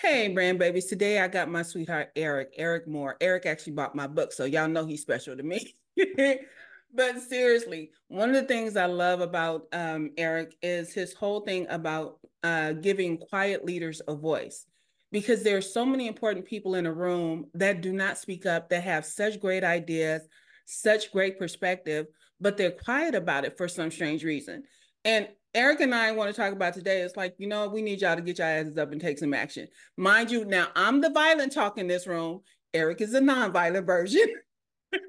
Hey, 0.00 0.28
brand 0.28 0.60
babies. 0.60 0.84
Today 0.84 1.18
I 1.18 1.26
got 1.26 1.50
my 1.50 1.62
sweetheart, 1.62 2.12
Eric, 2.14 2.54
Eric 2.56 2.86
Moore. 2.86 3.16
Eric 3.20 3.46
actually 3.46 3.72
bought 3.72 3.96
my 3.96 4.06
book, 4.06 4.32
so 4.32 4.44
y'all 4.44 4.68
know 4.68 4.86
he's 4.86 5.02
special 5.02 5.36
to 5.36 5.42
me. 5.42 5.74
but 6.94 7.20
seriously, 7.20 7.90
one 8.06 8.28
of 8.28 8.36
the 8.36 8.44
things 8.44 8.76
I 8.76 8.86
love 8.86 9.20
about 9.20 9.66
um, 9.72 10.10
Eric 10.16 10.54
is 10.62 10.92
his 10.92 11.14
whole 11.14 11.40
thing 11.40 11.66
about 11.68 12.20
uh, 12.44 12.74
giving 12.74 13.18
quiet 13.18 13.64
leaders 13.64 14.00
a 14.06 14.14
voice 14.14 14.66
because 15.10 15.42
there 15.42 15.56
are 15.56 15.60
so 15.60 15.84
many 15.84 16.06
important 16.06 16.46
people 16.46 16.76
in 16.76 16.86
a 16.86 16.92
room 16.92 17.46
that 17.54 17.80
do 17.80 17.92
not 17.92 18.18
speak 18.18 18.46
up, 18.46 18.68
that 18.68 18.84
have 18.84 19.04
such 19.04 19.40
great 19.40 19.64
ideas, 19.64 20.22
such 20.64 21.10
great 21.10 21.40
perspective, 21.40 22.06
but 22.40 22.56
they're 22.56 22.70
quiet 22.70 23.16
about 23.16 23.44
it 23.44 23.56
for 23.58 23.66
some 23.66 23.90
strange 23.90 24.22
reason. 24.22 24.62
And 25.04 25.26
Eric 25.54 25.80
and 25.80 25.94
I 25.94 26.12
want 26.12 26.34
to 26.34 26.38
talk 26.38 26.52
about 26.52 26.74
today 26.74 27.00
is 27.00 27.16
like, 27.16 27.34
you 27.38 27.46
know, 27.46 27.68
we 27.68 27.80
need 27.80 28.02
y'all 28.02 28.16
to 28.16 28.22
get 28.22 28.38
your 28.38 28.46
asses 28.46 28.76
up 28.76 28.92
and 28.92 29.00
take 29.00 29.18
some 29.18 29.32
action. 29.32 29.66
Mind 29.96 30.30
you, 30.30 30.44
now 30.44 30.68
I'm 30.76 31.00
the 31.00 31.10
violent 31.10 31.52
talk 31.52 31.78
in 31.78 31.88
this 31.88 32.06
room. 32.06 32.40
Eric 32.74 33.00
is 33.00 33.12
the 33.12 33.20
non-violent 33.20 33.86
version. 33.86 34.26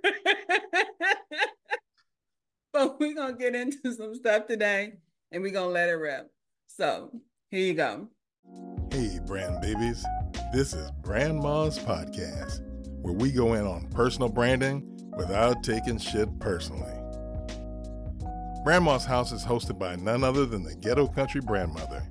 but 2.74 3.00
we're 3.00 3.16
gonna 3.16 3.34
get 3.34 3.54
into 3.54 3.94
some 3.94 4.16
stuff 4.16 4.48
today 4.48 4.94
and 5.32 5.44
we're 5.44 5.52
gonna 5.52 5.68
let 5.68 5.90
it 5.90 5.94
rip. 5.94 6.32
So 6.68 7.12
here 7.50 7.62
you 7.62 7.74
go. 7.74 8.08
Hey, 8.92 9.20
brand 9.26 9.62
babies. 9.62 10.06
This 10.54 10.74
is 10.74 10.90
Brandma's 11.02 11.78
Podcast, 11.78 12.62
where 13.02 13.14
we 13.14 13.32
go 13.32 13.56
in 13.56 13.68
on 13.68 13.90
personal 13.90 14.30
branding 14.30 14.86
without 15.18 15.64
taking 15.64 15.98
shit 15.98 16.40
personally. 16.40 16.99
Brandma's 18.66 19.06
House 19.06 19.32
is 19.32 19.46
hosted 19.46 19.80
by 19.80 19.96
none 19.96 20.22
other 20.24 20.46
than 20.46 20.64
the 20.64 20.76
Ghetto 20.76 21.08
Country 21.08 21.40
Grandmother. 21.40 22.04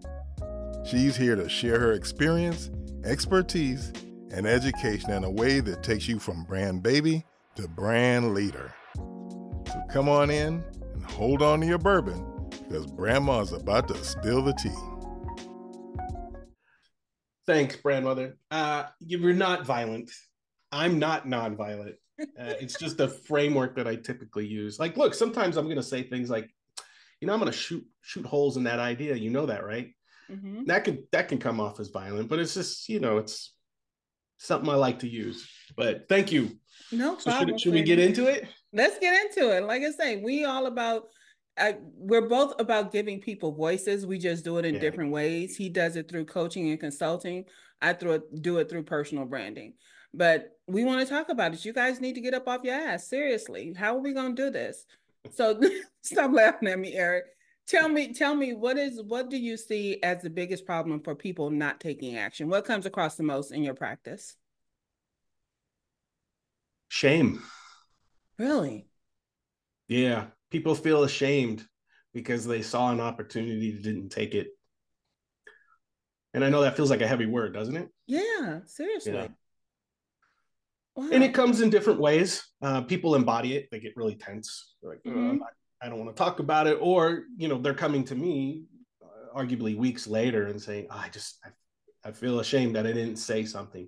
She's 0.84 1.14
here 1.14 1.36
to 1.36 1.46
share 1.46 1.78
her 1.78 1.92
experience, 1.92 2.70
expertise, 3.04 3.92
and 4.32 4.46
education 4.46 5.10
in 5.10 5.24
a 5.24 5.30
way 5.30 5.60
that 5.60 5.82
takes 5.82 6.08
you 6.08 6.18
from 6.18 6.44
brand 6.44 6.82
baby 6.82 7.24
to 7.56 7.68
brand 7.68 8.32
leader. 8.32 8.72
So 8.96 9.82
come 9.90 10.08
on 10.08 10.30
in 10.30 10.64
and 10.94 11.04
hold 11.04 11.42
on 11.42 11.60
to 11.60 11.66
your 11.66 11.78
bourbon 11.78 12.24
because 12.50 12.86
Brandma's 12.86 13.52
about 13.52 13.86
to 13.88 14.02
spill 14.02 14.42
the 14.42 14.54
tea. 14.54 14.74
Thanks, 17.46 17.76
grandmother. 17.76 18.38
Uh, 18.50 18.84
you're 19.00 19.34
not 19.34 19.66
violent. 19.66 20.10
I'm 20.72 20.98
not 20.98 21.26
nonviolent. 21.26 21.96
Uh, 22.20 22.54
it's 22.60 22.78
just 22.78 23.00
a 23.00 23.08
framework 23.08 23.76
that 23.76 23.86
I 23.86 23.96
typically 23.96 24.46
use. 24.46 24.78
Like, 24.78 24.96
look, 24.96 25.14
sometimes 25.14 25.56
I'm 25.56 25.66
going 25.66 25.76
to 25.76 25.82
say 25.82 26.02
things 26.02 26.30
like, 26.30 26.50
you 27.20 27.26
know, 27.26 27.32
I'm 27.32 27.40
going 27.40 27.50
to 27.50 27.56
shoot 27.56 27.84
shoot 28.00 28.26
holes 28.26 28.56
in 28.56 28.64
that 28.64 28.78
idea. 28.78 29.14
You 29.14 29.30
know 29.30 29.46
that, 29.46 29.64
right? 29.64 29.90
Mm-hmm. 30.30 30.64
That 30.66 30.84
could 30.84 31.04
that 31.12 31.28
can 31.28 31.38
come 31.38 31.60
off 31.60 31.80
as 31.80 31.88
violent, 31.88 32.28
but 32.28 32.38
it's 32.38 32.54
just 32.54 32.88
you 32.88 33.00
know, 33.00 33.18
it's 33.18 33.54
something 34.38 34.68
I 34.68 34.74
like 34.74 35.00
to 35.00 35.08
use. 35.08 35.48
But 35.76 36.08
thank 36.08 36.32
you. 36.32 36.58
No 36.92 37.16
problem. 37.16 37.50
should, 37.50 37.60
should 37.60 37.72
we 37.74 37.82
get 37.82 37.98
into 37.98 38.26
it? 38.26 38.48
Let's 38.72 38.98
get 38.98 39.14
into 39.26 39.56
it. 39.56 39.64
Like 39.64 39.82
I 39.82 39.90
say, 39.90 40.22
we 40.22 40.44
all 40.44 40.66
about. 40.66 41.04
I, 41.60 41.76
we're 41.96 42.28
both 42.28 42.54
about 42.60 42.92
giving 42.92 43.20
people 43.20 43.50
voices. 43.50 44.06
We 44.06 44.18
just 44.18 44.44
do 44.44 44.58
it 44.58 44.64
in 44.64 44.74
yeah. 44.74 44.80
different 44.80 45.10
ways. 45.10 45.56
He 45.56 45.68
does 45.68 45.96
it 45.96 46.08
through 46.08 46.26
coaching 46.26 46.70
and 46.70 46.78
consulting. 46.78 47.46
I 47.82 47.94
through 47.94 48.12
it, 48.12 48.42
do 48.42 48.58
it 48.58 48.70
through 48.70 48.84
personal 48.84 49.24
branding. 49.24 49.74
But 50.14 50.56
we 50.66 50.84
want 50.84 51.00
to 51.00 51.12
talk 51.12 51.28
about 51.28 51.54
it. 51.54 51.64
You 51.64 51.72
guys 51.72 52.00
need 52.00 52.14
to 52.14 52.20
get 52.20 52.34
up 52.34 52.48
off 52.48 52.64
your 52.64 52.74
ass. 52.74 53.08
Seriously. 53.08 53.74
How 53.76 53.96
are 53.96 54.00
we 54.00 54.12
going 54.12 54.34
to 54.34 54.42
do 54.44 54.50
this? 54.50 54.86
So 55.32 55.60
stop 56.02 56.32
laughing 56.32 56.68
at 56.68 56.78
me, 56.78 56.94
Eric. 56.94 57.24
Tell 57.66 57.88
me, 57.88 58.14
tell 58.14 58.34
me 58.34 58.54
what 58.54 58.78
is 58.78 59.02
what 59.02 59.28
do 59.28 59.36
you 59.36 59.58
see 59.58 60.02
as 60.02 60.22
the 60.22 60.30
biggest 60.30 60.64
problem 60.64 61.00
for 61.00 61.14
people 61.14 61.50
not 61.50 61.80
taking 61.80 62.16
action? 62.16 62.48
What 62.48 62.64
comes 62.64 62.86
across 62.86 63.16
the 63.16 63.22
most 63.22 63.52
in 63.52 63.62
your 63.62 63.74
practice? 63.74 64.36
Shame. 66.88 67.42
Really? 68.38 68.86
Yeah. 69.86 70.26
People 70.50 70.74
feel 70.74 71.04
ashamed 71.04 71.66
because 72.14 72.46
they 72.46 72.62
saw 72.62 72.90
an 72.90 73.00
opportunity 73.00 73.72
didn't 73.72 74.08
take 74.08 74.34
it. 74.34 74.48
And 76.32 76.44
I 76.44 76.48
know 76.48 76.62
that 76.62 76.76
feels 76.76 76.90
like 76.90 77.02
a 77.02 77.06
heavy 77.06 77.26
word, 77.26 77.52
doesn't 77.52 77.76
it? 77.76 77.88
Yeah, 78.06 78.60
seriously. 78.64 79.12
Yeah. 79.12 79.28
Wow. 80.98 81.10
And 81.12 81.22
it 81.22 81.32
comes 81.32 81.60
in 81.60 81.70
different 81.70 82.00
ways. 82.00 82.42
Uh, 82.60 82.80
people 82.80 83.14
embody 83.14 83.54
it; 83.54 83.68
they 83.70 83.78
get 83.78 83.96
really 83.96 84.16
tense. 84.16 84.74
like, 84.82 84.98
oh, 85.06 85.10
mm-hmm. 85.10 85.38
I 85.80 85.88
don't 85.88 86.00
want 86.00 86.10
to 86.10 86.20
talk 86.20 86.40
about 86.40 86.66
it, 86.66 86.76
or 86.80 87.22
you 87.36 87.46
know, 87.46 87.56
they're 87.56 87.72
coming 87.72 88.02
to 88.06 88.16
me, 88.16 88.64
uh, 89.00 89.38
arguably 89.38 89.76
weeks 89.76 90.08
later, 90.08 90.48
and 90.48 90.60
saying, 90.60 90.88
oh, 90.90 91.00
"I 91.00 91.08
just, 91.10 91.38
I, 91.44 92.08
I 92.08 92.10
feel 92.10 92.40
ashamed 92.40 92.74
that 92.74 92.84
I 92.84 92.92
didn't 92.92 93.14
say 93.14 93.44
something." 93.44 93.86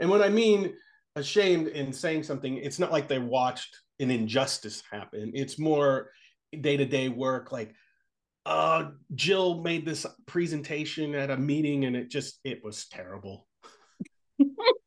And 0.00 0.10
when 0.10 0.20
I 0.20 0.28
mean 0.28 0.74
ashamed 1.16 1.68
in 1.68 1.94
saying 1.94 2.24
something, 2.24 2.58
it's 2.58 2.78
not 2.78 2.92
like 2.92 3.08
they 3.08 3.18
watched 3.18 3.74
an 3.98 4.10
injustice 4.10 4.82
happen. 4.92 5.32
It's 5.32 5.58
more 5.58 6.10
day 6.60 6.76
to 6.76 6.84
day 6.84 7.08
work, 7.08 7.52
like 7.52 7.74
uh 8.46 8.90
jill 9.14 9.62
made 9.62 9.86
this 9.86 10.06
presentation 10.26 11.14
at 11.14 11.30
a 11.30 11.36
meeting 11.36 11.84
and 11.84 11.94
it 11.94 12.08
just 12.08 12.40
it 12.42 12.64
was 12.64 12.88
terrible 12.88 13.46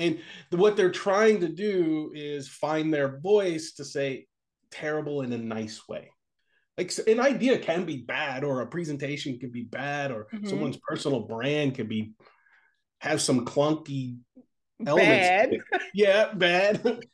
and 0.00 0.18
what 0.50 0.76
they're 0.76 0.90
trying 0.90 1.40
to 1.40 1.48
do 1.48 2.10
is 2.14 2.48
find 2.48 2.92
their 2.92 3.18
voice 3.20 3.72
to 3.72 3.84
say 3.84 4.26
terrible 4.70 5.22
in 5.22 5.32
a 5.32 5.38
nice 5.38 5.86
way. 5.88 6.10
Like 6.78 6.92
an 7.06 7.20
idea 7.20 7.58
can 7.58 7.84
be 7.84 7.98
bad 7.98 8.42
or 8.42 8.60
a 8.60 8.66
presentation 8.66 9.38
can 9.38 9.50
be 9.50 9.64
bad 9.64 10.10
or 10.10 10.28
mm-hmm. 10.32 10.46
someone's 10.46 10.78
personal 10.78 11.20
brand 11.20 11.74
can 11.74 11.86
be 11.86 12.12
have 13.00 13.20
some 13.20 13.44
clunky 13.44 14.18
elements 14.86 15.28
bad. 15.28 15.58
yeah 15.94 16.32
bad. 16.34 17.04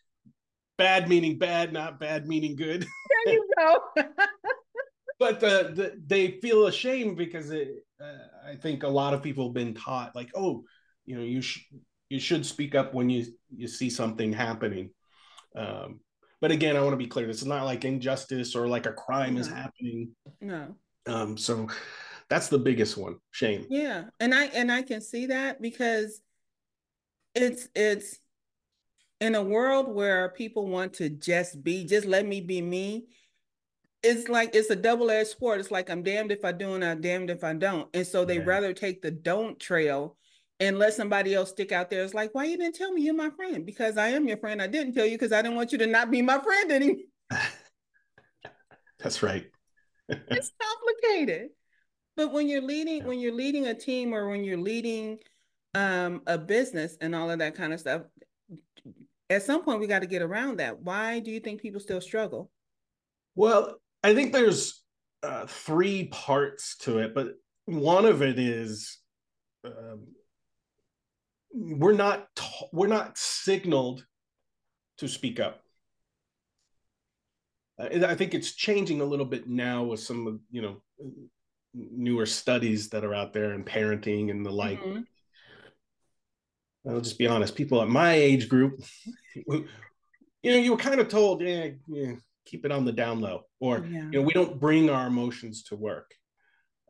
Bad 0.79 1.09
meaning 1.09 1.39
bad 1.39 1.73
not 1.73 1.99
bad 1.99 2.29
meaning 2.29 2.55
good. 2.55 2.87
There 3.25 3.35
you 3.35 3.49
go. 3.57 3.79
But 5.19 5.43
uh, 5.43 5.63
the, 5.73 5.99
they 6.07 6.33
feel 6.43 6.67
ashamed 6.67 7.17
because 7.17 7.51
it, 7.51 7.71
uh, 7.99 8.51
i 8.51 8.55
think 8.57 8.83
a 8.83 8.89
lot 8.89 9.15
of 9.15 9.23
people 9.23 9.47
have 9.47 9.55
been 9.55 9.73
taught 9.73 10.15
like 10.15 10.31
oh 10.35 10.65
you 11.07 11.17
know 11.17 11.23
you 11.23 11.41
should 11.41 11.63
you 12.09 12.21
should 12.21 12.47
speak 12.47 12.75
up 12.75 12.95
when 12.95 13.11
you 13.11 13.27
you 13.55 13.69
see 13.69 13.91
something 13.91 14.33
happening. 14.33 14.91
Um, 15.55 16.01
but 16.41 16.51
again, 16.51 16.77
I 16.77 16.81
want 16.81 16.93
to 16.93 16.99
be 16.99 17.07
clear: 17.07 17.27
this 17.27 17.41
is 17.41 17.47
not 17.47 17.65
like 17.65 17.85
injustice 17.85 18.55
or 18.55 18.69
like 18.69 18.87
a 18.87 18.93
crime 18.93 19.35
no. 19.35 19.41
is 19.41 19.49
happening. 19.49 20.11
No. 20.41 20.75
Um, 21.07 21.37
so 21.37 21.69
that's 22.29 22.49
the 22.49 22.59
biggest 22.59 22.97
one. 22.97 23.17
Shame. 23.31 23.67
Yeah, 23.71 24.05
and 24.21 24.35
I 24.35 24.47
and 24.47 24.71
I 24.71 24.83
can 24.83 25.01
see 25.01 25.27
that 25.27 25.61
because 25.61 26.21
it's 27.35 27.69
it's 27.75 28.19
in 29.21 29.35
a 29.35 29.43
world 29.43 29.95
where 29.95 30.29
people 30.31 30.67
want 30.67 30.95
to 30.95 31.09
just 31.09 31.63
be, 31.63 31.85
just 31.85 32.07
let 32.07 32.27
me 32.27 32.41
be 32.41 32.61
me. 32.61 33.07
It's 34.03 34.29
like 34.29 34.55
it's 34.55 34.71
a 34.71 34.77
double-edged 34.77 35.37
sword. 35.39 35.59
It's 35.59 35.71
like 35.71 35.91
I'm 35.91 36.03
damned 36.03 36.31
if 36.31 36.45
I 36.45 36.53
do 36.53 36.75
and 36.75 36.85
I'm 36.85 37.01
damned 37.01 37.31
if 37.31 37.43
I 37.43 37.55
don't. 37.55 37.89
And 37.95 38.07
so 38.07 38.25
they 38.25 38.37
yeah. 38.37 38.45
rather 38.45 38.73
take 38.73 39.03
the 39.03 39.11
don't 39.11 39.59
trail 39.59 40.17
and 40.61 40.79
let 40.79 40.95
somebody 40.95 41.35
else 41.35 41.51
stick 41.51 41.73
out 41.73 41.91
there. 41.91 42.03
It's 42.03 42.15
like, 42.15 42.35
why 42.35 42.45
you 42.45 42.57
didn't 42.57 42.77
tell 42.77 42.93
me 42.93 43.03
you're 43.03 43.15
my 43.15 43.31
friend? 43.31 43.67
Because 43.67 43.97
I 43.97 44.09
am 44.09 44.27
your 44.27 44.39
friend. 44.39 44.63
I 44.63 44.67
didn't 44.67 44.95
tell 44.95 45.05
you 45.05 45.19
because 45.19 45.33
I 45.33 45.43
didn't 45.43 45.57
want 45.57 45.73
you 45.73 45.79
to 45.79 45.87
not 45.87 46.11
be 46.11 46.23
my 46.23 46.39
friend 46.39 46.73
anymore. 46.73 47.05
That's 48.99 49.23
right. 49.23 49.47
it's 50.09 50.53
complicated. 50.61 51.49
But 52.17 52.33
when 52.33 52.49
you're 52.49 52.63
leading, 52.63 53.05
when 53.05 53.19
you're 53.19 53.35
leading 53.35 53.67
a 53.67 53.75
team 53.75 54.15
or 54.15 54.29
when 54.29 54.43
you're 54.43 54.57
leading 54.57 55.19
um, 55.75 56.23
a 56.27 56.39
business 56.39 56.97
and 57.01 57.15
all 57.15 57.31
of 57.31 57.41
that 57.41 57.55
kind 57.55 57.75
of 57.75 57.81
stuff, 57.81 58.03
at 59.29 59.43
some 59.43 59.63
point 59.63 59.81
we 59.81 59.87
got 59.87 60.01
to 60.01 60.07
get 60.07 60.23
around 60.23 60.59
that. 60.59 60.81
Why 60.81 61.19
do 61.19 61.31
you 61.31 61.41
think 61.41 61.61
people 61.61 61.81
still 61.81 62.01
struggle? 62.01 62.51
Well, 63.35 63.77
I 64.03 64.15
think 64.15 64.33
there's 64.33 64.83
uh, 65.23 65.47
three 65.47 66.07
parts 66.07 66.77
to 66.79 66.99
it, 66.99 67.15
but 67.15 67.35
one 67.67 68.07
of 68.07 68.23
it 68.23 68.39
is 68.39 68.99
um, 69.65 70.07
we're 71.57 71.93
not 71.93 72.29
we're 72.73 72.87
not 72.87 73.17
signaled 73.17 74.05
to 74.99 75.09
speak 75.09 75.41
up. 75.41 75.63
I 77.79 78.15
think 78.15 78.33
it's 78.33 78.53
changing 78.53 79.03
a 79.03 79.05
little 79.05 79.27
bit 79.27 79.49
now 79.49 79.85
with 79.85 80.01
some 80.01 80.27
of 80.27 80.39
you 80.51 80.63
know 80.63 80.83
newer 81.75 82.27
studies 82.27 82.89
that 82.91 83.05
are 83.05 83.15
out 83.15 83.33
there 83.33 83.53
and 83.53 83.67
parenting 83.67 84.31
and 84.31 84.45
the 84.45 84.51
like. 84.51 84.81
Mm-hmm. 84.83 85.01
I'll 86.89 87.01
just 87.01 87.19
be 87.19 87.27
honest, 87.27 87.57
people 87.57 87.83
at 87.83 87.89
my 87.89 88.13
age 88.13 88.49
group, 88.49 88.81
you 89.35 89.67
know, 90.45 90.57
you 90.57 90.71
were 90.71 90.79
kind 90.79 91.01
of 91.01 91.09
told, 91.09 91.43
yeah, 91.43 91.71
yeah 91.89 92.13
keep 92.47 92.65
it 92.65 92.71
on 92.71 92.85
the 92.85 92.93
down 92.93 93.21
low, 93.21 93.43
or 93.61 93.85
yeah. 93.91 94.05
you 94.05 94.11
know, 94.13 94.23
we 94.23 94.33
don't 94.33 94.61
bring 94.61 94.89
our 94.89 95.09
emotions 95.09 95.65
to 95.65 95.77
work. 95.77 96.15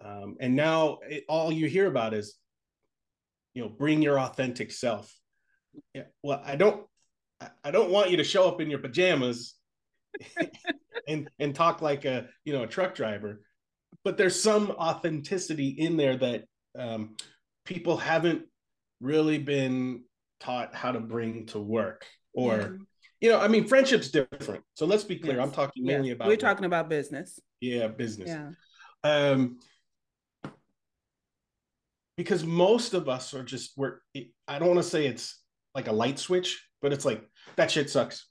Um, 0.05 0.37
and 0.39 0.55
now 0.55 0.99
it, 1.09 1.25
all 1.29 1.51
you 1.51 1.67
hear 1.67 1.87
about 1.87 2.13
is 2.13 2.37
you 3.57 3.63
know 3.63 3.71
bring 3.71 4.03
your 4.03 4.21
authentic 4.21 4.71
self. 4.71 5.13
Yeah, 5.95 6.05
well 6.23 6.41
i 6.45 6.57
don't 6.57 6.87
i 7.63 7.71
don't 7.71 7.91
want 7.91 8.11
you 8.11 8.17
to 8.17 8.25
show 8.25 8.49
up 8.49 8.63
in 8.63 8.71
your 8.71 8.79
pajamas 8.79 9.57
and 11.09 11.29
and 11.39 11.55
talk 11.55 11.83
like 11.83 12.07
a 12.07 12.29
you 12.45 12.55
know 12.55 12.63
a 12.63 12.67
truck 12.67 12.95
driver 12.95 13.43
but 14.05 14.17
there's 14.17 14.41
some 14.41 14.71
authenticity 14.71 15.69
in 15.69 15.99
there 15.99 16.17
that 16.17 16.45
um, 16.79 17.17
people 17.67 17.99
haven't 17.99 18.45
really 19.01 19.37
been 19.37 20.05
taught 20.41 20.75
how 20.75 20.93
to 20.93 21.01
bring 21.01 21.45
to 21.47 21.59
work 21.59 22.07
or 22.33 22.57
yeah. 22.57 22.69
you 23.21 23.31
know 23.31 23.41
i 23.41 23.49
mean 23.49 23.67
friendship's 23.67 24.09
different. 24.09 24.63
So 24.75 24.87
let's 24.87 25.05
be 25.05 25.19
clear 25.19 25.37
yes. 25.37 25.47
i'm 25.47 25.53
talking 25.53 25.85
mainly 25.85 26.13
about 26.13 26.29
we're 26.29 26.37
talking 26.37 26.65
about 26.65 26.89
business. 26.89 27.39
Yeah 27.61 27.89
business. 27.89 28.31
Yeah. 28.31 28.51
Um 29.03 29.59
because 32.17 32.45
most 32.45 32.95
of 32.95 33.09
us 33.09 33.35
are 33.35 33.43
just 33.43 33.73
we're 33.77 33.99
i 34.49 34.59
don't 34.59 34.69
want 34.69 34.79
to 34.79 34.89
say 34.89 35.07
it's 35.07 35.43
like 35.75 35.89
a 35.89 35.93
light 35.93 36.19
switch 36.19 36.67
but 36.83 36.93
it's 36.93 37.05
like 37.05 37.29
that 37.57 37.71
shit 37.71 37.91
sucks. 37.91 38.29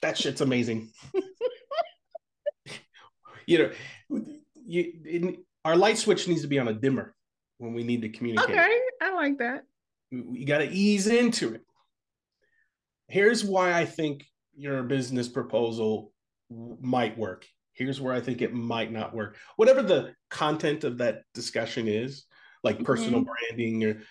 That 0.00 0.18
shit's 0.18 0.40
amazing. 0.40 0.90
You 3.44 3.58
know 3.58 4.22
you 4.64 4.92
in, 5.04 5.38
our 5.64 5.74
light 5.74 5.98
switch 5.98 6.28
needs 6.28 6.42
to 6.42 6.46
be 6.46 6.60
on 6.60 6.68
a 6.68 6.72
dimmer 6.72 7.12
when 7.58 7.74
we 7.74 7.82
need 7.82 8.02
to 8.02 8.08
communicate. 8.08 8.50
Okay 8.50 8.78
i 9.02 9.12
like 9.12 9.38
that. 9.38 9.64
You 10.12 10.46
got 10.46 10.58
to 10.58 10.70
ease 10.70 11.08
into 11.08 11.54
it. 11.54 11.62
Here's 13.08 13.44
why 13.44 13.72
i 13.72 13.84
think 13.84 14.24
your 14.54 14.84
business 14.84 15.26
proposal 15.26 16.12
might 16.80 17.18
work. 17.18 17.46
Here's 17.72 18.00
where 18.00 18.14
i 18.14 18.20
think 18.20 18.40
it 18.40 18.54
might 18.54 18.92
not 18.92 19.12
work. 19.12 19.36
Whatever 19.56 19.82
the 19.82 20.14
content 20.30 20.84
of 20.84 20.98
that 20.98 21.22
discussion 21.34 21.88
is 21.88 22.26
like 22.62 22.76
mm-hmm. 22.76 22.84
personal 22.84 23.24
branding 23.24 23.84
or 23.84 24.02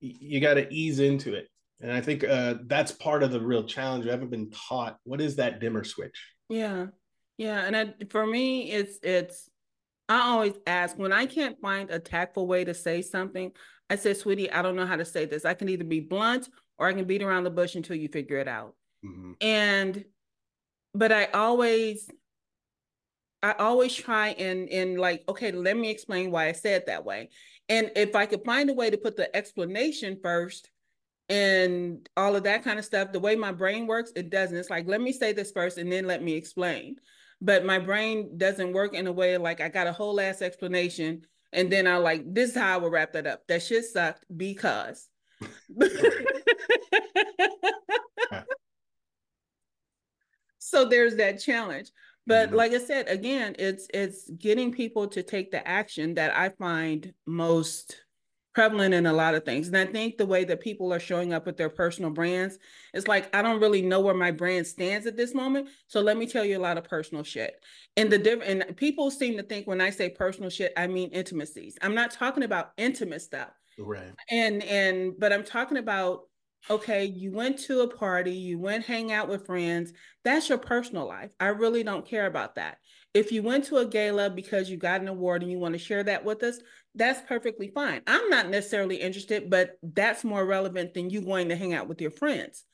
you 0.00 0.40
got 0.40 0.54
to 0.54 0.72
ease 0.72 0.98
into 0.98 1.34
it. 1.34 1.48
And 1.80 1.92
i 1.92 2.00
think 2.00 2.24
uh, 2.24 2.54
that's 2.66 2.92
part 2.92 3.22
of 3.22 3.32
the 3.32 3.40
real 3.40 3.64
challenge. 3.64 4.04
We 4.04 4.10
haven't 4.10 4.30
been 4.30 4.50
taught 4.50 4.98
what 5.04 5.20
is 5.20 5.36
that 5.36 5.60
dimmer 5.60 5.84
switch? 5.84 6.26
Yeah. 6.48 6.86
Yeah. 7.38 7.64
And 7.64 7.76
I, 7.76 7.94
for 8.10 8.26
me 8.26 8.70
it's 8.70 8.98
it's 9.02 9.48
i 10.08 10.20
always 10.20 10.54
ask 10.66 10.98
when 10.98 11.12
i 11.12 11.26
can't 11.26 11.60
find 11.60 11.88
a 11.90 11.98
tactful 11.98 12.46
way 12.46 12.64
to 12.64 12.74
say 12.74 13.02
something 13.02 13.52
i 13.88 13.94
say 13.94 14.14
sweetie 14.14 14.50
i 14.50 14.60
don't 14.60 14.76
know 14.76 14.86
how 14.86 14.96
to 14.96 15.04
say 15.04 15.24
this. 15.24 15.44
I 15.44 15.54
can 15.54 15.68
either 15.68 15.84
be 15.84 16.00
blunt 16.00 16.48
or 16.78 16.88
i 16.88 16.92
can 16.92 17.04
beat 17.04 17.22
around 17.22 17.44
the 17.44 17.50
bush 17.50 17.74
until 17.74 17.96
you 17.96 18.08
figure 18.08 18.38
it 18.38 18.48
out. 18.48 18.74
Mm-hmm. 19.04 19.32
and 19.40 20.04
but 20.94 21.10
i 21.10 21.24
always 21.26 22.08
I 23.42 23.52
always 23.58 23.92
try 23.94 24.28
and 24.28 24.68
and 24.68 24.98
like, 24.98 25.24
okay, 25.28 25.50
let 25.50 25.76
me 25.76 25.90
explain 25.90 26.30
why 26.30 26.48
I 26.48 26.52
said 26.52 26.84
that 26.86 27.04
way. 27.04 27.30
And 27.68 27.90
if 27.96 28.14
I 28.14 28.26
could 28.26 28.44
find 28.44 28.68
a 28.70 28.74
way 28.74 28.90
to 28.90 28.98
put 28.98 29.16
the 29.16 29.34
explanation 29.34 30.18
first 30.22 30.70
and 31.28 32.08
all 32.16 32.36
of 32.36 32.44
that 32.44 32.64
kind 32.64 32.78
of 32.78 32.84
stuff, 32.84 33.12
the 33.12 33.20
way 33.20 33.36
my 33.36 33.52
brain 33.52 33.86
works, 33.86 34.12
it 34.14 34.30
doesn't. 34.30 34.56
It's 34.56 34.70
like, 34.70 34.86
let 34.86 35.00
me 35.00 35.12
say 35.12 35.32
this 35.32 35.52
first 35.52 35.78
and 35.78 35.90
then 35.90 36.06
let 36.06 36.22
me 36.22 36.34
explain. 36.34 36.96
But 37.40 37.64
my 37.64 37.78
brain 37.78 38.36
doesn't 38.36 38.72
work 38.72 38.94
in 38.94 39.06
a 39.06 39.12
way 39.12 39.36
like 39.36 39.60
I 39.60 39.68
got 39.68 39.86
a 39.86 39.92
whole 39.92 40.20
ass 40.20 40.42
explanation 40.42 41.22
and 41.52 41.70
then 41.70 41.86
I 41.86 41.98
like, 41.98 42.22
this 42.26 42.50
is 42.50 42.56
how 42.56 42.74
I 42.74 42.78
will 42.78 42.90
wrap 42.90 43.12
that 43.12 43.26
up. 43.26 43.46
That 43.48 43.62
shit 43.62 43.84
sucked 43.84 44.24
because. 44.34 45.08
so 50.58 50.86
there's 50.86 51.16
that 51.16 51.40
challenge. 51.40 51.90
But 52.26 52.48
mm-hmm. 52.48 52.56
like 52.56 52.72
I 52.72 52.78
said, 52.78 53.08
again, 53.08 53.56
it's 53.58 53.88
it's 53.92 54.30
getting 54.30 54.72
people 54.72 55.08
to 55.08 55.22
take 55.22 55.50
the 55.50 55.66
action 55.66 56.14
that 56.14 56.36
I 56.36 56.50
find 56.50 57.12
most 57.26 57.96
prevalent 58.54 58.92
in 58.92 59.06
a 59.06 59.12
lot 59.12 59.34
of 59.34 59.44
things. 59.44 59.68
And 59.68 59.76
I 59.76 59.86
think 59.86 60.18
the 60.18 60.26
way 60.26 60.44
that 60.44 60.60
people 60.60 60.92
are 60.92 61.00
showing 61.00 61.32
up 61.32 61.46
with 61.46 61.56
their 61.56 61.70
personal 61.70 62.10
brands, 62.10 62.58
it's 62.92 63.08
like 63.08 63.34
I 63.34 63.42
don't 63.42 63.60
really 63.60 63.82
know 63.82 64.00
where 64.00 64.14
my 64.14 64.30
brand 64.30 64.66
stands 64.66 65.06
at 65.06 65.16
this 65.16 65.34
moment. 65.34 65.68
So 65.86 66.00
let 66.00 66.16
me 66.16 66.26
tell 66.26 66.44
you 66.44 66.58
a 66.58 66.60
lot 66.60 66.78
of 66.78 66.84
personal 66.84 67.24
shit. 67.24 67.54
And 67.96 68.10
the 68.10 68.18
different 68.18 68.64
and 68.64 68.76
people 68.76 69.10
seem 69.10 69.36
to 69.36 69.42
think 69.42 69.66
when 69.66 69.80
I 69.80 69.90
say 69.90 70.10
personal 70.10 70.50
shit, 70.50 70.72
I 70.76 70.86
mean 70.86 71.10
intimacies. 71.10 71.76
I'm 71.82 71.94
not 71.94 72.10
talking 72.10 72.42
about 72.42 72.72
intimate 72.76 73.22
stuff. 73.22 73.50
Right. 73.78 74.12
And 74.30 74.62
and 74.62 75.18
but 75.18 75.32
I'm 75.32 75.44
talking 75.44 75.78
about 75.78 76.22
okay, 76.70 77.04
you 77.04 77.32
went 77.32 77.58
to 77.60 77.80
a 77.80 77.88
party, 77.88 78.32
you 78.32 78.58
went 78.58 78.84
hang 78.84 79.12
out 79.12 79.28
with 79.28 79.46
friends. 79.46 79.92
That's 80.24 80.48
your 80.48 80.58
personal 80.58 81.06
life. 81.06 81.30
I 81.40 81.48
really 81.48 81.82
don't 81.82 82.06
care 82.06 82.26
about 82.26 82.54
that. 82.56 82.78
If 83.14 83.32
you 83.32 83.42
went 83.42 83.64
to 83.64 83.76
a 83.76 83.86
gala 83.86 84.30
because 84.30 84.70
you 84.70 84.76
got 84.76 85.00
an 85.00 85.08
award 85.08 85.42
and 85.42 85.50
you 85.50 85.58
want 85.58 85.74
to 85.74 85.78
share 85.78 86.02
that 86.04 86.24
with 86.24 86.42
us, 86.42 86.58
that's 86.94 87.20
perfectly 87.26 87.68
fine. 87.68 88.02
I'm 88.06 88.28
not 88.28 88.48
necessarily 88.48 88.96
interested, 88.96 89.50
but 89.50 89.78
that's 89.82 90.24
more 90.24 90.44
relevant 90.44 90.94
than 90.94 91.10
you 91.10 91.20
going 91.20 91.48
to 91.48 91.56
hang 91.56 91.74
out 91.74 91.88
with 91.88 92.00
your 92.00 92.10
friends. 92.10 92.64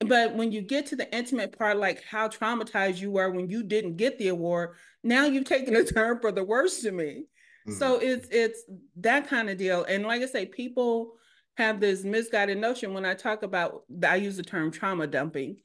But 0.00 0.34
when 0.34 0.52
you 0.52 0.62
get 0.62 0.86
to 0.86 0.96
the 0.96 1.14
intimate 1.14 1.56
part, 1.56 1.76
like 1.76 2.02
how 2.04 2.28
traumatized 2.28 3.00
you 3.00 3.10
were 3.10 3.30
when 3.30 3.48
you 3.48 3.62
didn't 3.62 3.96
get 3.96 4.18
the 4.18 4.28
award, 4.28 4.70
now 5.02 5.24
you've 5.24 5.44
taken 5.44 5.76
a 5.76 5.84
turn 5.92 6.20
for 6.20 6.32
the 6.32 6.44
worse 6.44 6.82
to 6.82 6.92
me. 6.92 7.24
Mm-hmm. 7.68 7.78
So 7.78 7.98
it's 7.98 8.26
it's 8.30 8.64
that 8.96 9.28
kind 9.28 9.48
of 9.48 9.58
deal. 9.58 9.84
And 9.84 10.04
like 10.04 10.22
I 10.22 10.26
say, 10.26 10.46
people 10.46 11.14
have 11.56 11.80
this 11.80 12.04
misguided 12.04 12.58
notion 12.58 12.94
when 12.94 13.04
I 13.04 13.14
talk 13.14 13.42
about 13.42 13.82
I 14.06 14.16
use 14.16 14.36
the 14.36 14.42
term 14.42 14.70
trauma 14.70 15.06
dumping. 15.06 15.56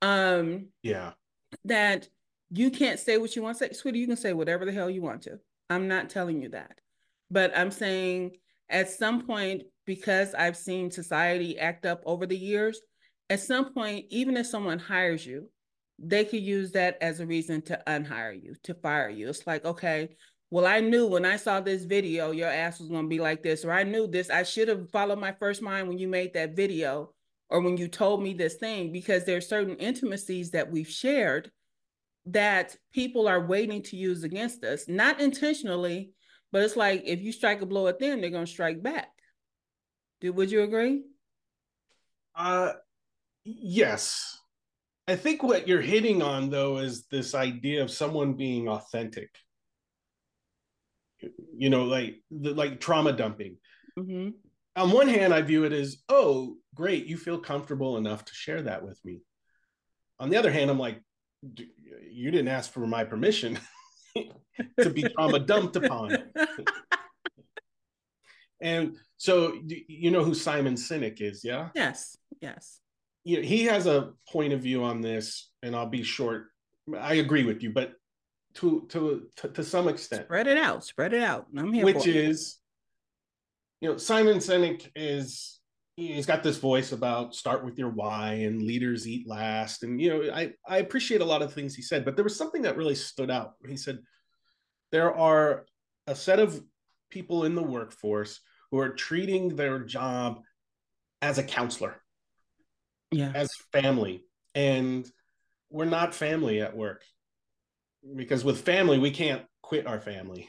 Um 0.00 0.68
yeah. 0.82 1.12
That 1.64 2.08
you 2.50 2.70
can't 2.70 3.00
say 3.00 3.18
what 3.18 3.34
you 3.34 3.42
want 3.42 3.58
to 3.58 3.66
say. 3.66 3.72
Sweetie, 3.72 3.98
you 3.98 4.06
can 4.06 4.16
say 4.16 4.32
whatever 4.32 4.64
the 4.64 4.72
hell 4.72 4.90
you 4.90 5.02
want 5.02 5.22
to. 5.22 5.38
I'm 5.70 5.88
not 5.88 6.10
telling 6.10 6.42
you 6.42 6.50
that. 6.50 6.78
But 7.30 7.56
I'm 7.56 7.70
saying 7.70 8.32
at 8.68 8.90
some 8.90 9.26
point, 9.26 9.62
because 9.84 10.34
I've 10.34 10.56
seen 10.56 10.90
society 10.90 11.58
act 11.58 11.86
up 11.86 12.02
over 12.06 12.26
the 12.26 12.36
years, 12.36 12.80
at 13.30 13.40
some 13.40 13.72
point, 13.72 14.06
even 14.10 14.36
if 14.36 14.46
someone 14.46 14.78
hires 14.78 15.24
you, 15.24 15.48
they 15.98 16.24
could 16.24 16.42
use 16.42 16.72
that 16.72 16.98
as 17.00 17.20
a 17.20 17.26
reason 17.26 17.62
to 17.62 17.80
unhire 17.86 18.34
you, 18.40 18.54
to 18.64 18.74
fire 18.74 19.08
you. 19.08 19.28
It's 19.28 19.46
like, 19.46 19.64
okay, 19.64 20.16
well, 20.52 20.66
I 20.66 20.80
knew 20.80 21.06
when 21.06 21.24
I 21.24 21.36
saw 21.36 21.60
this 21.60 21.84
video, 21.84 22.30
your 22.30 22.50
ass 22.50 22.78
was 22.78 22.90
going 22.90 23.04
to 23.04 23.08
be 23.08 23.20
like 23.20 23.42
this, 23.42 23.64
or 23.64 23.72
I 23.72 23.84
knew 23.84 24.06
this. 24.06 24.28
I 24.28 24.42
should 24.42 24.68
have 24.68 24.90
followed 24.90 25.18
my 25.18 25.32
first 25.32 25.62
mind 25.62 25.88
when 25.88 25.96
you 25.96 26.08
made 26.08 26.34
that 26.34 26.54
video 26.54 27.14
or 27.48 27.62
when 27.62 27.78
you 27.78 27.88
told 27.88 28.22
me 28.22 28.34
this 28.34 28.56
thing, 28.56 28.92
because 28.92 29.24
there's 29.24 29.48
certain 29.48 29.76
intimacies 29.76 30.50
that 30.50 30.70
we've 30.70 30.90
shared 30.90 31.50
that 32.26 32.76
people 32.92 33.28
are 33.28 33.46
waiting 33.46 33.82
to 33.84 33.96
use 33.96 34.24
against 34.24 34.62
us, 34.62 34.86
not 34.88 35.22
intentionally, 35.22 36.12
but 36.52 36.62
it's 36.62 36.76
like 36.76 37.02
if 37.06 37.22
you 37.22 37.32
strike 37.32 37.62
a 37.62 37.66
blow 37.66 37.86
at 37.86 37.98
them, 37.98 38.20
they're 38.20 38.28
going 38.28 38.44
to 38.44 38.52
strike 38.52 38.82
back. 38.82 39.08
Would 40.22 40.50
you 40.50 40.64
agree? 40.64 41.00
Uh, 42.34 42.72
yes. 43.42 44.38
I 45.08 45.16
think 45.16 45.42
what 45.42 45.66
you're 45.66 45.80
hitting 45.80 46.20
on 46.20 46.50
though 46.50 46.76
is 46.76 47.06
this 47.06 47.34
idea 47.34 47.82
of 47.82 47.90
someone 47.90 48.34
being 48.34 48.68
authentic 48.68 49.30
you 51.56 51.70
know, 51.70 51.84
like 51.84 52.16
the, 52.30 52.52
like 52.54 52.80
trauma 52.80 53.12
dumping. 53.12 53.56
Mm-hmm. 53.98 54.30
On 54.76 54.90
one 54.90 55.08
hand, 55.08 55.34
I 55.34 55.42
view 55.42 55.64
it 55.64 55.72
as, 55.72 56.02
oh, 56.08 56.56
great, 56.74 57.06
you 57.06 57.16
feel 57.16 57.38
comfortable 57.38 57.98
enough 57.98 58.24
to 58.24 58.34
share 58.34 58.62
that 58.62 58.84
with 58.84 58.98
me. 59.04 59.20
On 60.18 60.30
the 60.30 60.36
other 60.36 60.50
hand, 60.50 60.70
I'm 60.70 60.78
like, 60.78 61.00
you 62.10 62.30
didn't 62.30 62.48
ask 62.48 62.72
for 62.72 62.86
my 62.86 63.04
permission 63.04 63.58
to 64.80 64.90
be 64.90 65.02
trauma 65.02 65.40
dumped 65.40 65.76
upon. 65.76 66.16
and 68.60 68.96
so, 69.16 69.54
you 69.66 70.10
know 70.10 70.24
who 70.24 70.34
Simon 70.34 70.74
Sinek 70.74 71.20
is, 71.20 71.44
yeah? 71.44 71.68
Yes, 71.74 72.16
yes. 72.40 72.80
You 73.24 73.36
know, 73.36 73.42
he 73.42 73.64
has 73.64 73.86
a 73.86 74.12
point 74.30 74.52
of 74.52 74.60
view 74.60 74.84
on 74.84 75.00
this, 75.00 75.50
and 75.62 75.76
I'll 75.76 75.86
be 75.86 76.02
short. 76.02 76.46
I 76.98 77.14
agree 77.14 77.44
with 77.44 77.62
you, 77.62 77.72
but 77.72 77.92
to 78.54 78.86
to 78.90 79.26
to, 79.36 79.48
to 79.48 79.64
some 79.64 79.88
extent. 79.88 80.24
Spread 80.26 80.46
it 80.46 80.58
out. 80.58 80.84
Spread 80.84 81.12
it 81.12 81.22
out. 81.22 81.46
I'm 81.56 81.72
here. 81.72 81.84
Which 81.84 82.06
is, 82.06 82.58
you 83.80 83.90
know, 83.90 83.96
Simon 83.96 84.38
Sinek 84.38 84.90
is 84.94 85.60
he's 85.96 86.26
got 86.26 86.42
this 86.42 86.58
voice 86.58 86.92
about 86.92 87.34
start 87.34 87.64
with 87.64 87.78
your 87.78 87.90
why 87.90 88.34
and 88.34 88.62
leaders 88.62 89.06
eat 89.06 89.26
last, 89.28 89.82
and 89.82 90.00
you 90.00 90.10
know, 90.10 90.32
I 90.32 90.52
I 90.66 90.78
appreciate 90.78 91.20
a 91.20 91.26
lot 91.26 91.42
of 91.42 91.52
things 91.52 91.74
he 91.74 91.82
said, 91.82 92.04
but 92.04 92.16
there 92.16 92.24
was 92.24 92.36
something 92.36 92.62
that 92.62 92.76
really 92.76 92.94
stood 92.94 93.30
out. 93.30 93.54
He 93.66 93.76
said 93.76 93.98
there 94.90 95.14
are 95.14 95.66
a 96.06 96.14
set 96.14 96.38
of 96.38 96.60
people 97.10 97.44
in 97.44 97.54
the 97.54 97.62
workforce 97.62 98.40
who 98.70 98.78
are 98.78 98.90
treating 98.90 99.54
their 99.54 99.78
job 99.80 100.40
as 101.20 101.38
a 101.38 101.42
counselor, 101.42 102.00
yeah, 103.10 103.32
as 103.34 103.48
family, 103.72 104.24
and 104.54 105.10
we're 105.70 105.84
not 105.84 106.14
family 106.14 106.60
at 106.60 106.76
work 106.76 107.02
because 108.16 108.44
with 108.44 108.60
family 108.62 108.98
we 108.98 109.10
can't 109.10 109.42
quit 109.62 109.86
our 109.86 110.00
family. 110.00 110.48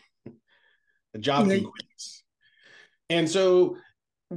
The 1.14 1.20
job 1.20 1.48
can 1.48 1.64
quit. 1.64 1.86
And 3.10 3.30
so 3.30 3.78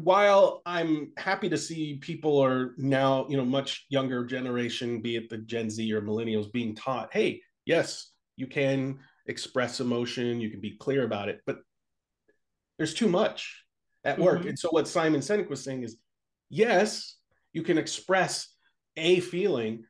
while 0.03 0.61
i'm 0.67 1.13
happy 1.17 1.49
to 1.49 1.57
see 1.57 1.97
people 1.97 2.39
are 2.39 2.75
now 2.77 3.27
you 3.29 3.37
know 3.37 3.45
much 3.45 3.87
younger 3.89 4.25
generation 4.25 5.01
be 5.01 5.17
it 5.17 5.29
the 5.31 5.39
gen 5.39 5.71
z 5.71 5.93
or 5.93 6.03
millennials 6.03 6.53
being 6.53 6.75
taught 6.75 7.09
hey 7.13 7.41
yes 7.65 8.11
you 8.37 8.47
can 8.47 8.99
express 9.27 9.81
emotion 9.81 10.41
you 10.41 10.51
can 10.51 10.61
be 10.61 10.77
clear 10.79 11.05
about 11.05 11.29
it 11.29 11.41
but 11.47 11.61
there's 12.77 12.93
too 12.93 13.09
much 13.09 13.65
at 14.05 14.19
work. 14.19 14.41
Mm-hmm. 14.41 14.49
and 14.49 14.59
so 14.59 14.69
what 14.71 14.87
simon 14.87 15.21
sinek 15.21 15.49
was 15.49 15.65
saying 15.65 15.83
is 15.83 15.97
yes 16.51 17.17
you 17.53 17.63
can 17.63 17.79
express 17.79 18.49
a 18.97 19.21
feeling 19.21 19.85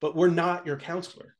but 0.00 0.14
we're 0.14 0.28
not 0.28 0.66
your 0.66 0.76
counselor 0.76 1.35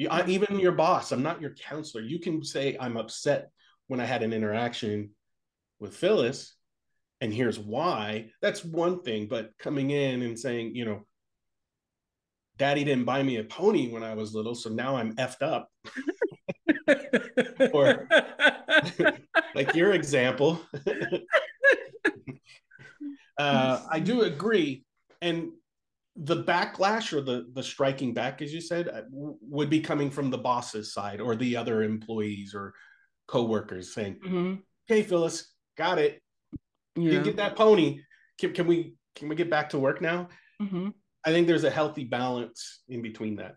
you, 0.00 0.08
I, 0.08 0.26
even 0.28 0.58
your 0.58 0.72
boss, 0.72 1.12
I'm 1.12 1.22
not 1.22 1.42
your 1.42 1.50
counselor. 1.50 2.02
You 2.02 2.18
can 2.18 2.42
say 2.42 2.74
I'm 2.80 2.96
upset 2.96 3.50
when 3.88 4.00
I 4.00 4.06
had 4.06 4.22
an 4.22 4.32
interaction 4.32 5.10
with 5.78 5.94
Phyllis, 5.94 6.54
and 7.20 7.34
here's 7.34 7.58
why. 7.58 8.30
That's 8.40 8.64
one 8.64 9.02
thing. 9.02 9.26
But 9.28 9.50
coming 9.58 9.90
in 9.90 10.22
and 10.22 10.38
saying, 10.38 10.74
you 10.74 10.86
know, 10.86 11.02
daddy 12.56 12.82
didn't 12.82 13.04
buy 13.04 13.22
me 13.22 13.36
a 13.36 13.44
pony 13.44 13.90
when 13.90 14.02
I 14.02 14.14
was 14.14 14.34
little, 14.34 14.54
so 14.54 14.70
now 14.70 14.96
I'm 14.96 15.16
effed 15.16 15.42
up. 15.42 15.68
or 17.74 18.08
like 19.54 19.74
your 19.74 19.92
example. 19.92 20.62
uh, 23.38 23.82
I 23.90 24.00
do 24.00 24.22
agree. 24.22 24.82
And 25.20 25.50
the 26.22 26.44
backlash 26.44 27.12
or 27.12 27.22
the 27.22 27.46
the 27.54 27.62
striking 27.62 28.12
back, 28.12 28.42
as 28.42 28.52
you 28.52 28.60
said, 28.60 28.88
uh, 28.88 29.02
would 29.10 29.70
be 29.70 29.80
coming 29.80 30.10
from 30.10 30.30
the 30.30 30.38
boss's 30.38 30.92
side 30.92 31.20
or 31.20 31.34
the 31.34 31.56
other 31.56 31.82
employees 31.82 32.54
or 32.54 32.74
co-workers 33.26 33.94
saying, 33.94 34.16
mm-hmm. 34.24 34.54
"Hey, 34.86 35.02
Phyllis, 35.02 35.52
got 35.78 35.98
it. 35.98 36.22
Yeah. 36.94 37.12
You 37.12 37.22
get 37.22 37.36
that 37.36 37.56
pony. 37.56 38.02
Can, 38.38 38.52
can, 38.52 38.66
we 38.66 38.94
can 39.14 39.28
we 39.28 39.34
get 39.34 39.48
back 39.48 39.70
to 39.70 39.78
work 39.78 40.02
now?" 40.02 40.28
Mm-hmm. 40.60 40.90
I 41.24 41.30
think 41.30 41.46
there's 41.46 41.64
a 41.64 41.70
healthy 41.70 42.04
balance 42.04 42.82
in 42.88 43.00
between 43.00 43.36
that. 43.36 43.56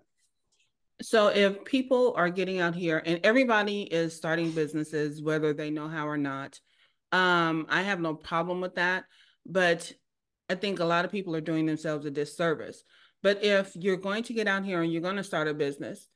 So 1.01 1.27
if 1.27 1.65
people 1.65 2.13
are 2.15 2.29
getting 2.29 2.59
out 2.59 2.75
here 2.75 3.01
and 3.05 3.19
everybody 3.23 3.81
is 3.81 4.15
starting 4.15 4.51
businesses, 4.51 5.21
whether 5.21 5.53
they 5.53 5.69
know 5.69 5.89
how 5.89 6.07
or 6.07 6.17
not, 6.17 6.59
um, 7.11 7.65
I 7.69 7.81
have 7.81 7.99
no 7.99 8.13
problem 8.13 8.61
with 8.61 8.75
that. 8.75 9.03
But 9.45 9.91
I 10.49 10.55
think 10.55 10.79
a 10.79 10.85
lot 10.85 11.05
of 11.05 11.11
people 11.11 11.35
are 11.35 11.41
doing 11.41 11.65
themselves 11.65 12.05
a 12.05 12.11
disservice. 12.11 12.83
But 13.21 13.43
if 13.43 13.75
you're 13.75 13.97
going 13.97 14.23
to 14.23 14.33
get 14.33 14.47
out 14.47 14.65
here 14.65 14.81
and 14.81 14.91
you're 14.91 15.01
going 15.01 15.15
to 15.15 15.23
start 15.23 15.47
a 15.47 15.53
business 15.53 16.09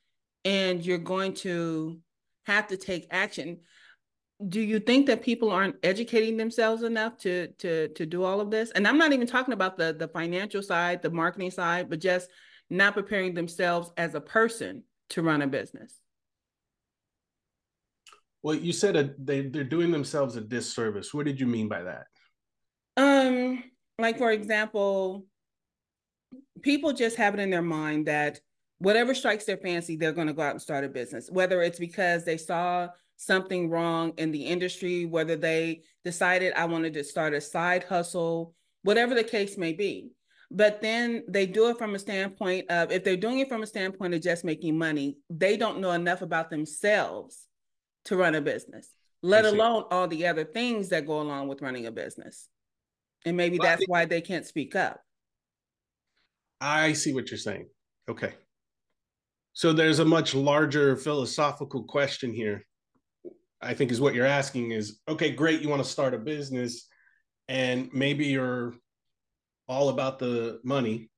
and 0.44 0.86
you're 0.86 0.98
going 0.98 1.34
to 1.36 2.00
have 2.46 2.68
to 2.68 2.78
take 2.78 3.08
action, 3.12 3.60
do 4.46 4.62
you 4.62 4.80
think 4.80 5.08
that 5.08 5.24
people 5.24 5.52
aren't 5.52 5.78
educating 5.82 6.38
themselves 6.38 6.84
enough 6.84 7.18
to 7.18 7.48
to 7.60 7.88
to 7.90 8.06
do 8.06 8.24
all 8.24 8.40
of 8.40 8.52
this? 8.52 8.72
And 8.72 8.88
I'm 8.88 8.98
not 8.98 9.14
even 9.14 9.26
talking 9.26 9.54
about 9.54 9.78
the 9.78 9.96
the 9.98 10.08
financial 10.08 10.62
side, 10.62 11.02
the 11.02 11.10
marketing 11.10 11.52
side, 11.52 11.90
but 11.90 12.00
just 12.00 12.30
not 12.70 12.94
preparing 12.94 13.34
themselves 13.34 13.92
as 13.98 14.14
a 14.14 14.22
person 14.22 14.84
to 15.10 15.22
run 15.22 15.42
a 15.42 15.48
business. 15.48 15.98
Well, 18.44 18.56
you 18.56 18.74
said 18.74 18.96
a, 18.96 19.14
they 19.18 19.42
they're 19.42 19.64
doing 19.64 19.92
themselves 19.92 20.36
a 20.36 20.42
disservice. 20.42 21.14
What 21.14 21.26
did 21.26 21.40
you 21.40 21.48
mean 21.48 21.68
by 21.68 21.84
that? 21.84 22.06
Um, 22.96 23.64
like 24.00 24.18
for 24.18 24.32
example, 24.32 25.26
people 26.62 26.94
just 26.94 27.16
have 27.18 27.34
it 27.34 27.40
in 27.40 27.50
their 27.50 27.62
mind 27.62 28.08
that 28.08 28.40
whatever 28.80 29.16
strikes 29.16 29.46
their 29.46 29.58
fancy, 29.58 29.96
they're 29.96 30.12
going 30.12 30.28
to 30.28 30.34
go 30.34 30.44
out 30.44 30.52
and 30.52 30.62
start 30.62 30.84
a 30.84 30.90
business. 30.90 31.30
Whether 31.32 31.62
it's 31.62 31.80
because 31.80 32.24
they 32.24 32.38
saw 32.38 32.90
something 33.16 33.70
wrong 33.70 34.14
in 34.18 34.32
the 34.32 34.46
industry, 34.46 35.06
whether 35.06 35.36
they 35.36 35.82
decided 36.04 36.54
I 36.56 36.66
wanted 36.66 36.94
to 36.94 37.04
start 37.04 37.34
a 37.34 37.42
side 37.42 37.84
hustle, 37.84 38.54
whatever 38.84 39.16
the 39.16 39.24
case 39.24 39.58
may 39.58 39.74
be. 39.74 40.12
But 40.52 40.82
then 40.82 41.24
they 41.28 41.46
do 41.46 41.70
it 41.70 41.78
from 41.78 41.96
a 41.96 42.00
standpoint 42.00 42.70
of 42.70 42.92
if 42.92 43.04
they're 43.04 43.18
doing 43.18 43.40
it 43.40 43.50
from 43.50 43.64
a 43.64 43.68
standpoint 43.68 44.14
of 44.14 44.22
just 44.22 44.46
making 44.46 44.78
money, 44.78 45.18
they 45.30 45.58
don't 45.58 45.80
know 45.80 45.92
enough 45.92 46.22
about 46.22 46.50
themselves 46.50 47.48
to 48.06 48.16
run 48.16 48.36
a 48.36 48.42
business, 48.42 48.88
let 49.22 49.44
alone 49.44 49.84
all 49.92 50.08
the 50.08 50.28
other 50.28 50.46
things 50.46 50.90
that 50.90 51.06
go 51.06 51.20
along 51.20 51.50
with 51.50 51.62
running 51.62 51.88
a 51.88 51.92
business. 51.92 52.48
And 53.28 53.36
maybe 53.36 53.58
that's 53.58 53.84
why 53.88 54.06
they 54.06 54.22
can't 54.22 54.46
speak 54.46 54.76
up. 54.76 55.02
I 56.62 56.94
see 56.94 57.14
what 57.14 57.30
you're 57.30 57.38
saying. 57.38 57.68
Okay. 58.10 58.34
So 59.54 59.74
there's 59.74 60.00
a 60.00 60.06
much 60.06 60.34
larger 60.34 60.96
philosophical 60.96 61.84
question 61.84 62.34
here. 62.34 62.66
I 63.62 63.74
think 63.74 63.92
is 63.92 64.00
what 64.00 64.14
you're 64.14 64.26
asking 64.26 64.72
is 64.72 65.00
okay, 65.08 65.32
great, 65.32 65.62
you 65.62 65.70
want 65.70 65.84
to 65.84 65.90
start 65.90 66.14
a 66.14 66.18
business 66.20 66.88
and 67.48 67.90
maybe 67.94 68.28
you're 68.28 68.76
all 69.68 69.90
about 69.90 70.20
the 70.20 70.60
money. 70.64 71.10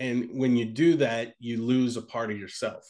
And 0.00 0.30
when 0.32 0.56
you 0.56 0.64
do 0.64 0.96
that, 0.96 1.34
you 1.38 1.62
lose 1.62 1.96
a 1.96 2.02
part 2.02 2.30
of 2.30 2.38
yourself. 2.38 2.84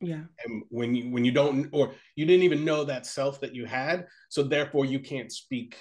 Yeah. 0.00 0.22
And 0.44 0.62
when 0.68 0.94
you 0.94 1.10
when 1.10 1.24
you 1.24 1.32
don't 1.32 1.68
or 1.72 1.94
you 2.16 2.26
didn't 2.26 2.44
even 2.44 2.64
know 2.64 2.84
that 2.84 3.06
self 3.06 3.40
that 3.40 3.54
you 3.54 3.66
had, 3.66 4.06
so 4.28 4.42
therefore 4.42 4.84
you 4.84 4.98
can't 4.98 5.30
speak 5.30 5.76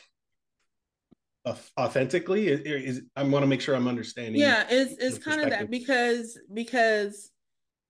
authentically? 1.77 2.47
Is, 2.47 2.59
is 2.61 3.01
i 3.15 3.23
want 3.23 3.43
to 3.43 3.47
make 3.47 3.61
sure 3.61 3.75
i'm 3.75 3.87
understanding 3.87 4.39
yeah 4.39 4.65
it's 4.69 5.01
it's 5.01 5.17
kind 5.17 5.41
of 5.41 5.49
that 5.49 5.69
because 5.69 6.37
because 6.53 7.31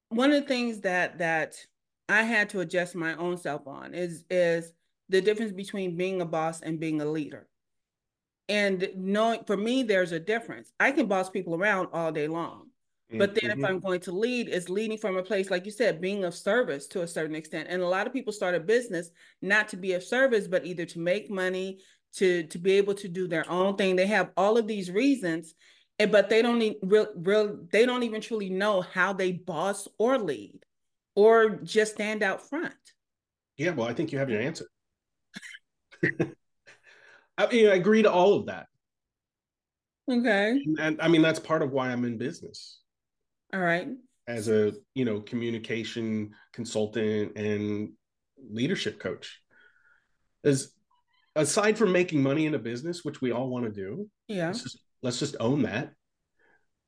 one 0.09 0.31
of 0.31 0.41
the 0.41 0.47
things 0.47 0.81
that 0.81 1.17
that 1.17 1.55
i 2.07 2.21
had 2.21 2.49
to 2.51 2.61
adjust 2.61 2.95
my 2.95 3.15
own 3.15 3.37
self 3.37 3.67
on 3.67 3.93
is 3.93 4.23
is 4.29 4.71
the 5.09 5.21
difference 5.21 5.51
between 5.51 5.97
being 5.97 6.21
a 6.21 6.25
boss 6.25 6.61
and 6.61 6.79
being 6.79 7.01
a 7.01 7.05
leader. 7.05 7.47
And 8.47 8.89
knowing 8.95 9.43
for 9.45 9.57
me 9.57 9.83
there's 9.83 10.11
a 10.11 10.19
difference. 10.19 10.71
I 10.79 10.91
can 10.91 11.07
boss 11.07 11.29
people 11.29 11.55
around 11.55 11.89
all 11.93 12.11
day 12.11 12.27
long 12.27 12.67
but 13.17 13.33
then 13.33 13.49
mm-hmm. 13.49 13.63
if 13.63 13.69
i'm 13.69 13.79
going 13.79 13.99
to 13.99 14.11
lead 14.11 14.47
it's 14.47 14.69
leading 14.69 14.97
from 14.97 15.17
a 15.17 15.23
place 15.23 15.49
like 15.49 15.65
you 15.65 15.71
said 15.71 15.99
being 15.99 16.25
of 16.25 16.35
service 16.35 16.85
to 16.85 17.01
a 17.01 17.07
certain 17.07 17.35
extent. 17.35 17.67
And 17.67 17.81
a 17.81 17.87
lot 17.87 18.05
of 18.05 18.13
people 18.13 18.31
start 18.31 18.53
a 18.53 18.59
business 18.59 19.09
not 19.41 19.67
to 19.69 19.77
be 19.77 19.93
of 19.93 20.03
service 20.03 20.47
but 20.47 20.65
either 20.65 20.85
to 20.85 20.99
make 20.99 21.29
money 21.29 21.79
to 22.15 22.43
to 22.43 22.57
be 22.57 22.73
able 22.73 22.93
to 22.93 23.07
do 23.07 23.27
their 23.27 23.49
own 23.49 23.75
thing 23.75 23.95
they 23.95 24.07
have 24.07 24.31
all 24.35 24.57
of 24.57 24.67
these 24.67 24.89
reasons 24.91 25.53
eh, 25.99 26.05
but 26.05 26.29
they 26.29 26.41
don't 26.41 26.61
even 26.61 26.77
real, 26.83 27.07
real 27.15 27.59
they 27.71 27.85
don't 27.85 28.03
even 28.03 28.21
truly 28.21 28.49
know 28.49 28.81
how 28.81 29.13
they 29.13 29.31
boss 29.31 29.87
or 29.97 30.17
lead 30.17 30.59
or 31.15 31.49
just 31.49 31.93
stand 31.93 32.23
out 32.23 32.47
front 32.47 32.73
yeah 33.57 33.71
well 33.71 33.87
i 33.87 33.93
think 33.93 34.11
you 34.11 34.17
have 34.17 34.29
your 34.29 34.41
answer 34.41 34.65
I 37.39 37.47
mean, 37.47 37.67
I 37.67 37.75
agree 37.75 38.03
to 38.03 38.11
all 38.11 38.33
of 38.33 38.47
that. 38.47 38.67
Okay. 40.11 40.61
And 40.77 41.01
I 41.01 41.07
mean, 41.07 41.21
that's 41.21 41.39
part 41.39 41.61
of 41.61 41.71
why 41.71 41.89
I'm 41.89 42.03
in 42.03 42.17
business. 42.17 42.79
All 43.53 43.61
right. 43.61 43.87
As 44.27 44.49
a, 44.49 44.73
you 44.93 45.05
know, 45.05 45.21
communication 45.21 46.35
consultant 46.51 47.37
and 47.37 47.93
leadership 48.51 48.99
coach. 48.99 49.41
Is 50.43 50.73
aside 51.35 51.77
from 51.77 51.91
making 51.91 52.21
money 52.21 52.45
in 52.45 52.55
a 52.55 52.59
business, 52.59 53.03
which 53.03 53.21
we 53.21 53.31
all 53.31 53.49
want 53.49 53.65
to 53.65 53.71
do. 53.71 54.09
Yeah. 54.27 54.47
Let's 54.47 54.63
just, 54.63 54.79
let's 55.01 55.19
just 55.19 55.35
own 55.39 55.63
that. 55.63 55.91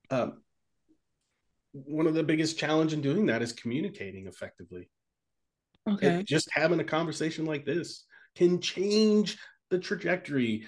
Um, 0.10 0.42
one 1.74 2.08
of 2.08 2.14
the 2.14 2.24
biggest 2.24 2.58
challenge 2.58 2.94
in 2.94 3.02
doing 3.02 3.28
that 3.28 3.42
is 3.42 3.54
communicating 3.54 4.28
effectively. 4.28 4.90
Okay. 5.90 6.20
It, 6.20 6.28
just 6.28 6.50
having 6.52 6.80
a 6.80 6.84
conversation 6.84 7.46
like 7.46 7.66
this 7.66 8.06
can 8.36 8.60
change 8.62 9.38
the 9.70 9.80
trajectory 9.80 10.66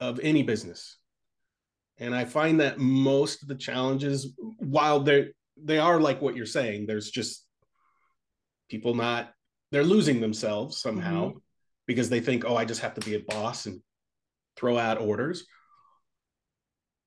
of 0.00 0.20
any 0.20 0.42
business. 0.42 0.98
And 1.98 2.14
I 2.14 2.24
find 2.24 2.60
that 2.60 2.78
most 2.78 3.42
of 3.42 3.48
the 3.48 3.54
challenges, 3.54 4.32
while 4.58 5.00
they're 5.00 5.28
they 5.56 5.78
are 5.78 6.00
like 6.00 6.20
what 6.20 6.34
you're 6.34 6.46
saying, 6.46 6.86
there's 6.86 7.10
just 7.10 7.46
people 8.68 8.94
not 8.94 9.32
they're 9.70 9.84
losing 9.84 10.20
themselves 10.20 10.80
somehow 10.80 11.28
mm-hmm. 11.28 11.38
Because 11.86 12.08
they 12.08 12.20
think, 12.20 12.44
oh, 12.44 12.56
I 12.56 12.64
just 12.64 12.80
have 12.80 12.94
to 12.94 13.00
be 13.00 13.14
a 13.14 13.20
boss 13.20 13.66
and 13.66 13.80
throw 14.56 14.78
out 14.78 15.00
orders. 15.00 15.44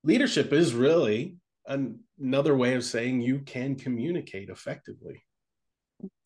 Leadership 0.04 0.54
is 0.54 0.74
really 0.74 1.38
an, 1.66 2.00
another 2.20 2.56
way 2.56 2.76
of 2.76 2.84
saying 2.84 3.22
you 3.22 3.40
can 3.40 3.76
communicate 3.76 4.50
effectively. 4.50 5.24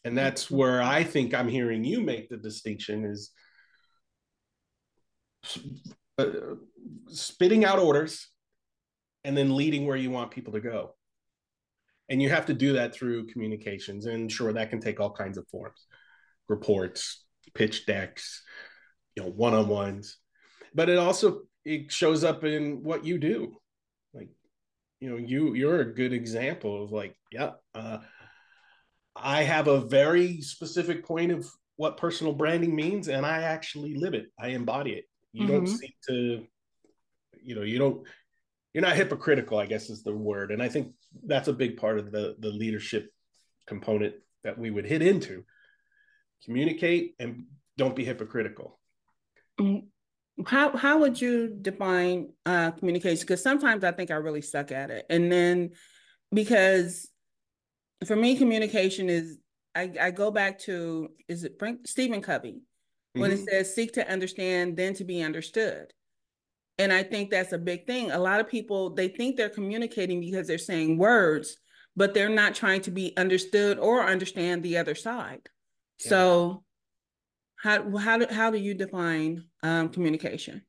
And 0.04 0.18
that's 0.18 0.50
where 0.50 0.82
I 0.82 1.04
think 1.04 1.34
I'm 1.34 1.48
hearing 1.48 1.84
you 1.84 2.02
make 2.02 2.30
the 2.30 2.38
distinction 2.38 3.06
is 3.06 3.32
uh, 6.18 6.26
spitting 7.08 7.64
out 7.66 7.80
orders 7.80 8.28
and 9.24 9.38
then 9.38 9.56
leading 9.56 9.86
where 9.86 9.98
you 9.98 10.12
want 10.12 10.32
people 10.32 10.54
to 10.54 10.60
go. 10.60 10.96
And 12.10 12.22
you 12.22 12.30
have 12.30 12.48
to 12.48 12.54
do 12.54 12.74
that 12.74 12.94
through 12.94 13.28
communications. 13.28 14.06
And 14.06 14.32
sure, 14.32 14.52
that 14.52 14.70
can 14.70 14.82
take 14.82 15.00
all 15.00 15.12
kinds 15.12 15.38
of 15.38 15.48
forms 15.48 15.86
reports, 16.50 17.24
pitch 17.54 17.86
decks, 17.86 18.44
you 19.16 19.24
know, 19.24 19.30
one 19.30 19.54
on 19.54 19.68
ones. 19.68 20.18
But 20.74 20.90
it 20.90 20.98
also 20.98 21.42
it 21.66 21.92
shows 21.92 22.24
up 22.24 22.44
in 22.44 22.84
what 22.84 23.06
you 23.06 23.18
do. 23.18 23.58
Like, 24.14 24.30
you 25.00 25.10
know, 25.10 25.18
you 25.18 25.54
you're 25.54 25.82
a 25.82 25.94
good 25.94 26.14
example 26.14 26.84
of 26.84 26.92
like, 26.92 27.16
yeah, 27.32 27.52
uh, 27.76 28.00
I 29.16 29.44
have 29.44 29.68
a 29.68 29.82
very 29.82 30.42
specific 30.42 31.06
point 31.06 31.32
of 31.32 31.48
what 31.76 31.98
personal 31.98 32.34
branding 32.34 32.76
means, 32.76 33.08
and 33.08 33.26
I 33.26 33.44
actually 33.44 33.96
live 33.96 34.14
it. 34.14 34.28
I 34.40 34.50
embody 34.50 34.94
it 34.94 35.06
you 35.34 35.44
mm-hmm. 35.44 35.54
don't 35.54 35.68
seem 35.68 35.92
to 36.08 36.46
you 37.44 37.56
know 37.56 37.62
you 37.62 37.80
don't 37.80 38.06
you're 38.74 38.84
not 38.84 38.96
hypocritical 38.96 39.58
i 39.58 39.66
guess 39.66 39.90
is 39.90 40.04
the 40.04 40.16
word 40.16 40.52
and 40.52 40.62
i 40.62 40.70
think 40.70 40.94
that's 41.26 41.48
a 41.48 41.54
big 41.54 41.78
part 41.78 41.98
of 41.98 42.12
the 42.12 42.36
the 42.40 42.50
leadership 42.50 43.10
component 43.68 44.16
that 44.44 44.58
we 44.58 44.70
would 44.70 44.86
hit 44.86 45.02
into 45.02 45.44
communicate 46.46 47.16
and 47.20 47.46
don't 47.78 47.96
be 47.96 48.06
hypocritical 48.06 48.80
mm, 49.60 49.84
how 50.46 50.76
how 50.76 51.00
would 51.00 51.20
you 51.20 51.56
define 51.62 52.30
uh 52.46 52.72
communication 52.72 53.22
because 53.22 53.44
sometimes 53.44 53.84
i 53.84 53.92
think 53.92 54.12
i 54.12 54.16
really 54.16 54.42
suck 54.42 54.72
at 54.72 54.90
it 54.90 55.06
and 55.10 55.32
then 55.32 55.72
because 56.34 57.10
for 58.06 58.16
me 58.16 58.36
communication 58.36 59.10
is 59.10 59.38
i 59.76 59.92
i 60.02 60.12
go 60.12 60.32
back 60.32 60.60
to 60.60 61.10
is 61.28 61.44
it 61.44 61.56
frank 61.60 61.88
stephen 61.88 62.22
covey 62.22 62.62
when 63.14 63.32
mm-hmm. 63.32 63.44
it 63.44 63.50
says 63.50 63.76
seek 63.76 63.94
to 63.94 64.10
understand, 64.10 64.78
then 64.78 64.94
to 64.96 65.04
be 65.04 65.22
understood. 65.22 65.94
And 66.78 66.92
I 66.92 67.04
think 67.04 67.30
that's 67.30 67.52
a 67.52 67.58
big 67.58 67.86
thing. 67.86 68.12
A 68.12 68.20
lot 68.20 68.40
of 68.40 68.48
people, 68.48 68.92
they 68.92 69.10
think 69.10 69.36
they're 69.36 69.50
communicating 69.50 70.20
because 70.22 70.48
they're 70.48 70.58
saying 70.58 70.98
words, 70.98 71.58
but 71.96 72.14
they're 72.14 72.30
not 72.30 72.56
trying 72.56 72.82
to 72.82 72.92
be 72.92 73.16
understood 73.18 73.78
or 73.78 74.04
understand 74.04 74.64
the 74.64 74.78
other 74.78 74.96
side. 74.96 75.50
Yeah. 76.04 76.10
So, 76.10 76.64
how 77.58 77.98
how 77.98 78.18
do 78.18 78.28
how 78.30 78.52
do 78.52 78.58
you 78.58 78.74
define 78.74 79.46
um, 79.64 79.90
communication? 79.90 80.64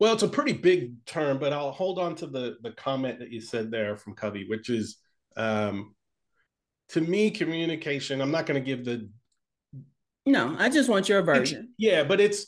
Well, 0.00 0.14
it's 0.14 0.22
a 0.22 0.28
pretty 0.28 0.52
big 0.52 1.04
term, 1.06 1.38
but 1.38 1.52
I'll 1.52 1.72
hold 1.72 1.98
on 1.98 2.14
to 2.16 2.26
the 2.26 2.56
the 2.62 2.72
comment 2.72 3.18
that 3.18 3.30
you 3.30 3.40
said 3.40 3.70
there 3.70 3.96
from 3.96 4.14
Covey, 4.14 4.46
which 4.48 4.70
is 4.70 4.98
um, 5.36 5.94
to 6.90 7.00
me 7.00 7.30
communication. 7.30 8.20
I'm 8.20 8.30
not 8.30 8.46
going 8.46 8.62
to 8.62 8.66
give 8.66 8.84
the 8.84 9.08
no. 10.24 10.54
I 10.58 10.68
just 10.68 10.88
want 10.88 11.08
your 11.08 11.22
version. 11.22 11.74
Yeah, 11.78 12.04
but 12.04 12.20
it's 12.20 12.46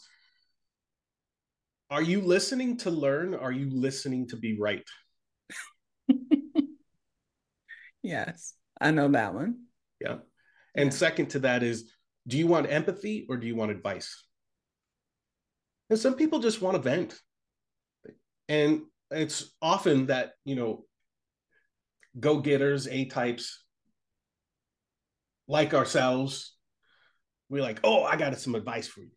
are 1.90 2.02
you 2.02 2.20
listening 2.20 2.76
to 2.78 2.90
learn? 2.90 3.34
Are 3.34 3.50
you 3.50 3.68
listening 3.68 4.28
to 4.28 4.36
be 4.36 4.56
right? 4.56 4.88
yes, 8.02 8.54
I 8.80 8.92
know 8.92 9.08
that 9.08 9.34
one. 9.34 9.64
Yeah. 10.00 10.18
And 10.74 10.92
second 10.92 11.30
to 11.30 11.40
that 11.40 11.62
is 11.62 11.90
do 12.26 12.38
you 12.38 12.46
want 12.46 12.70
empathy 12.70 13.26
or 13.28 13.36
do 13.36 13.46
you 13.46 13.56
want 13.56 13.70
advice? 13.70 14.24
And 15.88 15.98
some 15.98 16.14
people 16.14 16.38
just 16.38 16.62
want 16.62 16.76
to 16.76 16.82
vent. 16.82 17.18
And 18.48 18.82
it's 19.10 19.52
often 19.60 20.06
that, 20.06 20.32
you 20.44 20.54
know, 20.54 20.84
go 22.18 22.40
getters, 22.40 22.86
A 22.88 23.06
types 23.06 23.64
like 25.48 25.74
ourselves, 25.74 26.54
we're 27.48 27.62
like, 27.62 27.80
oh, 27.82 28.04
I 28.04 28.16
got 28.16 28.38
some 28.38 28.54
advice 28.54 28.86
for 28.86 29.00
you. 29.00 29.10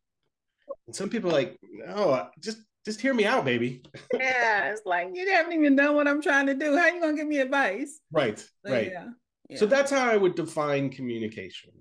And 0.88 0.96
some 0.96 1.10
people 1.10 1.30
are 1.30 1.34
like, 1.34 1.58
no, 1.62 2.28
just 2.40 2.58
just 2.86 3.00
hear 3.00 3.14
me 3.14 3.26
out, 3.26 3.46
baby. 3.46 3.84
yeah, 4.14 4.72
it's 4.72 4.82
like 4.86 5.10
you 5.14 5.30
haven't 5.32 5.54
even 5.54 5.76
done 5.76 5.96
what 5.96 6.08
I'm 6.08 6.22
trying 6.22 6.48
to 6.48 6.56
do. 6.56 6.76
How 6.76 6.88
you 6.88 7.00
gonna 7.00 7.16
give 7.16 7.28
me 7.28 7.38
advice? 7.38 8.00
Right, 8.12 8.40
so, 8.40 8.48
right. 8.68 8.92
Yeah, 8.92 9.10
yeah. 9.50 9.58
So 9.58 9.66
that's 9.66 9.92
how 9.92 10.10
I 10.10 10.18
would 10.18 10.36
define 10.36 10.90
communication. 10.90 11.72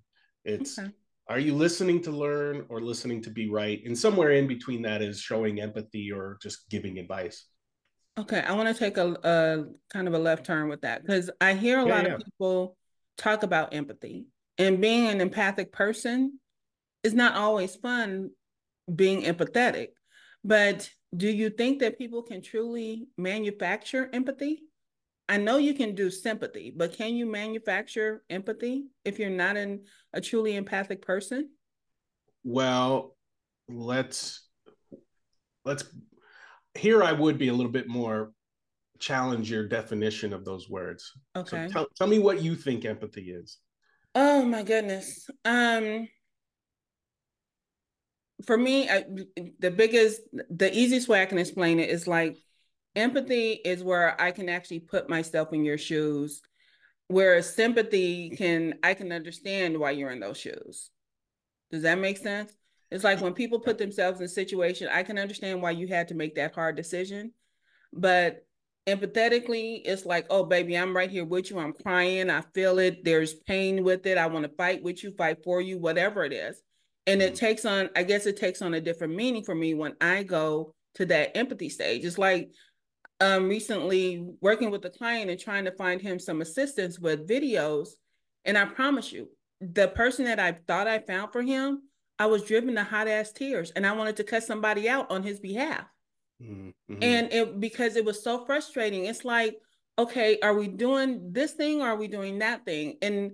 It's 0.44 0.78
okay. 0.78 0.90
are 1.28 1.38
you 1.38 1.54
listening 1.54 2.02
to 2.02 2.10
learn 2.10 2.66
or 2.68 2.80
listening 2.80 3.22
to 3.22 3.30
be 3.30 3.48
right? 3.48 3.80
And 3.84 3.96
somewhere 3.96 4.32
in 4.32 4.46
between 4.46 4.82
that 4.82 5.02
is 5.02 5.20
showing 5.20 5.60
empathy 5.60 6.10
or 6.10 6.38
just 6.42 6.68
giving 6.68 6.98
advice. 6.98 7.46
Okay, 8.18 8.40
I 8.40 8.52
want 8.52 8.68
to 8.68 8.78
take 8.78 8.98
a, 8.98 9.16
a, 9.22 9.64
kind 9.90 10.06
of 10.06 10.12
a 10.12 10.18
left 10.18 10.44
turn 10.44 10.68
with 10.68 10.82
that 10.82 11.02
because 11.02 11.30
I 11.40 11.54
hear 11.54 11.78
a 11.78 11.86
yeah, 11.86 11.94
lot 11.94 12.04
yeah. 12.04 12.14
of 12.14 12.22
people 12.22 12.76
talk 13.16 13.42
about 13.42 13.72
empathy 13.72 14.26
and 14.58 14.80
being 14.80 15.06
an 15.06 15.20
empathic 15.20 15.72
person 15.72 16.38
is 17.02 17.14
not 17.14 17.34
always 17.36 17.74
fun 17.76 18.30
being 18.94 19.22
empathetic. 19.22 19.88
But 20.44 20.90
do 21.16 21.28
you 21.28 21.50
think 21.50 21.80
that 21.80 21.98
people 21.98 22.22
can 22.22 22.42
truly 22.42 23.06
manufacture 23.16 24.08
empathy? 24.12 24.62
I 25.28 25.36
know 25.36 25.56
you 25.56 25.74
can 25.74 25.94
do 25.94 26.10
sympathy, 26.10 26.72
but 26.74 26.92
can 26.92 27.14
you 27.14 27.26
manufacture 27.26 28.22
empathy 28.28 28.86
if 29.04 29.18
you're 29.18 29.30
not 29.30 29.56
an, 29.56 29.84
a 30.12 30.20
truly 30.20 30.56
empathic 30.56 31.02
person? 31.02 31.50
Well, 32.44 33.16
let's 33.68 34.48
let's 35.64 35.84
here 36.74 37.02
I 37.02 37.12
would 37.12 37.38
be 37.38 37.48
a 37.48 37.54
little 37.54 37.72
bit 37.72 37.88
more 37.88 38.32
challenge 38.98 39.50
your 39.50 39.66
definition 39.66 40.32
of 40.32 40.44
those 40.44 40.68
words. 40.68 41.12
Okay. 41.36 41.66
So 41.66 41.72
tell, 41.72 41.86
tell 41.96 42.06
me 42.06 42.18
what 42.18 42.42
you 42.42 42.54
think 42.54 42.84
empathy 42.84 43.30
is. 43.30 43.58
Oh 44.14 44.44
my 44.44 44.62
goodness. 44.62 45.28
Um 45.44 46.08
for 48.44 48.58
me, 48.58 48.88
I, 48.88 49.04
the 49.60 49.70
biggest, 49.70 50.20
the 50.50 50.76
easiest 50.76 51.08
way 51.08 51.22
I 51.22 51.26
can 51.26 51.38
explain 51.38 51.78
it 51.78 51.90
is 51.90 52.06
like 52.06 52.36
empathy 52.96 53.52
is 53.52 53.82
where 53.82 54.20
I 54.20 54.30
can 54.30 54.48
actually 54.48 54.80
put 54.80 55.08
myself 55.08 55.52
in 55.52 55.64
your 55.64 55.78
shoes, 55.78 56.42
whereas 57.08 57.54
sympathy 57.54 58.30
can, 58.30 58.74
I 58.82 58.94
can 58.94 59.12
understand 59.12 59.78
why 59.78 59.92
you're 59.92 60.10
in 60.10 60.20
those 60.20 60.38
shoes. 60.38 60.90
Does 61.70 61.82
that 61.82 61.98
make 61.98 62.18
sense? 62.18 62.52
It's 62.90 63.04
like 63.04 63.20
when 63.20 63.32
people 63.32 63.60
put 63.60 63.78
themselves 63.78 64.20
in 64.20 64.26
a 64.26 64.28
situation, 64.28 64.88
I 64.92 65.02
can 65.02 65.18
understand 65.18 65.62
why 65.62 65.70
you 65.70 65.86
had 65.88 66.08
to 66.08 66.14
make 66.14 66.34
that 66.34 66.54
hard 66.54 66.76
decision. 66.76 67.32
But 67.92 68.44
empathetically, 68.86 69.80
it's 69.84 70.04
like, 70.04 70.26
oh, 70.28 70.44
baby, 70.44 70.76
I'm 70.76 70.94
right 70.94 71.10
here 71.10 71.24
with 71.24 71.50
you. 71.50 71.58
I'm 71.58 71.72
crying. 71.72 72.28
I 72.28 72.42
feel 72.54 72.78
it. 72.78 73.04
There's 73.04 73.32
pain 73.32 73.82
with 73.82 74.04
it. 74.04 74.18
I 74.18 74.26
want 74.26 74.44
to 74.44 74.54
fight 74.56 74.82
with 74.82 75.02
you, 75.02 75.10
fight 75.12 75.42
for 75.42 75.62
you, 75.62 75.78
whatever 75.78 76.24
it 76.24 76.34
is 76.34 76.60
and 77.06 77.20
it 77.22 77.34
mm-hmm. 77.34 77.46
takes 77.46 77.64
on 77.64 77.90
i 77.96 78.02
guess 78.02 78.26
it 78.26 78.36
takes 78.36 78.62
on 78.62 78.74
a 78.74 78.80
different 78.80 79.14
meaning 79.14 79.42
for 79.42 79.54
me 79.54 79.74
when 79.74 79.94
i 80.00 80.22
go 80.22 80.74
to 80.94 81.06
that 81.06 81.36
empathy 81.36 81.68
stage 81.68 82.04
it's 82.04 82.18
like 82.18 82.50
um 83.22 83.48
recently 83.48 84.26
working 84.40 84.70
with 84.70 84.84
a 84.84 84.90
client 84.90 85.30
and 85.30 85.38
trying 85.38 85.64
to 85.64 85.72
find 85.72 86.00
him 86.00 86.18
some 86.18 86.40
assistance 86.40 86.98
with 86.98 87.28
videos 87.28 87.90
and 88.44 88.58
i 88.58 88.64
promise 88.64 89.12
you 89.12 89.28
the 89.60 89.88
person 89.88 90.24
that 90.24 90.40
i 90.40 90.52
thought 90.66 90.88
i 90.88 90.98
found 90.98 91.32
for 91.32 91.40
him 91.40 91.82
i 92.18 92.26
was 92.26 92.42
driven 92.42 92.74
to 92.74 92.82
hot 92.82 93.06
ass 93.06 93.32
tears 93.32 93.70
and 93.76 93.86
i 93.86 93.92
wanted 93.92 94.16
to 94.16 94.24
cut 94.24 94.42
somebody 94.42 94.88
out 94.88 95.10
on 95.10 95.22
his 95.22 95.38
behalf 95.38 95.86
mm-hmm. 96.42 97.02
and 97.02 97.32
it 97.32 97.60
because 97.60 97.96
it 97.96 98.04
was 98.04 98.22
so 98.22 98.44
frustrating 98.44 99.06
it's 99.06 99.24
like 99.24 99.56
okay 99.98 100.38
are 100.42 100.54
we 100.54 100.66
doing 100.66 101.32
this 101.32 101.52
thing 101.52 101.80
or 101.80 101.88
are 101.88 101.96
we 101.96 102.08
doing 102.08 102.40
that 102.40 102.64
thing 102.64 102.96
and 103.02 103.32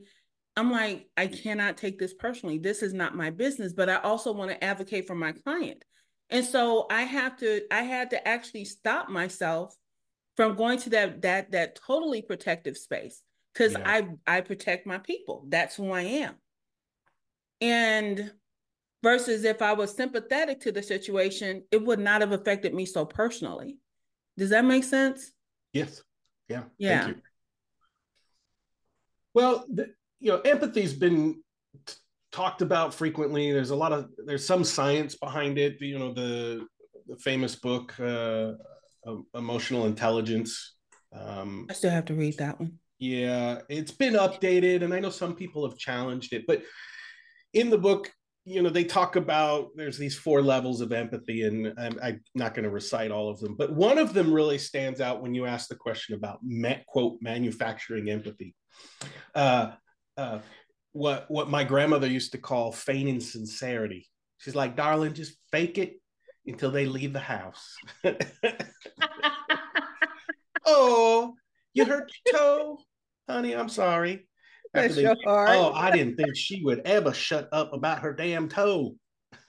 I'm 0.57 0.72
like, 0.72 1.07
I 1.16 1.29
cannot 1.29 1.77
take 1.77 2.01
this 2.01 2.12
personally. 2.12 2.59
This 2.59 2.83
is 2.83 2.92
not 2.92 3.14
my 3.14 3.31
business, 3.31 3.72
but 3.72 3.88
I 3.88 3.98
also 3.98 4.33
want 4.33 4.51
to 4.51 4.64
advocate 4.64 5.07
for 5.07 5.14
my 5.14 5.31
client. 5.31 5.85
And 6.31 6.45
so 6.45 6.87
I 6.91 7.03
have 7.03 7.38
to, 7.38 7.62
I 7.71 7.83
had 7.83 8.11
to 8.11 8.29
actually 8.29 8.64
stop 8.67 9.09
myself 9.09 9.75
from 10.37 10.55
going 10.55 10.79
to 10.79 10.91
that 10.91 11.23
that 11.23 11.51
that 11.51 11.75
totally 11.85 12.23
protective 12.23 12.77
space 12.77 13.23
because 13.53 13.73
yeah. 13.73 13.83
I 14.27 14.37
I 14.37 14.41
protect 14.41 14.87
my 14.87 14.99
people. 14.99 15.45
That's 15.49 15.75
who 15.75 15.91
I 15.91 16.03
am. 16.03 16.37
And 17.61 18.33
versus 19.03 19.45
if 19.45 19.62
I 19.62 19.73
was 19.73 19.97
sympathetic 19.97 20.61
to 20.61 20.71
the 20.71 20.83
situation, 20.83 21.64
it 21.73 21.85
would 21.85 21.99
not 21.99 22.21
have 22.21 22.31
affected 22.31 22.73
me 22.73 22.87
so 22.87 23.05
personally. 23.05 23.79
Does 24.37 24.51
that 24.51 24.64
make 24.64 24.85
sense? 24.85 25.33
Yes. 25.73 26.03
Yeah. 26.49 26.62
Yeah. 26.79 27.12
Well, 29.35 29.64
th- 29.75 29.88
you 30.21 30.33
know, 30.33 30.41
empathy's 30.41 30.95
been 30.95 31.43
talked 32.33 32.62
about 32.62 32.95
frequently. 32.95 33.53
There's 33.53 33.71
a 33.71 33.77
lot 33.77 33.93
of 33.93 34.09
there's 34.27 34.47
some 34.47 34.64
science 34.64 35.17
behind 35.17 35.59
it. 35.59 35.81
You 35.81 35.99
know, 35.99 36.12
the 36.12 36.67
the 37.07 37.17
famous 37.17 37.57
book, 37.57 37.99
uh, 38.01 38.53
Emotional 39.35 39.87
Intelligence. 39.87 40.77
Um, 41.12 41.67
I 41.71 41.73
still 41.73 41.91
have 41.91 42.05
to 42.07 42.14
read 42.14 42.38
that 42.38 42.61
one. 42.61 42.79
Yeah, 42.99 43.61
it's 43.69 43.93
been 43.93 44.14
updated, 44.14 44.83
and 44.83 44.93
I 44.93 45.01
know 45.01 45.11
some 45.11 45.35
people 45.35 45.69
have 45.69 45.79
challenged 45.79 46.33
it, 46.33 46.45
but 46.47 46.62
in 47.55 47.71
the 47.71 47.79
book, 47.79 48.11
you 48.45 48.62
know, 48.62 48.71
they 48.71 48.85
talk 48.85 49.17
about 49.17 49.69
there's 49.77 49.99
these 49.99 50.17
four 50.17 50.43
levels 50.43 50.81
of 50.81 50.93
empathy, 50.93 51.43
and 51.43 51.73
I'm, 51.79 51.99
I'm 52.03 52.21
not 52.35 52.55
going 52.55 52.64
to 52.64 52.71
recite 52.71 53.11
all 53.11 53.29
of 53.31 53.38
them, 53.41 53.55
but 53.57 53.73
one 53.73 53.99
of 53.99 54.14
them 54.14 54.33
really 54.33 54.59
stands 54.59 55.01
out 55.01 55.23
when 55.23 55.35
you 55.35 55.47
ask 55.47 55.69
the 55.69 55.77
question 55.77 56.17
about 56.17 56.41
quote 56.88 57.19
manufacturing 57.21 58.11
empathy. 58.11 58.55
Uh, 59.35 59.73
uh, 60.17 60.41
what 60.92 61.27
what 61.29 61.48
my 61.51 61.64
grandmother 61.64 62.07
used 62.07 62.33
to 62.33 62.38
call 62.38 62.72
feigning 62.72 63.20
sincerity. 63.20 64.07
She's 64.38 64.55
like, 64.55 64.77
darling, 64.77 65.14
just 65.14 65.37
fake 65.51 65.79
it 65.79 65.94
until 66.46 66.70
they 66.70 66.87
leave 66.87 67.12
the 67.12 67.18
house. 67.18 67.74
oh, 70.66 71.35
you 71.74 71.85
hurt 71.85 72.11
your 72.27 72.38
toe, 72.38 72.79
honey. 73.29 73.55
I'm 73.55 73.68
sorry. 73.68 74.29
They, 74.74 75.07
oh, 75.27 75.72
I 75.72 75.90
didn't 75.90 76.16
think 76.16 76.37
she 76.37 76.62
would 76.62 76.81
ever 76.81 77.12
shut 77.12 77.48
up 77.53 77.72
about 77.72 78.01
her 78.01 78.12
damn 78.12 78.48
toe. 78.48 78.94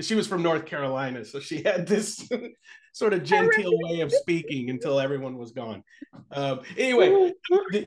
she 0.00 0.14
was 0.14 0.26
from 0.26 0.42
North 0.42 0.66
Carolina, 0.66 1.24
so 1.24 1.40
she 1.40 1.62
had 1.62 1.86
this 1.86 2.28
sort 2.92 3.14
of 3.14 3.22
genteel 3.22 3.72
way 3.82 4.00
of 4.00 4.12
speaking 4.12 4.70
until 4.70 5.00
everyone 5.00 5.38
was 5.38 5.52
gone. 5.52 5.82
Um, 6.30 6.60
anyway, 6.76 7.32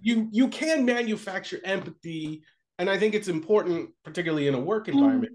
you 0.02 0.28
you 0.32 0.48
can 0.48 0.86
manufacture 0.86 1.60
empathy, 1.64 2.42
and 2.80 2.90
I 2.90 2.98
think 2.98 3.14
it's 3.14 3.28
important, 3.28 3.92
particularly 4.04 4.48
in 4.48 4.56
a 4.56 4.60
work 4.60 4.88
mm. 4.88 4.94
environment. 4.94 5.34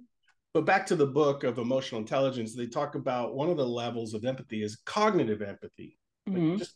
But 0.53 0.67
back 0.67 0.87
to 0.87 0.97
the 0.97 1.07
book 1.07 1.43
of 1.43 1.59
emotional 1.59 2.01
intelligence, 2.01 2.55
they 2.55 2.67
talk 2.67 2.95
about 2.95 3.35
one 3.35 3.51
of 3.51 3.57
the 3.57 3.67
levels 3.67 4.15
of 4.15 4.25
empathy 4.25 4.63
is 4.63 4.79
cognitive 4.87 5.43
empathy. 5.43 5.99
Mm-hmm. 6.29 6.59
Just 6.59 6.75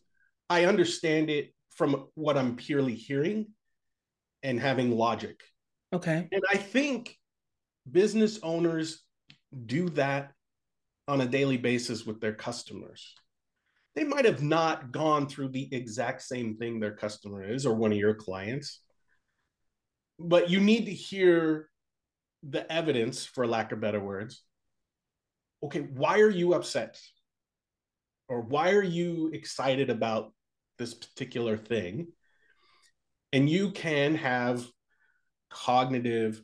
I 0.49 0.65
understand 0.65 1.29
it 1.29 1.53
from 1.75 2.07
what 2.15 2.37
I'm 2.37 2.55
purely 2.57 2.95
hearing 2.95 3.47
and 4.43 4.59
having 4.59 4.91
logic. 4.91 5.39
Okay. 5.93 6.27
And 6.31 6.43
I 6.51 6.57
think 6.57 7.17
business 7.89 8.39
owners 8.43 9.01
do 9.65 9.89
that 9.89 10.31
on 11.07 11.21
a 11.21 11.25
daily 11.25 11.57
basis 11.57 12.05
with 12.05 12.21
their 12.21 12.33
customers. 12.33 13.13
They 13.95 14.03
might 14.03 14.25
have 14.25 14.43
not 14.43 14.91
gone 14.91 15.27
through 15.27 15.49
the 15.49 15.67
exact 15.73 16.21
same 16.21 16.55
thing 16.55 16.79
their 16.79 16.95
customer 16.95 17.43
is 17.43 17.65
or 17.65 17.73
one 17.73 17.91
of 17.91 17.97
your 17.97 18.13
clients, 18.13 18.81
but 20.19 20.49
you 20.49 20.59
need 20.59 20.85
to 20.85 20.93
hear 20.93 21.69
the 22.43 22.71
evidence, 22.71 23.25
for 23.25 23.47
lack 23.47 23.71
of 23.71 23.81
better 23.81 23.99
words. 23.99 24.43
Okay, 25.63 25.81
why 25.81 26.19
are 26.19 26.29
you 26.29 26.53
upset? 26.53 26.99
Or 28.29 28.41
why 28.41 28.71
are 28.71 28.83
you 28.83 29.31
excited 29.33 29.89
about 29.89 30.31
this 30.77 30.93
particular 30.93 31.57
thing? 31.57 32.07
And 33.33 33.49
you 33.49 33.71
can 33.71 34.15
have 34.15 34.65
cognitive, 35.49 36.41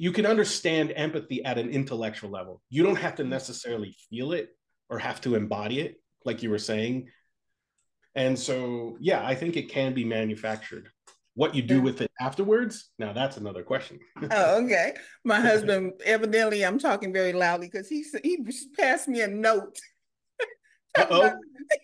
you 0.00 0.12
can 0.12 0.24
understand 0.24 0.94
empathy 0.96 1.44
at 1.44 1.58
an 1.58 1.68
intellectual 1.68 2.30
level. 2.30 2.62
You 2.70 2.82
don't 2.82 2.96
have 2.96 3.16
to 3.16 3.24
necessarily 3.24 3.94
feel 4.08 4.32
it 4.32 4.48
or 4.88 4.98
have 4.98 5.20
to 5.20 5.34
embody 5.34 5.80
it, 5.80 6.00
like 6.24 6.42
you 6.42 6.48
were 6.48 6.58
saying. 6.58 7.10
And 8.14 8.38
so, 8.38 8.96
yeah, 8.98 9.22
I 9.22 9.34
think 9.34 9.58
it 9.58 9.68
can 9.68 9.92
be 9.92 10.06
manufactured. 10.06 10.88
What 11.34 11.54
you 11.54 11.60
do 11.60 11.82
with 11.82 12.00
it 12.00 12.10
afterwards, 12.18 12.88
now 12.98 13.12
that's 13.12 13.36
another 13.36 13.62
question. 13.62 13.98
oh, 14.30 14.64
okay. 14.64 14.94
My 15.22 15.38
husband, 15.38 15.92
evidently, 16.02 16.64
I'm 16.64 16.78
talking 16.78 17.12
very 17.12 17.34
loudly 17.34 17.68
because 17.70 17.86
he 17.86 18.02
he 18.24 18.38
passed 18.78 19.06
me 19.06 19.20
a 19.20 19.28
note. 19.28 19.76
oh, 20.96 21.30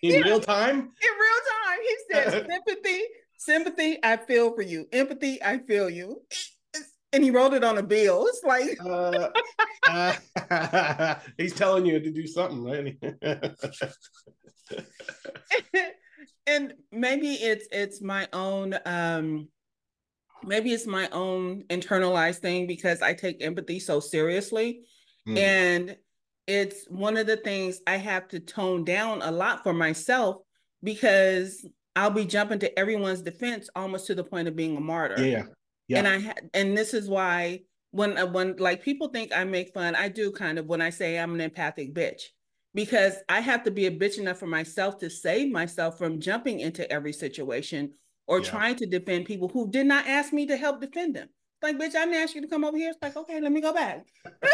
in 0.02 0.22
real 0.24 0.40
time. 0.40 0.78
In 0.78 0.80
real 0.80 1.42
time, 1.52 1.78
he 1.82 1.96
said, 2.10 2.46
"Sympathy, 2.50 3.02
sympathy. 3.36 3.98
I 4.02 4.16
feel 4.16 4.54
for 4.54 4.62
you. 4.62 4.88
Empathy. 4.90 5.42
I 5.42 5.58
feel 5.58 5.90
you." 5.90 6.22
And 7.16 7.24
he 7.24 7.30
wrote 7.30 7.54
it 7.54 7.64
on 7.64 7.78
a 7.78 7.82
bill. 7.82 8.26
It's 8.26 8.44
like 8.44 8.76
uh, 8.84 9.30
uh, 10.50 11.14
he's 11.38 11.54
telling 11.54 11.86
you 11.86 11.98
to 11.98 12.10
do 12.10 12.26
something, 12.26 12.62
right? 12.62 12.98
and 16.46 16.74
maybe 16.92 17.32
it's 17.32 17.66
it's 17.72 18.02
my 18.02 18.28
own 18.34 18.78
um 18.84 19.48
maybe 20.44 20.74
it's 20.74 20.86
my 20.86 21.08
own 21.08 21.62
internalized 21.70 22.40
thing 22.40 22.66
because 22.66 23.00
I 23.00 23.14
take 23.14 23.42
empathy 23.42 23.80
so 23.80 23.98
seriously. 23.98 24.82
Mm. 25.26 25.38
And 25.38 25.96
it's 26.46 26.84
one 26.90 27.16
of 27.16 27.26
the 27.26 27.38
things 27.38 27.80
I 27.86 27.96
have 27.96 28.28
to 28.28 28.40
tone 28.40 28.84
down 28.84 29.22
a 29.22 29.30
lot 29.30 29.62
for 29.62 29.72
myself 29.72 30.42
because 30.82 31.66
I'll 31.96 32.10
be 32.10 32.26
jumping 32.26 32.58
to 32.58 32.78
everyone's 32.78 33.22
defense 33.22 33.70
almost 33.74 34.06
to 34.08 34.14
the 34.14 34.22
point 34.22 34.48
of 34.48 34.54
being 34.54 34.76
a 34.76 34.80
martyr. 34.80 35.24
Yeah. 35.24 35.44
Yeah. 35.88 35.98
And 35.98 36.08
I 36.08 36.20
ha- 36.20 36.34
and 36.54 36.76
this 36.76 36.94
is 36.94 37.08
why 37.08 37.60
when 37.90 38.18
uh, 38.18 38.26
when 38.26 38.56
like 38.56 38.82
people 38.82 39.08
think 39.08 39.32
I 39.34 39.44
make 39.44 39.72
fun, 39.72 39.94
I 39.94 40.08
do 40.08 40.30
kind 40.32 40.58
of 40.58 40.66
when 40.66 40.82
I 40.82 40.90
say 40.90 41.18
I'm 41.18 41.34
an 41.34 41.40
empathic 41.40 41.94
bitch 41.94 42.22
because 42.74 43.14
I 43.28 43.40
have 43.40 43.64
to 43.64 43.70
be 43.70 43.86
a 43.86 43.90
bitch 43.90 44.18
enough 44.18 44.38
for 44.38 44.46
myself 44.46 44.98
to 44.98 45.08
save 45.08 45.50
myself 45.50 45.96
from 45.96 46.20
jumping 46.20 46.60
into 46.60 46.90
every 46.92 47.12
situation 47.12 47.92
or 48.26 48.40
yeah. 48.40 48.50
trying 48.50 48.76
to 48.76 48.86
defend 48.86 49.24
people 49.24 49.48
who 49.48 49.70
did 49.70 49.86
not 49.86 50.06
ask 50.06 50.32
me 50.32 50.46
to 50.46 50.56
help 50.56 50.80
defend 50.80 51.16
them. 51.16 51.28
Like, 51.62 51.78
bitch, 51.78 51.94
I 51.94 52.04
didn't 52.04 52.14
ask 52.14 52.34
you 52.34 52.42
to 52.42 52.48
come 52.48 52.64
over 52.64 52.76
here. 52.76 52.90
It's 52.90 52.98
like, 53.00 53.16
okay, 53.16 53.40
let 53.40 53.50
me 53.50 53.62
go 53.62 53.72
back. 53.72 54.04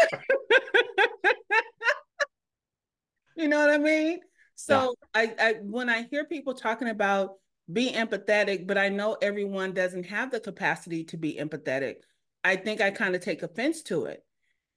you 3.35 3.49
know 3.49 3.59
what 3.59 3.71
I 3.71 3.77
mean? 3.77 4.19
So 4.55 4.95
yeah. 5.15 5.21
I, 5.21 5.33
I 5.39 5.53
when 5.61 5.89
I 5.89 6.03
hear 6.03 6.23
people 6.23 6.53
talking 6.53 6.87
about 6.87 7.31
be 7.71 7.91
empathetic, 7.91 8.67
but 8.67 8.77
I 8.77 8.89
know 8.89 9.17
everyone 9.21 9.73
doesn't 9.73 10.05
have 10.05 10.31
the 10.31 10.39
capacity 10.39 11.03
to 11.05 11.17
be 11.17 11.35
empathetic. 11.35 11.95
I 12.43 12.55
think 12.55 12.81
I 12.81 12.91
kind 12.91 13.15
of 13.15 13.21
take 13.21 13.41
offense 13.43 13.83
to 13.83 14.05
it 14.05 14.23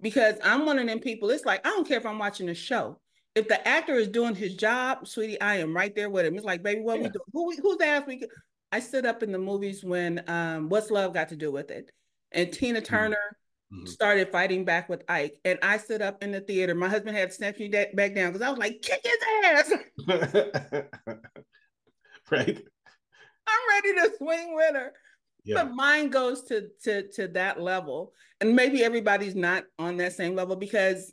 because 0.00 0.36
I'm 0.44 0.66
one 0.66 0.78
of 0.78 0.86
them 0.86 1.00
people. 1.00 1.30
It's 1.30 1.44
like 1.44 1.66
I 1.66 1.70
don't 1.70 1.86
care 1.86 1.98
if 1.98 2.06
I'm 2.06 2.18
watching 2.18 2.48
a 2.48 2.54
show 2.54 3.00
if 3.36 3.48
the 3.48 3.68
actor 3.68 3.94
is 3.94 4.08
doing 4.08 4.34
his 4.34 4.54
job, 4.54 5.06
sweetie, 5.06 5.40
I 5.40 5.56
am 5.56 5.76
right 5.76 5.94
there 5.94 6.08
with 6.08 6.24
him. 6.24 6.36
It's 6.36 6.44
like, 6.44 6.62
baby, 6.62 6.80
what 6.80 6.96
yeah. 6.96 7.02
we 7.04 7.08
do? 7.10 7.20
Who 7.34 7.54
who's 7.62 7.80
ass 7.82 8.04
we? 8.06 8.26
I 8.72 8.80
stood 8.80 9.04
up 9.04 9.22
in 9.22 9.30
the 9.30 9.38
movies 9.38 9.84
when 9.84 10.24
um, 10.26 10.70
What's 10.70 10.90
Love 10.90 11.12
got 11.12 11.28
to 11.28 11.36
do 11.36 11.52
with 11.52 11.70
it, 11.70 11.92
and 12.32 12.50
Tina 12.50 12.80
mm-hmm. 12.80 12.86
Turner 12.86 13.36
mm-hmm. 13.72 13.84
started 13.84 14.32
fighting 14.32 14.64
back 14.64 14.88
with 14.88 15.04
Ike, 15.06 15.38
and 15.44 15.58
I 15.62 15.76
stood 15.76 16.00
up 16.00 16.22
in 16.24 16.32
the 16.32 16.40
theater. 16.40 16.74
My 16.74 16.88
husband 16.88 17.14
had 17.14 17.28
to 17.28 17.34
snatch 17.36 17.58
me 17.58 17.68
back 17.68 18.14
down 18.14 18.32
because 18.32 18.40
I 18.40 18.48
was 18.48 18.58
like, 18.58 18.80
kick 18.80 19.04
his 19.04 19.18
ass. 19.44 19.72
right. 22.30 22.62
I'm 23.46 23.82
ready 23.82 23.94
to 23.94 24.16
swing 24.16 24.54
with 24.54 24.74
her. 24.74 24.92
Yeah. 25.44 25.62
But 25.62 25.74
mine 25.74 26.10
goes 26.10 26.42
to 26.44 26.68
to 26.82 27.08
to 27.12 27.28
that 27.28 27.60
level, 27.60 28.12
and 28.40 28.56
maybe 28.56 28.82
everybody's 28.82 29.36
not 29.36 29.64
on 29.78 29.96
that 29.98 30.12
same 30.12 30.34
level 30.34 30.56
because 30.56 31.12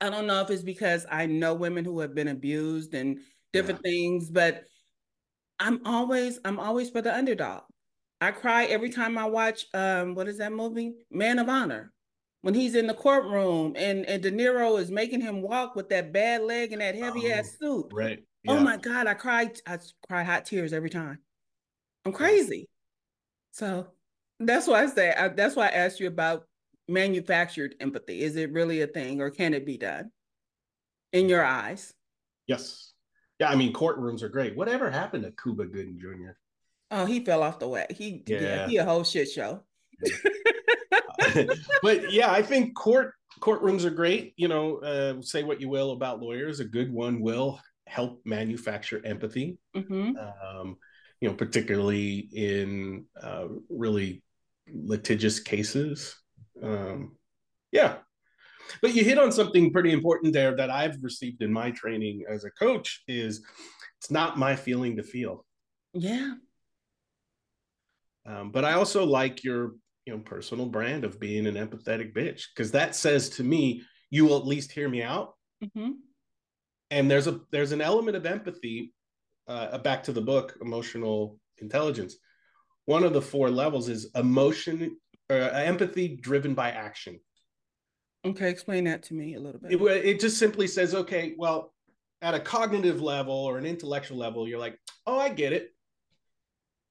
I 0.00 0.10
don't 0.10 0.26
know 0.26 0.40
if 0.40 0.50
it's 0.50 0.62
because 0.62 1.06
I 1.10 1.26
know 1.26 1.54
women 1.54 1.84
who 1.84 2.00
have 2.00 2.14
been 2.14 2.28
abused 2.28 2.94
and 2.94 3.18
different 3.52 3.80
yeah. 3.84 3.90
things, 3.90 4.30
but 4.30 4.64
I'm 5.58 5.80
always 5.86 6.38
I'm 6.44 6.58
always 6.58 6.90
for 6.90 7.02
the 7.02 7.14
underdog. 7.14 7.62
I 8.20 8.30
cry 8.30 8.64
every 8.64 8.90
time 8.90 9.18
I 9.18 9.26
watch 9.26 9.66
um 9.74 10.14
what 10.14 10.28
is 10.28 10.38
that 10.38 10.52
movie? 10.52 10.94
Man 11.10 11.38
of 11.38 11.48
Honor. 11.48 11.92
When 12.42 12.54
he's 12.54 12.74
in 12.74 12.86
the 12.86 12.94
courtroom 12.94 13.74
and 13.76 14.06
and 14.06 14.22
De 14.22 14.30
Niro 14.30 14.80
is 14.80 14.90
making 14.90 15.20
him 15.20 15.42
walk 15.42 15.76
with 15.76 15.88
that 15.90 16.12
bad 16.12 16.42
leg 16.42 16.72
and 16.72 16.80
that 16.80 16.94
heavy 16.94 17.32
oh, 17.32 17.36
ass 17.36 17.56
suit. 17.58 17.86
Right. 17.92 18.20
Oh 18.48 18.54
yeah. 18.54 18.60
Oh 18.60 18.62
my 18.62 18.76
god, 18.76 19.06
I 19.06 19.14
cried 19.14 19.60
I 19.66 19.78
cry 20.08 20.22
hot 20.22 20.46
tears 20.46 20.72
every 20.72 20.90
time. 20.90 21.18
I'm 22.06 22.12
crazy. 22.12 22.68
So 23.50 23.88
that's 24.38 24.68
why 24.68 24.84
I 24.84 24.86
say 24.86 25.12
I, 25.12 25.28
that's 25.28 25.56
why 25.56 25.66
I 25.66 25.70
asked 25.70 25.98
you 25.98 26.06
about 26.06 26.46
manufactured 26.88 27.74
empathy? 27.80 28.22
Is 28.22 28.36
it 28.36 28.52
really 28.52 28.82
a 28.82 28.86
thing 28.86 29.20
or 29.20 29.30
can 29.30 29.54
it 29.54 29.66
be 29.66 29.76
done 29.76 30.10
in 31.12 31.28
your 31.28 31.44
eyes? 31.44 31.92
Yes. 32.46 32.92
Yeah, 33.40 33.50
I 33.50 33.56
mean, 33.56 33.72
courtrooms 33.72 34.22
are 34.22 34.28
great. 34.28 34.56
Whatever 34.56 34.90
happened 34.90 35.24
to 35.24 35.32
Cuba 35.42 35.66
Gooding 35.66 35.98
Jr.? 35.98 36.32
Oh, 36.90 37.04
he 37.04 37.24
fell 37.24 37.42
off 37.42 37.58
the 37.58 37.68
way. 37.68 37.86
He 37.90 38.22
yeah, 38.26 38.40
yeah 38.40 38.68
he 38.68 38.76
a 38.76 38.84
whole 38.84 39.04
shit 39.04 39.28
show. 39.28 39.62
but 41.82 42.12
yeah, 42.12 42.30
I 42.30 42.40
think 42.40 42.76
court 42.76 43.14
courtrooms 43.40 43.84
are 43.84 43.90
great. 43.90 44.32
You 44.36 44.48
know, 44.48 44.76
uh, 44.78 45.20
say 45.22 45.42
what 45.42 45.60
you 45.60 45.68
will 45.68 45.90
about 45.90 46.20
lawyers, 46.20 46.60
a 46.60 46.64
good 46.64 46.92
one 46.92 47.20
will 47.20 47.60
help 47.86 48.22
manufacture 48.24 49.02
empathy. 49.04 49.58
Mm-hmm. 49.76 50.12
Um, 50.16 50.76
you 51.20 51.28
know, 51.28 51.34
particularly 51.34 52.28
in 52.32 53.06
uh, 53.20 53.46
really 53.68 54.22
litigious 54.72 55.40
cases. 55.40 56.16
Um, 56.62 57.16
yeah. 57.72 57.96
But 58.82 58.94
you 58.94 59.04
hit 59.04 59.18
on 59.18 59.32
something 59.32 59.72
pretty 59.72 59.92
important 59.92 60.32
there 60.32 60.56
that 60.56 60.70
I've 60.70 61.02
received 61.02 61.42
in 61.42 61.52
my 61.52 61.70
training 61.70 62.24
as 62.28 62.44
a 62.44 62.50
coach 62.50 63.02
is 63.06 63.44
it's 64.00 64.10
not 64.10 64.38
my 64.38 64.56
feeling 64.56 64.96
to 64.96 65.02
feel. 65.02 65.44
Yeah. 65.94 66.34
Um, 68.26 68.50
but 68.50 68.64
I 68.64 68.72
also 68.72 69.04
like 69.04 69.44
your 69.44 69.74
you 70.04 70.14
know 70.14 70.18
personal 70.18 70.66
brand 70.66 71.04
of 71.04 71.20
being 71.20 71.46
an 71.46 71.54
empathetic 71.54 72.14
bitch 72.14 72.44
because 72.54 72.72
that 72.72 72.94
says 72.94 73.28
to 73.30 73.44
me 73.44 73.82
you 74.10 74.24
will 74.24 74.36
at 74.36 74.46
least 74.46 74.72
hear 74.72 74.88
me 74.88 75.02
out. 75.02 75.34
Mm-hmm. 75.64 75.92
And 76.90 77.10
there's 77.10 77.26
a 77.26 77.40
there's 77.50 77.72
an 77.72 77.80
element 77.80 78.16
of 78.16 78.26
empathy. 78.26 78.92
Uh, 79.48 79.78
back 79.78 80.02
to 80.02 80.12
the 80.12 80.20
book, 80.20 80.58
emotional 80.60 81.38
intelligence. 81.58 82.16
One 82.86 83.04
of 83.04 83.12
the 83.12 83.22
four 83.22 83.48
levels 83.48 83.88
is 83.88 84.10
emotion 84.14 84.96
uh, 85.30 85.34
empathy 85.34 86.16
driven 86.16 86.54
by 86.54 86.70
action. 86.70 87.20
Okay, 88.24 88.50
explain 88.50 88.84
that 88.84 89.04
to 89.04 89.14
me 89.14 89.34
a 89.34 89.40
little 89.40 89.60
bit. 89.60 89.72
It, 89.72 89.80
it 90.04 90.20
just 90.20 90.38
simply 90.38 90.66
says, 90.66 90.94
okay, 90.94 91.34
well, 91.38 91.72
at 92.22 92.34
a 92.34 92.40
cognitive 92.40 93.00
level 93.00 93.34
or 93.34 93.58
an 93.58 93.66
intellectual 93.66 94.18
level, 94.18 94.48
you're 94.48 94.58
like, 94.58 94.78
oh, 95.06 95.18
I 95.18 95.28
get 95.28 95.52
it. 95.52 95.72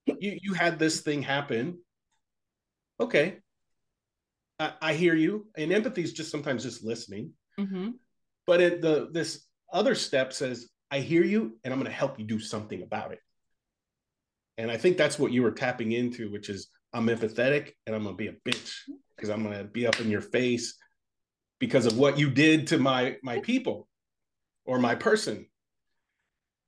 You 0.06 0.38
you 0.42 0.54
had 0.54 0.80
this 0.80 1.02
thing 1.02 1.24
happen. 1.24 1.80
Okay, 3.00 3.40
I, 4.60 4.74
I 4.82 4.94
hear 4.94 5.16
you. 5.16 5.48
And 5.58 5.74
empathy 5.74 6.04
is 6.04 6.14
just 6.14 6.32
sometimes 6.32 6.64
just 6.64 6.86
listening. 6.86 7.34
Mm-hmm. 7.60 7.90
But 8.48 8.62
it, 8.62 8.82
the 8.82 9.10
this 9.12 9.46
other 9.74 9.96
step 9.96 10.32
says, 10.32 10.70
I 10.92 11.00
hear 11.00 11.24
you, 11.24 11.58
and 11.64 11.74
I'm 11.74 11.80
going 11.80 11.92
to 11.92 11.98
help 11.98 12.20
you 12.20 12.26
do 12.26 12.40
something 12.40 12.82
about 12.82 13.12
it. 13.12 13.20
And 14.58 14.72
I 14.72 14.78
think 14.78 14.98
that's 14.98 15.20
what 15.20 15.32
you 15.32 15.44
were 15.44 15.52
tapping 15.52 15.92
into, 15.92 16.32
which 16.32 16.50
is 16.50 16.70
I'm 16.94 17.08
empathetic 17.08 17.74
and 17.86 17.96
I'm 17.96 18.04
gonna 18.04 18.16
be 18.16 18.28
a 18.28 18.36
bitch 18.48 18.74
because 19.16 19.30
I'm 19.30 19.44
gonna 19.44 19.66
be 19.66 19.86
up 19.86 20.00
in 20.00 20.10
your 20.10 20.22
face 20.22 20.78
because 21.60 21.86
of 21.86 21.98
what 21.98 22.18
you 22.18 22.30
did 22.30 22.68
to 22.68 22.78
my 22.78 23.18
my 23.22 23.40
people 23.40 23.88
or 24.66 24.80
my 24.80 24.96
person. 24.96 25.46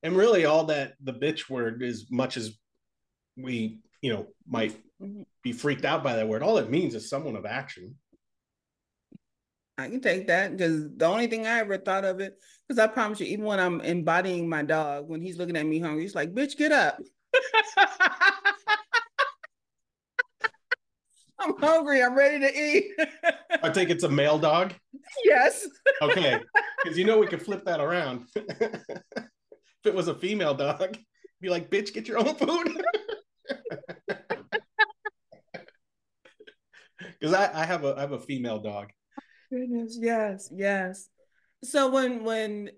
And 0.03 0.17
really 0.17 0.45
all 0.45 0.65
that 0.65 0.93
the 1.01 1.13
bitch 1.13 1.49
word 1.49 1.81
as 1.81 2.05
much 2.11 2.35
as 2.35 2.57
we, 3.37 3.79
you 4.01 4.13
know, 4.13 4.27
might 4.47 4.77
be 5.41 5.53
freaked 5.53 5.85
out 5.85 6.03
by 6.03 6.17
that 6.17 6.27
word, 6.27 6.43
all 6.43 6.57
it 6.57 6.69
means 6.69 6.93
is 6.93 7.09
someone 7.09 7.35
of 7.35 7.45
action. 7.45 7.95
I 9.77 9.89
can 9.89 10.01
take 10.01 10.27
that 10.27 10.51
because 10.51 10.89
the 10.95 11.05
only 11.05 11.27
thing 11.27 11.45
I 11.45 11.59
ever 11.59 11.77
thought 11.77 12.03
of 12.03 12.19
it, 12.19 12.33
because 12.67 12.79
I 12.79 12.87
promise 12.87 13.19
you, 13.19 13.27
even 13.27 13.45
when 13.45 13.59
I'm 13.59 13.79
embodying 13.81 14.49
my 14.49 14.63
dog, 14.63 15.07
when 15.07 15.21
he's 15.21 15.37
looking 15.37 15.55
at 15.55 15.65
me 15.65 15.79
hungry, 15.79 16.01
he's 16.01 16.15
like, 16.15 16.33
bitch, 16.33 16.57
get 16.57 16.71
up. 16.71 16.99
I'm 21.39 21.55
hungry. 21.59 22.01
I'm 22.03 22.15
ready 22.15 22.39
to 22.39 22.59
eat. 22.59 22.91
I 23.63 23.69
think 23.69 23.89
it's 23.89 24.03
a 24.03 24.09
male 24.09 24.39
dog. 24.39 24.73
Yes. 25.23 25.67
okay, 26.01 26.41
because 26.83 26.97
you 26.97 27.05
know 27.05 27.19
we 27.19 27.27
could 27.27 27.41
flip 27.41 27.63
that 27.65 27.79
around. 27.79 28.25
if 28.35 28.81
it 29.85 29.93
was 29.93 30.07
a 30.07 30.15
female 30.15 30.55
dog, 30.55 30.97
be 31.39 31.49
like, 31.49 31.69
"Bitch, 31.69 31.93
get 31.93 32.07
your 32.07 32.17
own 32.17 32.33
food." 32.35 32.83
because 37.19 37.33
I, 37.33 37.61
I 37.61 37.65
have 37.65 37.85
a 37.85 37.93
I 37.95 38.01
have 38.01 38.13
a 38.13 38.19
female 38.19 38.59
dog. 38.59 38.89
Goodness, 39.51 39.97
yes, 40.01 40.49
yes. 40.51 41.07
So 41.63 41.89
when 41.89 42.23
when 42.23 42.71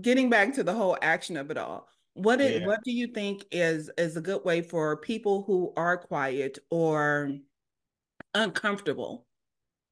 getting 0.00 0.30
back 0.30 0.54
to 0.54 0.62
the 0.62 0.74
whole 0.74 0.96
action 1.00 1.36
of 1.36 1.50
it 1.50 1.58
all, 1.58 1.88
what 2.14 2.40
is, 2.40 2.60
yeah. 2.60 2.66
what 2.66 2.82
do 2.84 2.92
you 2.92 3.08
think 3.08 3.44
is 3.52 3.90
is 3.96 4.16
a 4.16 4.20
good 4.20 4.44
way 4.44 4.62
for 4.62 4.96
people 4.96 5.42
who 5.42 5.72
are 5.76 5.96
quiet 5.96 6.58
or 6.70 7.32
uncomfortable 8.34 9.26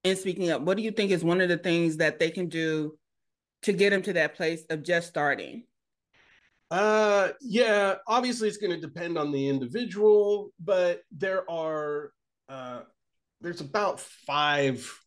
in 0.05 0.17
speaking 0.17 0.51
up? 0.51 0.63
What 0.63 0.77
do 0.77 0.83
you 0.83 0.91
think 0.91 1.11
is 1.11 1.23
one 1.23 1.41
of 1.41 1.49
the 1.49 1.59
things 1.59 1.99
that 1.99 2.19
they 2.19 2.31
can 2.31 2.49
do 2.49 2.99
to 3.63 3.73
get 3.73 3.91
them 3.91 4.03
to 4.03 4.13
that 4.15 4.35
place 4.35 4.65
of 4.71 4.83
just 4.83 5.09
starting? 5.09 5.65
Uh, 6.71 7.29
yeah, 7.41 7.95
obviously 8.09 8.49
it's 8.49 8.57
going 8.57 8.73
to 8.73 8.81
depend 8.81 9.17
on 9.17 9.31
the 9.31 9.49
individual, 9.49 10.51
but 10.59 11.03
there 11.13 11.49
are 11.49 12.11
uh, 12.49 12.81
there's 13.41 13.61
about 13.61 14.01
five 14.01 15.01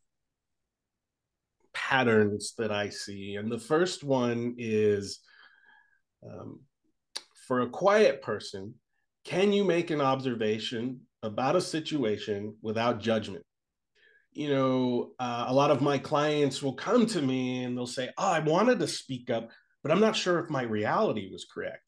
patterns 1.90 2.54
that 2.58 2.72
I 2.72 2.90
see, 2.90 3.36
and 3.36 3.52
the 3.52 3.60
first 3.60 4.04
one 4.04 4.56
is 4.58 5.20
um, 6.24 6.62
for 7.48 7.62
a 7.62 7.70
quiet 7.70 8.22
person. 8.22 8.76
Can 9.26 9.52
you 9.52 9.64
make 9.64 9.90
an 9.90 10.02
observation 10.02 11.02
about 11.24 11.56
a 11.56 11.62
situation 11.62 12.56
without 12.62 13.02
judgment? 13.02 13.44
You 14.34 14.50
know, 14.50 15.12
uh, 15.20 15.46
a 15.48 15.54
lot 15.54 15.72
of 15.72 15.82
my 15.82 15.98
clients 15.98 16.62
will 16.62 16.74
come 16.74 17.08
to 17.08 17.22
me 17.22 17.64
and 17.64 17.76
they'll 17.76 17.88
say, 17.88 18.10
"Oh, 18.18 18.32
I 18.32 18.40
wanted 18.40 18.80
to 18.80 18.88
speak 18.88 19.32
up, 19.32 19.50
but 19.82 19.92
I'm 19.92 20.00
not 20.00 20.16
sure 20.16 20.40
if 20.40 20.50
my 20.50 20.62
reality 20.62 21.32
was 21.32 21.46
correct, 21.46 21.84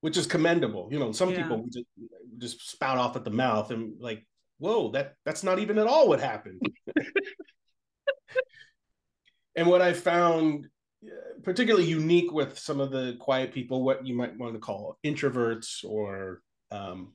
which 0.00 0.16
is 0.16 0.26
commendable. 0.26 0.88
You 0.90 0.98
know, 0.98 1.12
some 1.12 1.30
yeah. 1.30 1.42
people 1.42 1.66
just, 1.70 1.86
just 2.38 2.70
spout 2.70 2.96
off 2.96 3.16
at 3.16 3.24
the 3.24 3.30
mouth 3.30 3.70
and 3.70 4.00
like, 4.00 4.26
whoa, 4.58 4.92
that 4.92 5.14
that's 5.26 5.42
not 5.42 5.58
even 5.58 5.78
at 5.78 5.86
all 5.86 6.08
what 6.08 6.20
happened. 6.20 6.62
and 9.56 9.66
what 9.66 9.82
I 9.82 9.92
found 9.92 10.68
uh, 11.04 11.10
particularly 11.42 11.86
unique 11.86 12.32
with 12.32 12.58
some 12.58 12.80
of 12.80 12.90
the 12.90 13.16
quiet 13.18 13.52
people, 13.52 13.82
what 13.82 14.06
you 14.06 14.14
might 14.14 14.38
want 14.38 14.54
to 14.54 14.60
call 14.60 14.98
introverts, 15.04 15.84
or 15.84 16.42
um, 16.70 17.12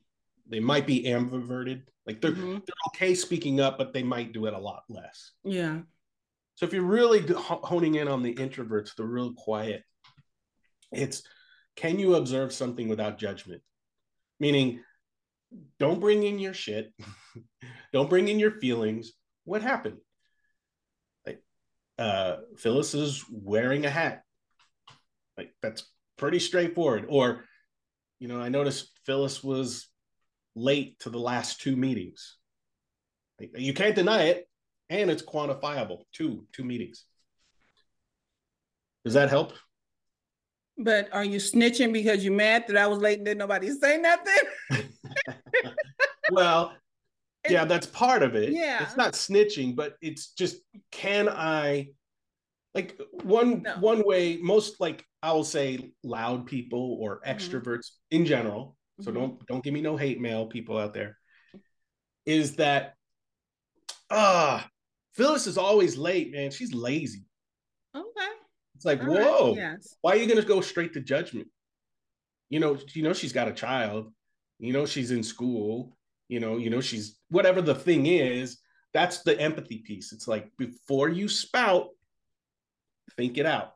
they 0.50 0.60
might 0.60 0.86
be 0.86 1.04
ambiverted. 1.04 1.84
Like 2.06 2.22
they're 2.22 2.32
mm-hmm. 2.32 2.52
they're 2.52 2.88
okay 2.90 3.16
speaking 3.16 3.60
up, 3.60 3.78
but 3.78 3.94
they 3.94 4.04
might 4.04 4.34
do 4.34 4.46
it 4.46 4.54
a 4.54 4.60
lot 4.60 4.84
less. 4.90 5.32
Yeah. 5.44 5.80
So 6.56 6.66
if 6.66 6.74
you're 6.74 6.84
really 6.84 7.24
honing 7.36 7.96
in 7.96 8.08
on 8.08 8.24
the 8.24 8.34
introverts, 8.34 8.96
the 8.96 9.06
real 9.06 9.34
quiet, 9.34 9.84
it's 10.92 11.24
can 11.76 12.00
you 12.00 12.16
observe 12.16 12.52
something 12.52 12.88
without 12.88 13.20
judgment? 13.20 13.62
Meaning, 14.40 14.82
don't 15.80 16.00
bring 16.00 16.24
in 16.24 16.40
your 16.40 16.54
shit, 16.54 16.94
don't 17.94 18.10
bring 18.10 18.28
in 18.28 18.40
your 18.40 18.52
feelings. 18.60 19.14
What 19.46 19.62
happened? 19.62 19.98
Uh, 21.98 22.38
Phyllis 22.58 22.94
is 22.94 23.24
wearing 23.32 23.86
a 23.86 23.90
hat. 23.90 24.24
Like 25.38 25.54
that's 25.62 25.84
pretty 26.18 26.40
straightforward. 26.40 27.06
Or, 27.10 27.46
you 28.20 28.28
know, 28.28 28.40
I 28.40 28.50
noticed 28.50 28.92
Phyllis 29.06 29.44
was 29.44 29.88
late 30.56 31.00
to 31.00 31.10
the 31.10 31.20
last 31.20 31.62
two 31.62 31.76
meetings. 31.76 32.38
Like, 33.40 33.52
you 33.56 33.74
can't 33.74 33.96
deny 33.96 34.24
it 34.24 34.48
and 34.90 35.10
it's 35.10 35.22
quantifiable. 35.22 36.02
Two 36.14 36.46
two 36.54 36.64
meetings. 36.64 37.04
Does 39.06 39.14
that 39.14 39.30
help? 39.30 39.54
But 40.78 41.10
are 41.12 41.24
you 41.24 41.38
snitching 41.40 41.92
because 41.92 42.24
you're 42.24 42.34
mad 42.34 42.66
that 42.68 42.78
I 42.78 42.88
was 42.88 43.00
late 43.00 43.18
and 43.18 43.26
did 43.26 43.38
nobody 43.38 43.72
say 43.72 43.98
nothing? 43.98 44.44
well, 46.32 46.74
yeah, 47.50 47.66
that's 47.66 47.88
part 47.88 48.24
of 48.24 48.36
it. 48.36 48.52
Yeah. 48.52 48.84
It's 48.84 48.98
not 48.98 49.14
snitching, 49.14 49.76
but 49.76 49.96
it's 50.02 50.32
just 50.32 50.58
can 50.92 51.30
I 51.30 51.90
like 52.74 53.00
one 53.24 53.64
no. 53.64 53.76
one 53.80 54.04
way 54.06 54.38
most 54.38 54.80
like 54.80 55.04
I 55.24 55.34
will 55.34 55.44
say 55.44 55.92
loud 56.04 56.46
people 56.46 56.98
or 57.00 57.20
mm-hmm. 57.20 57.32
extroverts 57.32 57.88
mm-hmm. 57.88 58.18
in 58.18 58.26
general. 58.26 58.76
So 59.02 59.12
mm-hmm. 59.12 59.20
don't 59.20 59.48
don't 59.48 59.64
give 59.64 59.74
me 59.74 59.82
no 59.82 59.98
hate 59.98 60.22
mail 60.22 60.48
people 60.48 60.78
out 60.78 60.94
there. 60.94 61.18
Is 62.26 62.56
that 62.58 62.94
ah 64.10 64.68
Phyllis 65.18 65.48
is 65.48 65.58
always 65.58 65.98
late, 65.98 66.32
man. 66.32 66.52
She's 66.52 66.74
lazy. 66.74 67.26
Okay. 67.96 68.32
It's 68.76 68.86
like, 68.86 69.02
All 69.02 69.08
whoa, 69.08 69.48
right. 69.48 69.56
yes. 69.56 69.96
why 70.02 70.12
are 70.12 70.18
you 70.18 70.28
gonna 70.28 70.44
go 70.44 70.62
straight 70.62 70.94
to 70.94 71.02
judgment? 71.02 71.48
You 72.50 72.60
know, 72.60 72.78
you 72.94 73.02
know 73.02 73.14
she's 73.14 73.34
got 73.34 73.48
a 73.48 73.54
child, 73.54 74.14
you 74.60 74.72
know 74.72 74.86
she's 74.86 75.10
in 75.10 75.24
school, 75.24 75.97
you 76.28 76.40
know, 76.40 76.58
you 76.58 76.70
know, 76.70 76.82
she's 76.82 77.18
whatever 77.30 77.62
the 77.62 77.76
thing 77.76 78.06
is, 78.06 78.60
that's 78.94 79.22
the 79.24 79.40
empathy 79.40 79.78
piece. 79.78 80.12
It's 80.12 80.28
like 80.28 80.50
before 80.58 81.10
you 81.10 81.28
spout, 81.28 81.90
think 83.16 83.38
it 83.38 83.46
out. 83.46 83.74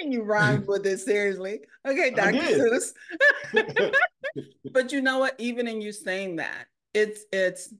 And 0.00 0.12
you 0.12 0.22
rhymed 0.22 0.66
with 0.66 0.86
it 0.86 0.98
seriously. 0.98 1.60
Okay, 1.86 2.10
Dr. 2.10 2.38
Seuss. 2.38 2.92
but 4.72 4.92
you 4.92 5.00
know 5.00 5.18
what? 5.18 5.34
Even 5.38 5.66
in 5.66 5.80
you 5.80 5.92
saying 5.92 6.36
that, 6.36 6.66
it's 6.94 7.24
it's 7.32 7.72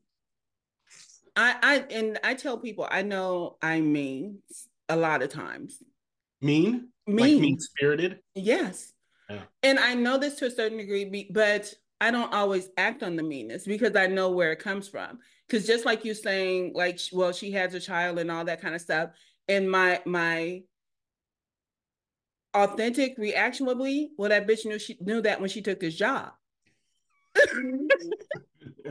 I, 1.37 1.57
I 1.63 1.77
and 1.93 2.19
I 2.25 2.35
tell 2.35 2.59
people 2.59 2.89
I 2.91 3.03
know 3.03 3.57
I 3.63 3.81
mean 3.81 4.39
a 4.89 4.97
lot 4.97 5.23
of 5.23 5.29
times. 5.29 5.83
Mean? 6.41 6.89
Mean. 7.07 7.17
Like 7.17 7.41
mean 7.41 7.61
spirited? 7.61 8.21
Yes. 8.35 8.93
Yeah. 9.29 9.43
And 9.63 9.79
I 9.79 9.95
know 9.95 10.19
this 10.19 10.37
to 10.37 10.47
a 10.47 10.51
certain 10.51 10.79
degree, 10.79 11.29
but 11.31 11.73
I 12.01 12.11
don't 12.11 12.33
always 12.33 12.69
act 12.77 13.03
on 13.03 13.17
the 13.17 13.23
meanness 13.23 13.65
because 13.65 13.97
I 13.97 14.07
know 14.07 14.31
where 14.31 14.53
it 14.53 14.61
comes 14.61 14.89
from. 14.89 15.19
Because 15.47 15.67
just 15.67 15.85
like 15.85 16.05
you 16.05 16.15
saying, 16.15 16.73
like, 16.75 17.01
well, 17.13 17.33
she 17.33 17.51
has 17.53 17.75
a 17.75 17.81
child 17.81 18.19
and 18.19 18.31
all 18.31 18.45
that 18.45 18.61
kind 18.61 18.75
of 18.75 18.81
stuff, 18.81 19.11
and 19.49 19.71
my 19.71 20.01
my 20.05 20.63
authentic 22.55 23.17
reaction 23.19 23.67
would 23.67 23.79
be, 23.79 24.11
well, 24.17 24.29
that 24.29 24.47
bitch 24.47 24.67
knew 24.67 24.79
she 24.79 24.99
knew 25.01 25.21
that 25.23 25.41
when 25.41 25.49
she 25.49 25.63
took 25.63 25.81
this 25.81 25.95
job. 25.95 26.33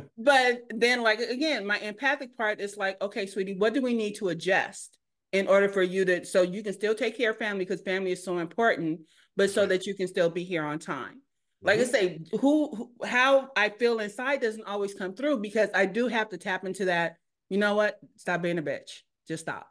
but 0.18 0.64
then 0.70 1.02
like 1.02 1.20
again 1.20 1.66
my 1.66 1.78
empathic 1.80 2.36
part 2.38 2.60
is 2.60 2.78
like 2.78 3.02
okay 3.02 3.26
sweetie 3.26 3.56
what 3.58 3.74
do 3.74 3.82
we 3.82 3.94
need 3.94 4.14
to 4.14 4.30
adjust 4.30 4.98
in 5.32 5.48
order 5.48 5.70
for 5.70 5.82
you 5.82 6.06
to 6.06 6.26
so 6.26 6.42
you 6.42 6.64
can 6.64 6.74
still 6.74 6.96
take 6.96 7.18
care 7.18 7.32
of 7.32 7.38
family 7.38 7.66
because 7.66 7.82
family 7.82 8.12
is 8.12 8.24
so 8.24 8.40
important 8.40 9.00
but 9.36 9.50
so 9.50 9.66
that 9.66 9.86
you 9.86 9.94
can 9.94 10.08
still 10.08 10.30
be 10.30 10.44
here 10.44 10.64
on 10.64 10.80
time 10.80 11.22
like 11.62 11.80
mm-hmm. 11.80 11.96
i 11.96 12.00
say 12.00 12.20
who, 12.40 12.92
who 13.00 13.06
how 13.06 13.50
i 13.56 13.70
feel 13.70 14.00
inside 14.00 14.42
doesn't 14.42 14.68
always 14.68 14.94
come 14.94 15.14
through 15.14 15.38
because 15.38 15.70
i 15.74 15.86
do 15.86 16.08
have 16.08 16.30
to 16.30 16.38
tap 16.38 16.66
into 16.66 16.86
that 16.86 17.18
you 17.50 17.58
know 17.58 17.76
what 17.76 18.00
stop 18.16 18.42
being 18.42 18.58
a 18.58 18.64
bitch 18.64 19.02
just 19.28 19.44
stop 19.44 19.68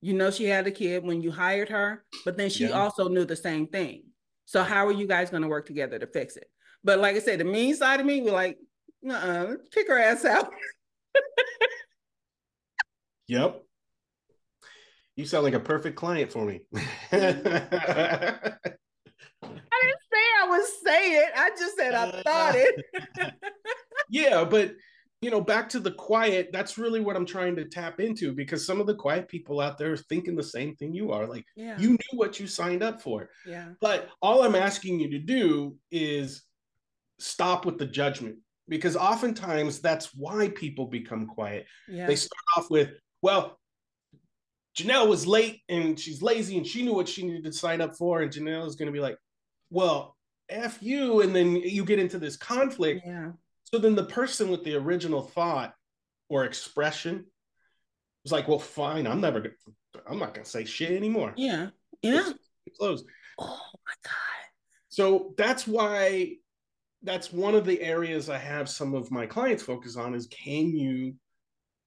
you 0.00 0.14
know 0.14 0.30
she 0.30 0.44
had 0.44 0.66
a 0.66 0.70
kid 0.70 1.04
when 1.04 1.20
you 1.20 1.30
hired 1.30 1.68
her 1.68 2.04
but 2.24 2.36
then 2.36 2.50
she 2.50 2.64
yeah. 2.64 2.70
also 2.70 3.08
knew 3.08 3.24
the 3.24 3.36
same 3.36 3.66
thing 3.66 4.02
so 4.44 4.62
how 4.62 4.86
are 4.86 4.92
you 4.92 5.06
guys 5.06 5.30
going 5.30 5.42
to 5.42 5.48
work 5.48 5.66
together 5.66 5.98
to 5.98 6.06
fix 6.06 6.36
it 6.36 6.48
but 6.82 6.98
like 6.98 7.16
I 7.16 7.18
said, 7.18 7.40
the 7.40 7.44
mean 7.44 7.74
side 7.76 8.00
of 8.00 8.06
me, 8.06 8.22
we're 8.22 8.32
like, 8.32 8.58
uh-uh, 9.08 9.56
kick 9.72 9.88
her 9.88 9.98
ass 9.98 10.24
out. 10.24 10.50
yep. 13.26 13.62
You 15.16 15.26
sound 15.26 15.44
like 15.44 15.54
a 15.54 15.60
perfect 15.60 15.96
client 15.96 16.32
for 16.32 16.46
me. 16.46 16.60
I 17.12 17.12
didn't 19.42 19.99
would 20.50 20.66
say 20.84 21.16
it. 21.16 21.30
I 21.36 21.50
just 21.50 21.76
said 21.76 21.94
I 21.94 22.04
uh, 22.04 22.22
thought 22.22 22.54
it. 22.56 23.34
yeah, 24.10 24.44
but 24.44 24.74
you 25.22 25.30
know, 25.30 25.40
back 25.40 25.68
to 25.68 25.80
the 25.80 25.90
quiet, 25.90 26.48
that's 26.50 26.78
really 26.78 27.00
what 27.00 27.14
I'm 27.14 27.26
trying 27.26 27.54
to 27.56 27.66
tap 27.66 28.00
into 28.00 28.32
because 28.32 28.64
some 28.64 28.80
of 28.80 28.86
the 28.86 28.94
quiet 28.94 29.28
people 29.28 29.60
out 29.60 29.76
there 29.76 29.92
are 29.92 29.96
thinking 29.96 30.34
the 30.34 30.42
same 30.42 30.74
thing 30.76 30.94
you 30.94 31.12
are. 31.12 31.26
Like, 31.26 31.44
yeah. 31.56 31.78
you 31.78 31.90
knew 31.90 32.18
what 32.18 32.40
you 32.40 32.46
signed 32.46 32.82
up 32.82 33.02
for. 33.02 33.28
Yeah. 33.46 33.68
But 33.82 34.08
all 34.22 34.42
I'm 34.42 34.54
asking 34.54 34.98
you 34.98 35.10
to 35.10 35.18
do 35.18 35.76
is 35.90 36.42
stop 37.18 37.66
with 37.66 37.76
the 37.76 37.86
judgment 37.86 38.36
because 38.66 38.96
oftentimes 38.96 39.80
that's 39.80 40.14
why 40.14 40.48
people 40.48 40.86
become 40.86 41.26
quiet. 41.26 41.66
Yeah. 41.86 42.06
They 42.06 42.16
start 42.16 42.40
off 42.56 42.70
with, 42.70 42.92
well, 43.20 43.58
Janelle 44.74 45.08
was 45.08 45.26
late 45.26 45.60
and 45.68 46.00
she's 46.00 46.22
lazy 46.22 46.56
and 46.56 46.66
she 46.66 46.82
knew 46.82 46.94
what 46.94 47.08
she 47.08 47.26
needed 47.26 47.44
to 47.44 47.52
sign 47.52 47.82
up 47.82 47.94
for. 47.98 48.22
And 48.22 48.32
Janelle 48.32 48.66
is 48.66 48.76
going 48.76 48.86
to 48.86 48.92
be 48.92 49.00
like, 49.00 49.18
well, 49.68 50.16
F 50.50 50.82
you. 50.82 51.20
And 51.22 51.34
then 51.34 51.56
you 51.56 51.84
get 51.84 51.98
into 51.98 52.18
this 52.18 52.36
conflict. 52.36 53.02
Yeah. 53.06 53.32
So 53.64 53.78
then 53.78 53.94
the 53.94 54.04
person 54.04 54.50
with 54.50 54.64
the 54.64 54.74
original 54.74 55.22
thought 55.22 55.74
or 56.28 56.44
expression 56.44 57.26
was 58.24 58.32
like, 58.32 58.48
well, 58.48 58.58
fine, 58.58 59.06
I'm 59.06 59.20
never 59.20 59.40
to, 59.40 59.50
I'm 60.08 60.18
not 60.18 60.34
to 60.34 60.44
say 60.44 60.64
shit 60.64 60.92
anymore. 60.92 61.32
Yeah. 61.36 61.68
Yeah. 62.02 62.30
Close. 62.78 63.04
Oh 63.38 63.60
my 63.86 63.94
God. 64.04 64.14
So 64.88 65.34
that's 65.36 65.66
why 65.66 66.34
that's 67.02 67.32
one 67.32 67.54
of 67.54 67.64
the 67.64 67.80
areas 67.80 68.28
I 68.28 68.38
have 68.38 68.68
some 68.68 68.94
of 68.94 69.10
my 69.10 69.26
clients 69.26 69.62
focus 69.62 69.96
on 69.96 70.14
is 70.14 70.26
can 70.26 70.76
you 70.76 71.14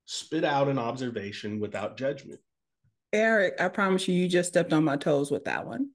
spit 0.06 0.44
out 0.44 0.68
an 0.68 0.80
observation 0.80 1.60
without 1.60 1.98
judgment? 1.98 2.40
Eric, 3.12 3.56
I 3.60 3.68
promise 3.68 4.08
you, 4.08 4.16
you 4.16 4.28
just 4.28 4.50
stepped 4.50 4.74
on 4.74 4.84
my 4.84 4.98
toes 4.98 5.30
with 5.30 5.46
that 5.46 5.68
one. 5.68 5.90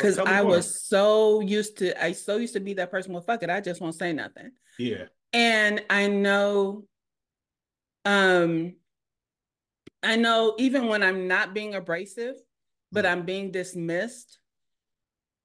Cause 0.00 0.18
I 0.18 0.42
was 0.42 0.86
so 0.88 1.40
used 1.40 1.78
to, 1.78 2.02
I 2.02 2.12
so 2.12 2.38
used 2.38 2.54
to 2.54 2.60
be 2.60 2.74
that 2.74 2.90
person. 2.90 3.12
Well, 3.12 3.22
fuck 3.22 3.42
it, 3.42 3.50
I 3.50 3.60
just 3.60 3.80
won't 3.80 3.94
say 3.94 4.12
nothing. 4.12 4.50
Yeah. 4.78 5.04
And 5.32 5.84
I 5.90 6.08
know 6.08 6.86
Um, 8.06 8.76
I 10.02 10.16
know 10.16 10.54
even 10.58 10.88
when 10.88 11.02
I'm 11.02 11.28
not 11.28 11.52
being 11.52 11.74
abrasive, 11.74 12.36
but 12.90 13.04
mm-hmm. 13.04 13.20
I'm 13.20 13.26
being 13.26 13.50
dismissed, 13.52 14.38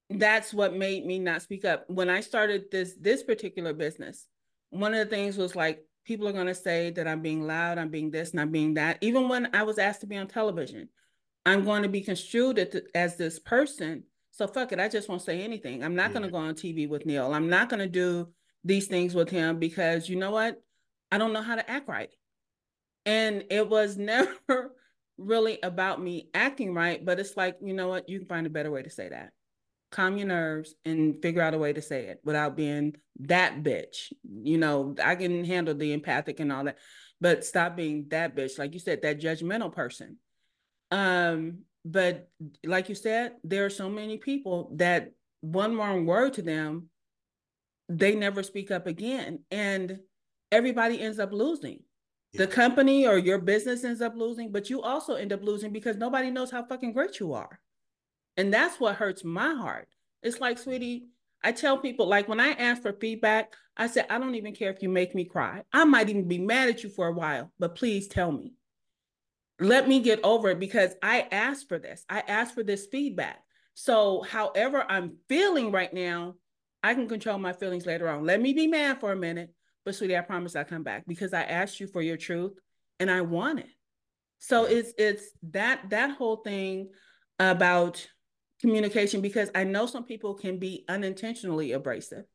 that's 0.09 0.53
what 0.53 0.73
made 0.73 1.05
me 1.05 1.19
not 1.19 1.41
speak 1.41 1.65
up. 1.65 1.83
When 1.89 2.09
I 2.09 2.21
started 2.21 2.71
this 2.71 2.95
this 2.95 3.23
particular 3.23 3.73
business, 3.73 4.25
one 4.69 4.93
of 4.93 4.99
the 4.99 5.13
things 5.13 5.35
was 5.35 5.53
like 5.53 5.83
people 6.05 6.27
are 6.29 6.33
going 6.33 6.47
to 6.47 6.55
say 6.55 6.91
that 6.91 7.07
I'm 7.07 7.21
being 7.21 7.45
loud, 7.45 7.77
I'm 7.77 7.89
being 7.89 8.09
this, 8.09 8.31
and 8.31 8.39
I'm 8.39 8.51
being 8.51 8.75
that. 8.75 8.99
Even 9.01 9.27
when 9.27 9.53
I 9.53 9.63
was 9.63 9.77
asked 9.79 10.01
to 10.01 10.07
be 10.07 10.15
on 10.15 10.27
television, 10.27 10.87
I'm 11.45 11.65
going 11.65 11.83
to 11.83 11.89
be 11.89 12.01
construed 12.01 12.57
as 12.95 13.17
this 13.17 13.39
person. 13.39 14.03
So 14.35 14.47
fuck 14.47 14.73
it, 14.73 14.81
I 14.81 14.89
just 14.89 15.07
won't 15.07 15.21
say 15.21 15.41
anything. 15.41 15.81
I'm 15.81 15.95
not 15.95 16.09
yeah. 16.09 16.13
going 16.13 16.23
to 16.23 16.31
go 16.31 16.37
on 16.37 16.55
TV 16.55 16.89
with 16.89 17.05
Neil. 17.05 17.33
I'm 17.33 17.49
not 17.49 17.69
going 17.69 17.79
to 17.79 17.87
do 17.87 18.27
these 18.65 18.87
things 18.87 19.15
with 19.15 19.29
him 19.29 19.59
because 19.59 20.09
you 20.09 20.17
know 20.17 20.31
what? 20.31 20.61
I 21.09 21.17
don't 21.17 21.31
know 21.31 21.41
how 21.41 21.55
to 21.55 21.69
act 21.69 21.87
right. 21.87 22.09
And 23.05 23.45
it 23.49 23.69
was 23.69 23.95
never 23.97 24.73
really 25.17 25.59
about 25.63 26.01
me 26.01 26.29
acting 26.33 26.73
right, 26.73 27.03
but 27.03 27.17
it's 27.17 27.37
like, 27.37 27.59
you 27.61 27.73
know 27.73 27.87
what? 27.87 28.09
You 28.09 28.19
can 28.19 28.27
find 28.27 28.45
a 28.45 28.49
better 28.49 28.69
way 28.69 28.83
to 28.83 28.89
say 28.89 29.07
that. 29.07 29.31
Calm 29.93 30.17
your 30.17 30.27
nerves 30.27 30.75
and 30.83 31.21
figure 31.21 31.41
out 31.41 31.53
a 31.53 31.57
way 31.57 31.71
to 31.71 31.81
say 31.81 32.07
it 32.07 32.19
without 32.25 32.57
being 32.57 32.93
that 33.21 33.63
bitch. 33.63 34.11
You 34.29 34.57
know, 34.57 34.95
I 35.01 35.15
can 35.15 35.45
handle 35.45 35.75
the 35.75 35.93
empathic 35.93 36.41
and 36.41 36.51
all 36.51 36.65
that, 36.65 36.77
but 37.21 37.45
stop 37.45 37.77
being 37.77 38.07
that 38.09 38.35
bitch. 38.35 38.59
Like 38.59 38.73
you 38.73 38.79
said, 38.81 39.03
that 39.03 39.21
judgmental 39.21 39.71
person. 39.71 40.17
Um, 40.91 41.59
but 41.85 42.27
like 42.65 42.89
you 42.89 42.95
said, 42.95 43.33
there 43.43 43.65
are 43.65 43.69
so 43.69 43.89
many 43.89 44.17
people 44.17 44.71
that 44.75 45.11
one 45.41 45.77
wrong 45.77 46.05
word 46.05 46.33
to 46.33 46.41
them, 46.41 46.89
they 47.87 48.15
never 48.15 48.43
speak 48.43 48.71
up 48.71 48.87
again. 48.87 49.39
And 49.51 49.99
everybody 50.51 50.99
ends 50.99 51.19
up 51.19 51.31
losing 51.31 51.79
the 52.37 52.47
company 52.47 53.07
or 53.07 53.17
your 53.17 53.39
business 53.39 53.83
ends 53.83 54.01
up 54.01 54.15
losing, 54.15 54.51
but 54.51 54.69
you 54.69 54.81
also 54.81 55.15
end 55.15 55.33
up 55.33 55.43
losing 55.43 55.71
because 55.71 55.97
nobody 55.97 56.29
knows 56.29 56.51
how 56.51 56.63
fucking 56.63 56.93
great 56.93 57.19
you 57.19 57.33
are. 57.33 57.59
And 58.37 58.53
that's 58.53 58.79
what 58.79 58.95
hurts 58.95 59.23
my 59.23 59.53
heart. 59.53 59.87
It's 60.21 60.39
like, 60.39 60.57
sweetie, 60.57 61.07
I 61.43 61.51
tell 61.51 61.77
people, 61.77 62.07
like 62.07 62.27
when 62.27 62.39
I 62.39 62.49
ask 62.51 62.81
for 62.81 62.93
feedback, 62.93 63.53
I 63.77 63.87
said, 63.87 64.07
I 64.09 64.17
don't 64.17 64.35
even 64.35 64.53
care 64.53 64.71
if 64.71 64.81
you 64.81 64.89
make 64.89 65.15
me 65.15 65.25
cry. 65.25 65.63
I 65.71 65.85
might 65.85 66.09
even 66.09 66.27
be 66.27 66.39
mad 66.39 66.69
at 66.69 66.83
you 66.83 66.89
for 66.89 67.07
a 67.07 67.13
while, 67.13 67.51
but 67.59 67.75
please 67.75 68.07
tell 68.07 68.31
me. 68.31 68.53
Let 69.59 69.87
me 69.87 70.01
get 70.01 70.19
over 70.23 70.49
it 70.49 70.59
because 70.59 70.93
I 71.01 71.27
asked 71.31 71.69
for 71.69 71.79
this. 71.79 72.03
I 72.09 72.19
asked 72.27 72.55
for 72.55 72.63
this 72.63 72.87
feedback. 72.87 73.39
So, 73.73 74.21
however 74.21 74.85
I'm 74.87 75.17
feeling 75.27 75.71
right 75.71 75.93
now, 75.93 76.35
I 76.83 76.93
can 76.93 77.07
control 77.07 77.37
my 77.37 77.53
feelings 77.53 77.85
later 77.85 78.07
on. 78.07 78.25
Let 78.25 78.41
me 78.41 78.53
be 78.53 78.67
mad 78.67 78.99
for 78.99 79.11
a 79.11 79.15
minute, 79.15 79.53
but 79.83 79.95
sweetie, 79.95 80.17
I 80.17 80.21
promise 80.21 80.55
I'll 80.55 80.65
come 80.65 80.83
back 80.83 81.05
because 81.07 81.33
I 81.33 81.43
asked 81.43 81.79
you 81.79 81.87
for 81.87 82.01
your 82.01 82.17
truth 82.17 82.53
and 82.99 83.09
I 83.09 83.21
want 83.21 83.59
it. 83.59 83.69
So 84.39 84.65
it's 84.65 84.93
it's 84.97 85.23
that 85.51 85.89
that 85.89 86.11
whole 86.11 86.37
thing 86.37 86.89
about 87.39 88.07
communication 88.61 89.21
because 89.21 89.49
I 89.55 89.63
know 89.63 89.85
some 89.85 90.05
people 90.05 90.35
can 90.35 90.59
be 90.59 90.85
unintentionally 90.87 91.71
abrasive. 91.71 92.25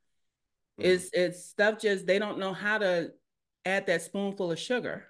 Mm-hmm. 0.80 0.83
It's 0.83 1.11
it's 1.12 1.44
stuff 1.46 1.80
just 1.80 2.06
they 2.06 2.18
don't 2.18 2.38
know 2.38 2.52
how 2.52 2.78
to 2.78 3.11
add 3.64 3.87
that 3.87 4.02
spoonful 4.02 4.50
of 4.50 4.59
sugar. 4.59 5.04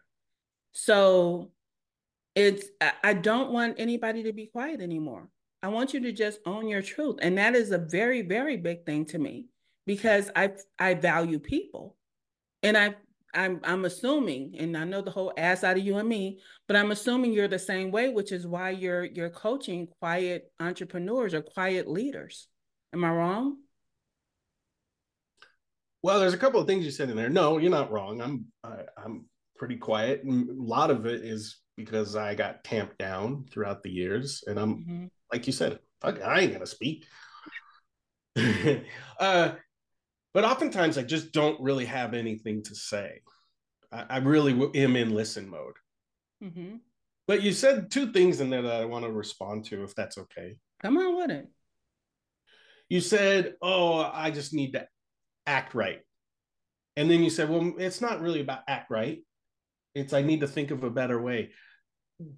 So 0.73 1.53
it's 2.35 2.66
I 3.03 3.14
don't 3.14 3.53
want 3.53 3.77
anybody 3.79 4.23
to 4.25 4.33
be 4.33 4.47
quiet 4.47 4.81
anymore. 4.81 5.29
I 5.62 5.69
want 5.69 5.93
you 5.93 6.01
to 6.01 6.12
just 6.12 6.40
own 6.47 6.69
your 6.69 6.83
truth. 6.83 7.19
And 7.21 7.37
that 7.38 7.55
is 7.55 7.71
a 7.71 7.79
very, 7.79 8.23
very 8.23 8.57
big 8.57 8.87
thing 8.87 9.05
to 9.07 9.19
me 9.19 9.47
because 9.87 10.31
I 10.35 10.53
I 10.79 10.95
value 10.95 11.38
people 11.38 11.97
and 12.62 12.77
I 12.77 12.95
I'm 13.35 13.61
I'm 13.62 13.85
assuming, 13.85 14.57
and 14.59 14.77
I 14.77 14.85
know 14.85 15.03
the 15.03 15.11
whole 15.11 15.33
ass 15.37 15.62
out 15.62 15.77
of 15.77 15.85
you 15.85 15.99
and 15.99 16.09
me, 16.09 16.40
but 16.66 16.77
I'm 16.77 16.90
assuming 16.90 17.33
you're 17.33 17.49
the 17.49 17.59
same 17.59 17.90
way, 17.90 18.09
which 18.09 18.33
is 18.33 18.47
why 18.47 18.71
you're 18.71 19.05
you're 19.05 19.31
coaching 19.31 19.88
quiet 20.01 20.51
entrepreneurs 20.59 21.35
or 21.35 21.43
quiet 21.43 21.88
leaders. 21.88 22.49
Am 22.93 23.05
I 23.05 23.11
wrong? 23.11 23.59
Well, 26.03 26.19
there's 26.19 26.35
a 26.35 26.38
couple 26.38 26.61
of 26.61 26.66
things 26.66 26.85
you 26.85 26.90
said 26.90 27.11
in 27.11 27.16
there. 27.16 27.29
No, 27.29 27.59
you're 27.59 27.71
not 27.71 27.93
wrong. 27.93 28.21
I'm 28.21 28.47
I, 28.64 28.85
I'm 28.97 29.27
pretty 29.57 29.77
quiet, 29.77 30.25
and 30.25 30.49
a 30.49 30.62
lot 30.62 30.90
of 30.90 31.07
it 31.07 31.25
is 31.25 31.59
because 31.85 32.16
I 32.16 32.35
got 32.35 32.64
tamped 32.64 32.99
down 32.99 33.47
throughout 33.51 33.83
the 33.83 33.90
years, 33.90 34.45
and 34.47 34.59
I'm 34.59 34.75
mm-hmm. 34.77 35.05
like 35.33 35.47
you 35.47 35.53
said, 35.53 35.79
fuck, 36.01 36.23
I 36.23 36.40
ain't 36.40 36.53
gonna 36.53 36.66
speak. 36.66 37.05
uh, 39.21 39.53
but 40.33 40.45
oftentimes 40.45 40.99
I 40.99 41.03
just 41.03 41.33
don't 41.33 41.61
really 41.61 41.87
have 41.87 42.14
anything 42.14 42.62
to 42.64 42.75
say. 42.75 43.21
I, 43.93 44.07
I 44.09 44.16
really 44.19 44.53
am 44.75 44.97
in 44.97 45.14
listen 45.14 45.49
mode. 45.49 45.75
Mm-hmm. 46.43 46.77
But 47.27 47.43
you 47.43 47.53
said 47.53 47.90
two 47.90 48.12
things 48.12 48.40
in 48.40 48.51
there 48.51 48.62
that 48.62 48.81
I 48.81 48.85
want 48.85 49.05
to 49.05 49.12
respond 49.12 49.64
to, 49.66 49.85
if 49.85 49.95
that's 49.95 50.19
okay. 50.19 50.57
Come 50.83 50.99
on 50.99 51.16
with 51.16 51.31
it. 51.31 51.49
You 52.88 53.01
said, 53.01 53.55
"Oh, 53.62 53.99
I 54.01 54.31
just 54.31 54.53
need 54.53 54.73
to 54.73 54.88
act 55.47 55.75
right," 55.75 56.01
and 56.97 57.09
then 57.09 57.23
you 57.23 57.31
said, 57.31 57.49
"Well, 57.49 57.75
it's 57.79 58.01
not 58.01 58.21
really 58.21 58.40
about 58.40 58.62
act 58.66 58.90
right. 58.90 59.19
It's 59.95 60.12
I 60.12 60.23
need 60.23 60.40
to 60.40 60.49
think 60.49 60.73
of 60.73 60.83
a 60.83 60.90
better 60.90 61.21
way." 61.23 61.51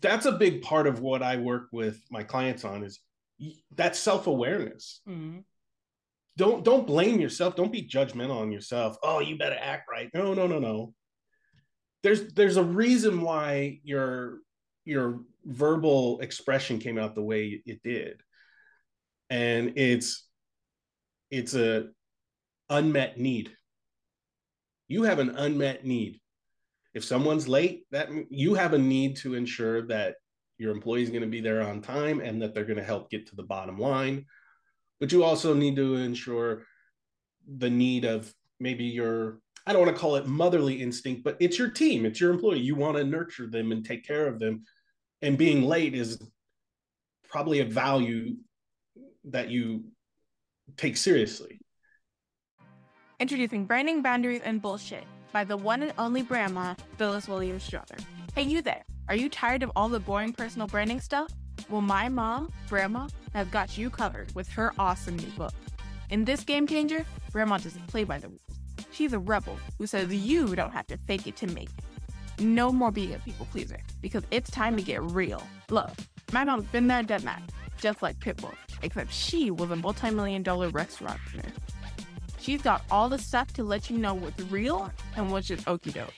That's 0.00 0.26
a 0.26 0.32
big 0.32 0.62
part 0.62 0.86
of 0.86 1.00
what 1.00 1.22
I 1.22 1.36
work 1.36 1.68
with 1.72 2.00
my 2.10 2.22
clients 2.22 2.64
on 2.64 2.84
is 2.84 3.00
that 3.76 3.96
self 3.96 4.26
awareness. 4.26 5.00
Mm-hmm. 5.08 5.40
Don't 6.36 6.64
don't 6.64 6.86
blame 6.86 7.20
yourself. 7.20 7.56
Don't 7.56 7.72
be 7.72 7.86
judgmental 7.86 8.40
on 8.40 8.52
yourself. 8.52 8.96
Oh 9.02 9.20
you 9.20 9.36
better 9.36 9.58
act 9.60 9.88
right. 9.90 10.08
No 10.14 10.34
no 10.34 10.46
no 10.46 10.58
no. 10.58 10.94
There's 12.02 12.32
there's 12.32 12.56
a 12.56 12.64
reason 12.64 13.20
why 13.20 13.80
your 13.84 14.38
your 14.84 15.20
verbal 15.44 16.20
expression 16.20 16.78
came 16.78 16.98
out 16.98 17.14
the 17.14 17.22
way 17.22 17.62
it 17.66 17.82
did. 17.82 18.20
And 19.30 19.74
it's 19.76 20.26
it's 21.30 21.54
a 21.54 21.88
unmet 22.70 23.18
need. 23.18 23.54
You 24.88 25.02
have 25.04 25.18
an 25.18 25.30
unmet 25.30 25.84
need 25.84 26.21
if 26.94 27.04
someone's 27.04 27.48
late 27.48 27.84
that 27.90 28.08
you 28.30 28.54
have 28.54 28.74
a 28.74 28.78
need 28.78 29.16
to 29.16 29.34
ensure 29.34 29.82
that 29.82 30.16
your 30.58 30.72
employee 30.72 31.02
is 31.02 31.10
going 31.10 31.22
to 31.22 31.28
be 31.28 31.40
there 31.40 31.62
on 31.62 31.80
time 31.80 32.20
and 32.20 32.40
that 32.40 32.54
they're 32.54 32.64
going 32.64 32.78
to 32.78 32.84
help 32.84 33.10
get 33.10 33.26
to 33.26 33.36
the 33.36 33.42
bottom 33.42 33.78
line 33.78 34.26
but 35.00 35.10
you 35.10 35.24
also 35.24 35.52
need 35.52 35.74
to 35.74 35.96
ensure 35.96 36.64
the 37.58 37.68
need 37.68 38.04
of 38.04 38.32
maybe 38.60 38.84
your 38.84 39.40
I 39.66 39.72
don't 39.72 39.82
want 39.82 39.94
to 39.94 40.00
call 40.00 40.16
it 40.16 40.26
motherly 40.26 40.80
instinct, 40.80 41.22
but 41.22 41.36
it's 41.38 41.58
your 41.58 41.70
team, 41.70 42.04
it's 42.04 42.20
your 42.20 42.32
employee. 42.32 42.60
You 42.60 42.74
want 42.74 42.96
to 42.96 43.04
nurture 43.04 43.46
them 43.46 43.70
and 43.70 43.84
take 43.84 44.06
care 44.06 44.26
of 44.26 44.40
them. 44.40 44.64
And 45.22 45.38
being 45.38 45.62
late 45.62 45.94
is 45.94 46.20
probably 47.28 47.60
a 47.60 47.64
value 47.64 48.36
that 49.24 49.50
you 49.50 49.84
take 50.76 50.96
seriously. 50.96 51.60
Introducing 53.20 53.66
Branding 53.66 54.02
Boundaries 54.02 54.40
and 54.44 54.60
Bullshit 54.60 55.04
by 55.32 55.44
the 55.44 55.56
one 55.56 55.82
and 55.82 55.92
only 55.98 56.22
Brandma, 56.22 56.78
Phyllis 56.98 57.26
Williams 57.26 57.64
Strother. 57.64 57.96
Hey, 58.34 58.42
you 58.42 58.62
there. 58.62 58.84
Are 59.08 59.16
you 59.16 59.28
tired 59.28 59.62
of 59.62 59.72
all 59.74 59.88
the 59.88 59.98
boring 59.98 60.32
personal 60.32 60.68
branding 60.68 61.00
stuff? 61.00 61.30
Well, 61.68 61.80
my 61.80 62.08
mom, 62.08 62.52
Brandma, 62.68 63.10
has 63.34 63.48
got 63.48 63.76
you 63.76 63.90
covered 63.90 64.34
with 64.34 64.48
her 64.50 64.72
awesome 64.78 65.16
new 65.16 65.30
book. 65.30 65.54
In 66.10 66.24
this 66.24 66.44
game 66.44 66.66
changer, 66.66 67.04
Brandma 67.32 67.62
doesn't 67.62 67.86
play 67.86 68.04
by 68.04 68.18
the 68.18 68.28
rules. 68.28 68.40
She's 68.92 69.12
a 69.12 69.18
rebel 69.18 69.58
who 69.78 69.86
says 69.86 70.12
you 70.12 70.54
don't 70.54 70.72
have 70.72 70.86
to 70.88 70.98
fake 70.98 71.26
it 71.26 71.36
to 71.36 71.46
make 71.48 71.70
it. 71.70 72.42
No 72.42 72.72
more 72.72 72.90
being 72.90 73.14
a 73.14 73.18
people 73.18 73.46
pleaser, 73.50 73.80
because 74.00 74.24
it's 74.30 74.50
time 74.50 74.76
to 74.76 74.82
get 74.82 75.02
real. 75.02 75.42
Look, 75.70 75.90
my 76.32 76.44
mom's 76.44 76.66
been 76.66 76.86
there, 76.88 77.02
done 77.02 77.24
that, 77.24 77.42
just 77.78 78.02
like 78.02 78.18
Pitbull, 78.18 78.54
except 78.82 79.12
she 79.12 79.50
was 79.50 79.70
a 79.70 79.76
multi-million 79.76 80.42
dollar 80.42 80.68
restaurant 80.70 81.20
owner. 81.34 81.52
She's 82.42 82.60
got 82.60 82.82
all 82.90 83.08
the 83.08 83.18
stuff 83.18 83.54
to 83.54 83.64
let 83.64 83.88
you 83.88 83.96
know 83.96 84.12
what's 84.12 84.42
real 84.50 84.92
and 85.16 85.30
what's 85.30 85.48
just 85.48 85.64
okie 85.64 85.94
doke. 85.94 86.12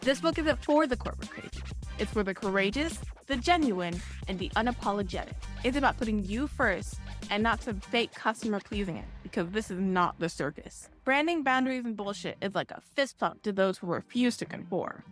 This 0.00 0.20
book 0.20 0.38
isn't 0.38 0.64
for 0.64 0.86
the 0.86 0.96
corporate 0.96 1.30
crazy. 1.30 1.62
It's 1.98 2.12
for 2.12 2.22
the 2.22 2.34
courageous 2.34 2.98
the 3.26 3.36
genuine, 3.36 4.00
and 4.28 4.38
the 4.38 4.50
unapologetic. 4.50 5.34
It's 5.64 5.76
about 5.76 5.98
putting 5.98 6.24
you 6.24 6.46
first 6.46 6.96
and 7.30 7.42
not 7.42 7.62
some 7.62 7.80
fake 7.80 8.14
customer 8.14 8.60
pleasing 8.60 8.96
it, 8.96 9.04
because 9.22 9.50
this 9.50 9.70
is 9.70 9.80
not 9.80 10.18
the 10.18 10.28
circus. 10.28 10.88
Branding 11.04 11.42
boundaries 11.42 11.84
and 11.84 11.96
bullshit 11.96 12.36
is 12.40 12.54
like 12.54 12.70
a 12.70 12.80
fist 12.94 13.18
pump 13.18 13.42
to 13.42 13.52
those 13.52 13.78
who 13.78 13.88
refuse 13.88 14.36
to 14.38 14.44
conform. 14.44 15.02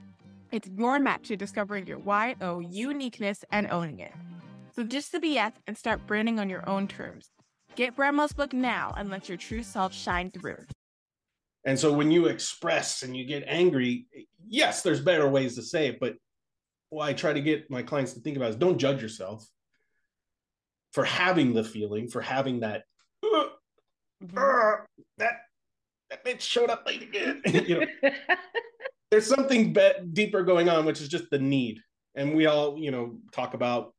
It's 0.53 0.69
your 0.77 1.01
match 1.01 1.29
to 1.29 1.37
discovering 1.37 1.87
your 1.87 1.99
YO 1.99 2.61
uniqueness 2.61 3.45
and 3.51 3.69
owning 3.71 3.99
it. 3.99 4.13
So 4.77 4.85
just 4.85 5.13
the 5.13 5.19
BS 5.19 5.53
and 5.67 5.77
start 5.77 6.07
branding 6.07 6.39
on 6.39 6.49
your 6.49 6.69
own 6.69 6.87
terms. 6.87 7.31
Get 7.77 7.97
Brandma's 7.97 8.33
book 8.33 8.53
now 8.53 8.95
and 8.97 9.11
let 9.11 9.29
your 9.29 9.39
true 9.39 9.63
self 9.63 9.93
shine 9.93 10.31
through. 10.31 10.65
And 11.65 11.79
so 11.79 11.93
when 11.93 12.11
you 12.11 12.27
express 12.27 13.03
and 13.03 13.17
you 13.17 13.25
get 13.25 13.45
angry, 13.47 14.07
yes, 14.47 14.83
there's 14.83 15.01
better 15.01 15.29
ways 15.29 15.55
to 15.57 15.63
say 15.63 15.89
it, 15.89 15.99
but 15.99 16.15
what 16.91 17.09
I 17.09 17.15
try 17.15 17.33
to 17.33 17.41
get 17.41 17.71
my 17.71 17.83
clients 17.83 18.13
to 18.13 18.21
think 18.21 18.37
about 18.37 18.51
is 18.51 18.57
don't 18.57 18.79
judge 18.79 19.03
yourself 19.03 19.47
for 20.93 21.05
having 21.05 21.55
the 21.55 21.65
feeling, 21.65 22.09
for 22.09 22.21
having 22.21 22.61
that 22.61 22.85
uh, 23.25 23.47
mm-hmm. 24.23 24.39
uh, 24.39 24.85
that 25.19 25.41
that 26.11 26.25
bitch 26.25 26.41
showed 26.41 26.71
up 26.71 26.87
late 26.87 27.03
again. 27.03 27.43
you 27.47 27.81
know, 27.81 28.11
there's 29.11 29.27
something 29.27 29.73
be- 29.73 29.93
deeper 30.13 30.43
going 30.43 30.69
on, 30.69 30.85
which 30.85 31.01
is 31.01 31.09
just 31.09 31.31
the 31.31 31.39
need. 31.39 31.81
And 32.15 32.37
we 32.37 32.47
all, 32.47 32.79
you 32.79 32.91
know, 32.93 33.17
talk 33.33 33.55
about 33.55 33.95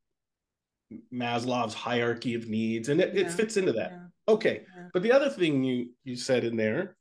Maslow's 1.14 1.74
hierarchy 1.74 2.36
of 2.36 2.48
needs, 2.48 2.90
and 2.90 3.02
it, 3.02 3.14
yeah. 3.14 3.22
it 3.22 3.32
fits 3.32 3.58
into 3.58 3.74
that. 3.74 3.92
Yeah. 3.92 4.34
Okay. 4.34 4.62
Yeah. 4.76 4.88
But 4.94 5.04
the 5.04 5.12
other 5.12 5.30
thing 5.30 5.64
you 5.64 5.90
you 6.04 6.16
said 6.16 6.44
in 6.44 6.58
there 6.58 6.96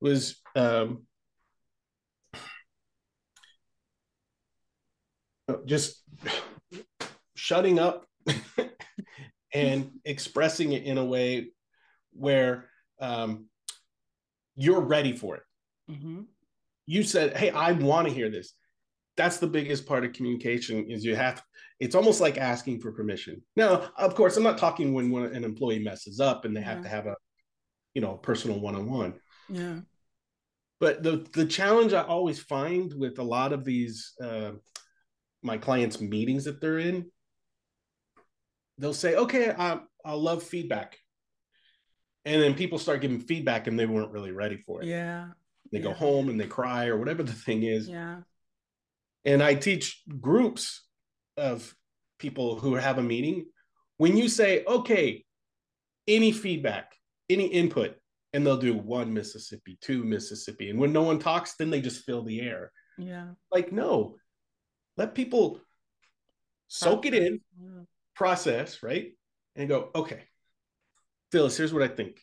was 0.00 0.40
um, 0.56 1.06
just 5.66 6.02
shutting 7.34 7.78
up 7.78 8.06
and 9.54 9.90
expressing 10.04 10.72
it 10.72 10.84
in 10.84 10.98
a 10.98 11.04
way 11.04 11.48
where 12.12 12.68
um, 13.00 13.46
you're 14.56 14.80
ready 14.80 15.12
for 15.12 15.36
it. 15.36 15.42
Mm-hmm. 15.90 16.22
You 16.86 17.02
said, 17.02 17.36
"Hey, 17.36 17.50
I 17.50 17.72
want 17.72 18.08
to 18.08 18.14
hear 18.14 18.30
this." 18.30 18.54
That's 19.16 19.38
the 19.38 19.46
biggest 19.46 19.86
part 19.86 20.04
of 20.04 20.12
communication 20.12 20.90
is 20.90 21.04
you 21.04 21.16
have. 21.16 21.42
It's 21.80 21.94
almost 21.94 22.20
like 22.20 22.38
asking 22.38 22.80
for 22.80 22.92
permission. 22.92 23.42
Now, 23.56 23.90
of 23.96 24.14
course, 24.14 24.36
I'm 24.36 24.42
not 24.42 24.58
talking 24.58 24.94
when, 24.94 25.10
when 25.10 25.24
an 25.24 25.44
employee 25.44 25.80
messes 25.80 26.20
up 26.20 26.44
and 26.44 26.56
they 26.56 26.60
have 26.60 26.78
yeah. 26.78 26.82
to 26.84 26.88
have 26.88 27.06
a, 27.06 27.16
you 27.94 28.00
know, 28.00 28.14
personal 28.14 28.60
one-on-one. 28.60 29.14
Yeah. 29.48 29.80
But 30.80 31.02
the 31.02 31.26
the 31.32 31.46
challenge 31.46 31.92
I 31.92 32.02
always 32.02 32.40
find 32.40 32.92
with 32.96 33.18
a 33.18 33.22
lot 33.22 33.52
of 33.52 33.64
these 33.64 34.14
uh, 34.22 34.52
my 35.42 35.58
clients' 35.58 36.00
meetings 36.00 36.44
that 36.44 36.60
they're 36.60 36.78
in, 36.78 37.10
they'll 38.78 38.94
say, 38.94 39.14
"Okay, 39.14 39.50
I 39.50 39.78
I 40.04 40.12
love 40.14 40.42
feedback," 40.42 40.98
and 42.24 42.42
then 42.42 42.54
people 42.54 42.78
start 42.78 43.00
giving 43.00 43.20
feedback 43.20 43.66
and 43.66 43.78
they 43.78 43.86
weren't 43.86 44.12
really 44.12 44.32
ready 44.32 44.56
for 44.56 44.82
it. 44.82 44.88
Yeah. 44.88 45.28
They 45.70 45.78
yeah. 45.78 45.84
go 45.84 45.92
home 45.92 46.28
and 46.28 46.40
they 46.40 46.46
cry 46.46 46.86
or 46.86 46.98
whatever 46.98 47.22
the 47.22 47.32
thing 47.32 47.62
is. 47.62 47.88
Yeah. 47.88 48.22
And 49.24 49.42
I 49.42 49.54
teach 49.54 50.02
groups 50.20 50.86
of 51.36 51.74
people 52.18 52.58
who 52.58 52.74
have 52.74 52.98
a 52.98 53.02
meeting. 53.02 53.46
When 53.96 54.16
you 54.16 54.28
say, 54.28 54.64
"Okay, 54.64 55.24
any 56.08 56.32
feedback, 56.32 56.94
any 57.28 57.46
input," 57.46 57.96
and 58.32 58.46
they'll 58.46 58.56
do 58.56 58.76
one 58.76 59.12
Mississippi, 59.12 59.78
two 59.80 60.04
Mississippi, 60.04 60.70
and 60.70 60.78
when 60.78 60.92
no 60.92 61.02
one 61.02 61.18
talks, 61.18 61.54
then 61.56 61.70
they 61.70 61.80
just 61.80 62.04
fill 62.04 62.24
the 62.24 62.40
air. 62.40 62.72
Yeah. 62.98 63.32
Like 63.50 63.72
no, 63.72 64.16
let 64.96 65.14
people 65.14 65.60
soak 66.68 67.06
it 67.06 67.14
in, 67.14 67.40
process, 68.14 68.82
right? 68.82 69.12
And 69.56 69.68
go, 69.68 69.90
okay, 69.94 70.24
Phyllis, 71.30 71.56
here's 71.56 71.72
what 71.72 71.82
I 71.82 71.88
think. 71.88 72.20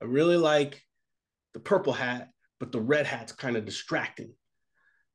I 0.00 0.04
really 0.06 0.36
like 0.36 0.80
the 1.54 1.60
purple 1.60 1.92
hat, 1.92 2.30
but 2.58 2.72
the 2.72 2.80
red 2.80 3.06
hat's 3.06 3.32
kind 3.32 3.56
of 3.56 3.64
distracting. 3.64 4.32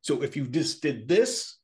So 0.06 0.22
if 0.22 0.38
you 0.38 0.46
just 0.46 0.84
did 0.84 1.08
this, 1.08 1.58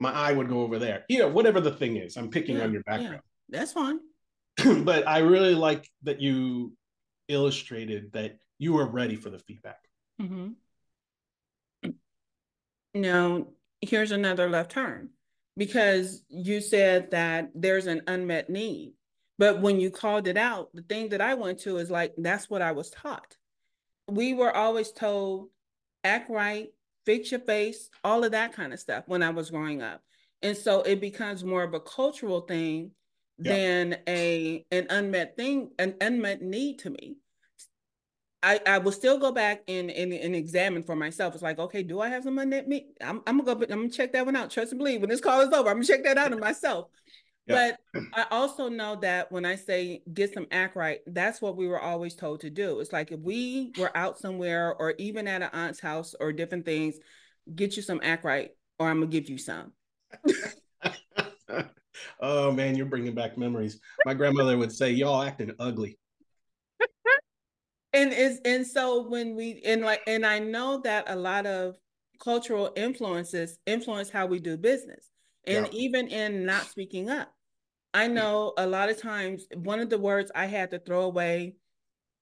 my 0.00 0.10
eye 0.10 0.32
would 0.32 0.48
go 0.48 0.62
over 0.62 0.80
there. 0.80 1.04
You 1.08 1.20
know, 1.20 1.28
whatever 1.28 1.60
the 1.60 1.70
thing 1.70 1.96
is, 1.96 2.16
I'm 2.16 2.28
picking 2.28 2.56
yeah, 2.56 2.64
on 2.64 2.72
your 2.72 2.82
background. 2.82 3.20
Yeah, 3.48 3.58
that's 3.60 3.72
fine. 3.72 4.00
but 4.84 5.06
I 5.06 5.18
really 5.18 5.54
like 5.54 5.88
that 6.02 6.20
you 6.20 6.72
illustrated 7.28 8.12
that 8.14 8.38
you 8.58 8.72
were 8.72 8.88
ready 8.88 9.14
for 9.14 9.30
the 9.30 9.38
feedback. 9.38 9.78
Mm-hmm. 10.20 11.90
Now, 12.94 13.46
here's 13.80 14.10
another 14.10 14.50
left 14.50 14.72
turn 14.72 15.10
because 15.56 16.24
you 16.28 16.60
said 16.60 17.12
that 17.12 17.52
there's 17.54 17.86
an 17.86 18.02
unmet 18.08 18.50
need. 18.50 18.94
But 19.38 19.60
when 19.60 19.78
you 19.78 19.92
called 19.92 20.26
it 20.26 20.36
out, 20.36 20.70
the 20.74 20.82
thing 20.82 21.10
that 21.10 21.20
I 21.20 21.34
went 21.34 21.60
to 21.60 21.76
is 21.76 21.92
like, 21.92 22.14
that's 22.18 22.50
what 22.50 22.60
I 22.60 22.72
was 22.72 22.90
taught. 22.90 23.36
We 24.08 24.34
were 24.34 24.54
always 24.54 24.90
told, 24.90 25.50
act 26.02 26.28
right, 26.28 26.70
fix 27.06 27.30
your 27.30 27.40
face, 27.40 27.90
all 28.02 28.24
of 28.24 28.32
that 28.32 28.52
kind 28.52 28.72
of 28.72 28.80
stuff 28.80 29.04
when 29.06 29.22
I 29.22 29.30
was 29.30 29.50
growing 29.50 29.82
up. 29.82 30.02
And 30.42 30.56
so 30.56 30.82
it 30.82 31.00
becomes 31.00 31.44
more 31.44 31.62
of 31.62 31.74
a 31.74 31.80
cultural 31.80 32.42
thing 32.42 32.90
yeah. 33.38 33.52
than 33.52 33.96
a 34.06 34.64
an 34.70 34.86
unmet 34.90 35.36
thing, 35.36 35.70
an 35.78 35.94
unmet 36.00 36.42
need 36.42 36.80
to 36.80 36.90
me. 36.90 37.16
I, 38.42 38.60
I 38.66 38.78
will 38.78 38.92
still 38.92 39.18
go 39.18 39.32
back 39.32 39.62
and, 39.68 39.90
and, 39.90 40.12
and 40.12 40.36
examine 40.36 40.82
for 40.82 40.94
myself. 40.94 41.32
It's 41.32 41.42
like, 41.42 41.58
okay, 41.58 41.82
do 41.82 42.00
I 42.00 42.10
have 42.10 42.24
some 42.24 42.38
unmet 42.38 42.68
me? 42.68 42.88
I'm, 43.00 43.22
I'm 43.26 43.38
gonna 43.42 43.56
go, 43.56 43.72
I'm 43.72 43.80
gonna 43.80 43.88
check 43.88 44.12
that 44.12 44.26
one 44.26 44.36
out. 44.36 44.50
Trust 44.50 44.72
and 44.72 44.78
believe. 44.78 45.00
When 45.00 45.08
this 45.08 45.22
call 45.22 45.40
is 45.40 45.48
over, 45.48 45.70
I'm 45.70 45.76
gonna 45.76 45.86
check 45.86 46.04
that 46.04 46.18
out 46.18 46.30
in 46.30 46.38
myself. 46.38 46.90
Yeah. 47.46 47.72
But 47.92 48.04
I 48.14 48.26
also 48.30 48.68
know 48.68 48.96
that 48.96 49.30
when 49.30 49.44
I 49.44 49.56
say 49.56 50.02
get 50.12 50.32
some 50.32 50.46
act 50.50 50.76
right, 50.76 51.00
that's 51.06 51.42
what 51.42 51.56
we 51.56 51.68
were 51.68 51.80
always 51.80 52.14
told 52.14 52.40
to 52.40 52.50
do. 52.50 52.80
It's 52.80 52.92
like 52.92 53.12
if 53.12 53.20
we 53.20 53.72
were 53.78 53.94
out 53.96 54.18
somewhere 54.18 54.74
or 54.74 54.94
even 54.98 55.28
at 55.28 55.42
an 55.42 55.50
aunt's 55.52 55.80
house 55.80 56.14
or 56.18 56.32
different 56.32 56.64
things, 56.64 56.96
get 57.54 57.76
you 57.76 57.82
some 57.82 58.00
act 58.02 58.24
right, 58.24 58.50
or 58.78 58.88
I'm 58.88 59.00
gonna 59.00 59.10
give 59.10 59.28
you 59.28 59.36
some. 59.36 59.72
oh 62.20 62.50
man, 62.52 62.76
you're 62.76 62.86
bringing 62.86 63.14
back 63.14 63.36
memories. 63.36 63.78
My 64.06 64.14
grandmother 64.14 64.56
would 64.56 64.72
say, 64.72 64.90
"Y'all 64.90 65.22
acting 65.22 65.52
ugly." 65.58 65.98
and 67.92 68.12
is 68.12 68.40
and 68.44 68.66
so 68.66 69.06
when 69.08 69.36
we 69.36 69.60
and 69.66 69.82
like 69.82 70.00
and 70.06 70.24
I 70.24 70.38
know 70.38 70.80
that 70.82 71.04
a 71.08 71.16
lot 71.16 71.44
of 71.44 71.76
cultural 72.22 72.72
influences 72.76 73.58
influence 73.66 74.08
how 74.08 74.26
we 74.26 74.40
do 74.40 74.56
business. 74.56 75.10
And 75.46 75.66
yeah. 75.66 75.78
even 75.78 76.08
in 76.08 76.46
not 76.46 76.62
speaking 76.62 77.10
up. 77.10 77.33
I 77.94 78.08
know 78.08 78.52
a 78.58 78.66
lot 78.66 78.90
of 78.90 79.00
times 79.00 79.46
one 79.54 79.78
of 79.78 79.88
the 79.88 79.98
words 79.98 80.32
I 80.34 80.46
had 80.46 80.72
to 80.72 80.80
throw 80.80 81.02
away 81.02 81.54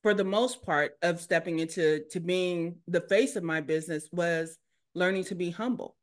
for 0.02 0.12
the 0.12 0.24
most 0.24 0.62
part 0.62 0.92
of 1.00 1.20
stepping 1.20 1.60
into 1.60 2.04
to 2.10 2.20
being 2.20 2.76
the 2.86 3.00
face 3.00 3.36
of 3.36 3.42
my 3.42 3.62
business 3.62 4.08
was 4.12 4.58
learning 4.94 5.24
to 5.24 5.34
be 5.34 5.50
humble. 5.50 5.96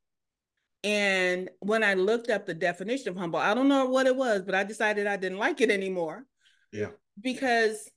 And 0.82 1.50
when 1.60 1.84
I 1.84 1.94
looked 1.94 2.30
up 2.30 2.46
the 2.46 2.54
definition 2.54 3.10
of 3.10 3.16
humble, 3.16 3.38
I 3.38 3.54
don't 3.54 3.68
know 3.68 3.86
what 3.86 4.06
it 4.06 4.16
was, 4.16 4.42
but 4.42 4.54
I 4.54 4.64
decided 4.64 5.06
I 5.06 5.16
didn't 5.16 5.38
like 5.38 5.60
it 5.60 5.70
anymore. 5.70 6.24
Yeah. 6.72 6.88
Because 7.20 7.88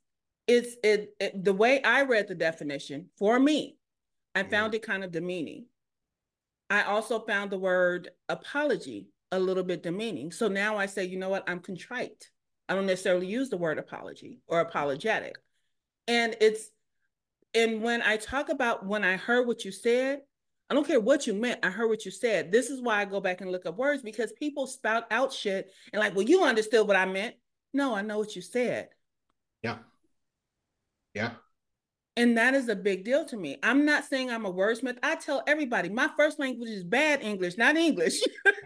it's 0.47 0.76
it, 0.84 1.15
it, 1.19 1.43
the 1.43 1.53
way 1.53 1.82
I 1.82 2.03
read 2.03 2.28
the 2.28 2.36
definition 2.36 3.07
for 3.17 3.39
me, 3.39 3.78
I 4.36 4.41
mm-hmm. 4.41 4.51
found 4.51 4.76
it 4.76 4.84
kind 4.84 5.03
of 5.03 5.11
demeaning. 5.11 5.65
I 6.69 6.84
also 6.84 7.19
found 7.19 7.51
the 7.51 7.57
word 7.57 8.09
apology 8.28 9.07
a 9.34 9.39
little 9.39 9.63
bit 9.63 9.84
demeaning. 9.84 10.31
So 10.31 10.47
now 10.47 10.77
I 10.77 10.86
say, 10.86 11.05
you 11.05 11.17
know 11.17 11.29
what, 11.29 11.43
I'm 11.49 11.59
contrite. 11.59 12.29
I 12.69 12.75
don't 12.75 12.86
necessarily 12.86 13.27
use 13.27 13.49
the 13.49 13.57
word 13.57 13.79
apology 13.79 14.39
or 14.47 14.59
apologetic. 14.59 15.36
And 16.07 16.36
it's 16.39 16.69
and 17.55 17.81
when 17.81 18.01
I 18.01 18.17
talk 18.17 18.49
about 18.49 18.86
when 18.86 19.03
I 19.03 19.17
heard 19.17 19.47
what 19.47 19.65
you 19.65 19.71
said, 19.71 20.21
I 20.69 20.73
don't 20.75 20.88
care 20.88 20.99
what 20.99 21.27
you 21.27 21.34
meant. 21.34 21.59
I 21.63 21.69
heard 21.69 21.88
what 21.88 22.05
you 22.05 22.11
said. 22.11 22.51
This 22.51 22.69
is 22.69 22.81
why 22.81 23.01
I 23.01 23.05
go 23.05 23.19
back 23.19 23.41
and 23.41 23.51
look 23.51 23.65
up 23.65 23.77
words 23.77 24.01
because 24.01 24.31
people 24.34 24.65
spout 24.65 25.05
out 25.11 25.34
shit 25.34 25.71
and 25.91 25.99
like, 25.99 26.15
well, 26.15 26.25
you 26.25 26.43
understood 26.43 26.88
what 26.88 26.95
I 26.95 27.05
meant. 27.05 27.36
No, 27.73 27.95
I 27.95 28.01
know 28.01 28.19
what 28.19 28.36
you 28.36 28.41
said. 28.41 28.89
Yeah. 29.61 29.77
Yeah. 31.13 31.31
And 32.16 32.38
that 32.38 32.53
is 32.53 32.70
a 32.70 32.76
big 32.76 33.03
deal 33.03 33.26
to 33.26 33.38
me. 33.38 33.57
I'm 33.64 33.86
not 33.86 34.05
saying 34.05 34.30
I'm 34.30 34.45
a 34.45 34.53
wordsmith. 34.53 34.97
I 35.01 35.16
tell 35.16 35.41
everybody 35.47 35.89
my 35.89 36.09
first 36.16 36.39
language 36.39 36.70
is 36.70 36.84
bad 36.84 37.24
English, 37.24 37.57
not 37.57 37.76
English. 37.76 38.22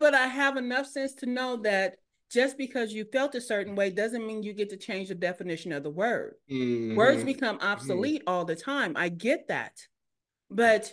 but 0.00 0.14
I 0.14 0.26
have 0.26 0.56
enough 0.56 0.86
sense 0.86 1.14
to 1.16 1.26
know 1.26 1.58
that 1.58 1.94
just 2.32 2.58
because 2.58 2.92
you 2.92 3.04
felt 3.12 3.34
a 3.34 3.40
certain 3.40 3.76
way 3.76 3.90
doesn't 3.90 4.26
mean 4.26 4.42
you 4.42 4.52
get 4.52 4.70
to 4.70 4.76
change 4.76 5.08
the 5.08 5.14
definition 5.14 5.70
of 5.70 5.82
the 5.82 5.90
word. 5.90 6.34
Mm-hmm. 6.50 6.96
Words 6.96 7.22
become 7.24 7.58
mm-hmm. 7.58 7.68
obsolete 7.68 8.22
mm-hmm. 8.22 8.34
all 8.34 8.44
the 8.44 8.56
time. 8.56 8.94
I 8.96 9.08
get 9.10 9.48
that. 9.48 9.78
But 10.50 10.92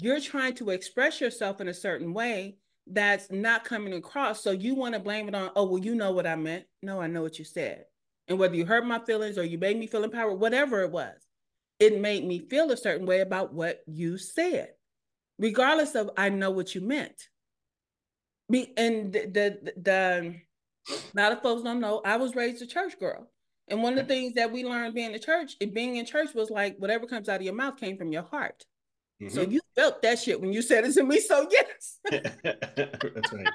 you're 0.00 0.20
trying 0.20 0.54
to 0.56 0.70
express 0.70 1.20
yourself 1.20 1.60
in 1.60 1.68
a 1.68 1.74
certain 1.74 2.12
way 2.12 2.56
that's 2.86 3.30
not 3.30 3.64
coming 3.64 3.94
across. 3.94 4.42
So 4.42 4.52
you 4.52 4.74
want 4.74 4.94
to 4.94 5.00
blame 5.00 5.28
it 5.28 5.34
on, 5.34 5.50
oh, 5.56 5.64
well, 5.64 5.82
you 5.82 5.94
know 5.94 6.12
what 6.12 6.26
I 6.26 6.36
meant. 6.36 6.66
No, 6.82 7.00
I 7.00 7.08
know 7.08 7.22
what 7.22 7.38
you 7.38 7.44
said. 7.44 7.84
And 8.28 8.38
whether 8.38 8.56
you 8.56 8.66
hurt 8.66 8.86
my 8.86 8.98
feelings 8.98 9.38
or 9.38 9.44
you 9.44 9.58
made 9.58 9.78
me 9.78 9.86
feel 9.86 10.04
empowered, 10.04 10.40
whatever 10.40 10.82
it 10.82 10.90
was, 10.90 11.14
it 11.78 12.00
made 12.00 12.24
me 12.24 12.48
feel 12.48 12.70
a 12.70 12.76
certain 12.76 13.06
way 13.06 13.20
about 13.20 13.52
what 13.52 13.82
you 13.86 14.18
said, 14.18 14.70
regardless 15.38 15.94
of 15.94 16.10
I 16.16 16.30
know 16.30 16.50
what 16.50 16.74
you 16.74 16.80
meant. 16.80 17.28
Me 18.48 18.72
and 18.76 19.12
the 19.12 19.26
the, 19.26 19.72
the 19.80 20.34
a 20.88 20.92
lot 21.14 21.32
of 21.32 21.42
folks 21.42 21.62
don't 21.62 21.80
know 21.80 22.00
I 22.04 22.16
was 22.16 22.34
raised 22.34 22.62
a 22.62 22.66
church 22.66 22.98
girl. 22.98 23.28
And 23.68 23.82
one 23.82 23.98
of 23.98 24.06
the 24.06 24.14
things 24.14 24.34
that 24.34 24.52
we 24.52 24.64
learned 24.64 24.94
being 24.94 25.12
in 25.12 25.20
church, 25.20 25.56
being 25.58 25.96
in 25.96 26.06
church 26.06 26.34
was 26.34 26.50
like 26.50 26.76
whatever 26.78 27.06
comes 27.06 27.28
out 27.28 27.40
of 27.40 27.42
your 27.42 27.54
mouth 27.54 27.76
came 27.76 27.96
from 27.96 28.12
your 28.12 28.22
heart. 28.22 28.64
Mm-hmm. 29.20 29.34
So 29.34 29.42
you 29.42 29.60
felt 29.74 30.02
that 30.02 30.20
shit 30.20 30.40
when 30.40 30.52
you 30.52 30.62
said 30.62 30.84
it 30.84 30.94
to 30.94 31.02
me. 31.02 31.20
So 31.20 31.48
yes. 31.50 31.98
That's 32.10 33.32
right. 33.32 33.48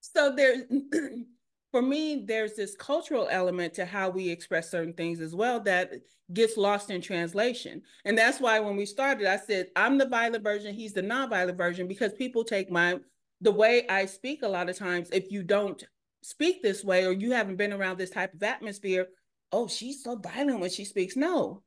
so 0.00 0.34
there 0.34 0.66
for 1.72 1.82
me, 1.82 2.24
there's 2.26 2.54
this 2.54 2.74
cultural 2.76 3.28
element 3.30 3.74
to 3.74 3.84
how 3.84 4.08
we 4.08 4.28
express 4.28 4.70
certain 4.70 4.94
things 4.94 5.20
as 5.20 5.34
well 5.34 5.60
that 5.60 5.92
gets 6.32 6.56
lost 6.56 6.90
in 6.90 7.00
translation. 7.00 7.82
And 8.04 8.16
that's 8.16 8.40
why 8.40 8.60
when 8.60 8.76
we 8.76 8.86
started, 8.86 9.26
I 9.26 9.36
said, 9.36 9.68
I'm 9.76 9.98
the 9.98 10.08
violent 10.08 10.42
version, 10.42 10.74
he's 10.74 10.92
the 10.92 11.02
non-violent 11.02 11.58
version, 11.58 11.86
because 11.86 12.12
people 12.14 12.44
take 12.44 12.70
my 12.70 12.98
the 13.40 13.52
way 13.52 13.86
I 13.88 14.06
speak 14.06 14.42
a 14.42 14.48
lot 14.48 14.70
of 14.70 14.78
times, 14.78 15.10
if 15.12 15.30
you 15.30 15.42
don't 15.42 15.82
speak 16.22 16.62
this 16.62 16.82
way 16.82 17.04
or 17.04 17.12
you 17.12 17.32
haven't 17.32 17.56
been 17.56 17.72
around 17.72 17.98
this 17.98 18.10
type 18.10 18.32
of 18.32 18.42
atmosphere, 18.42 19.08
oh, 19.52 19.68
she's 19.68 20.02
so 20.02 20.16
violent 20.16 20.60
when 20.60 20.70
she 20.70 20.84
speaks. 20.84 21.16
No. 21.16 21.62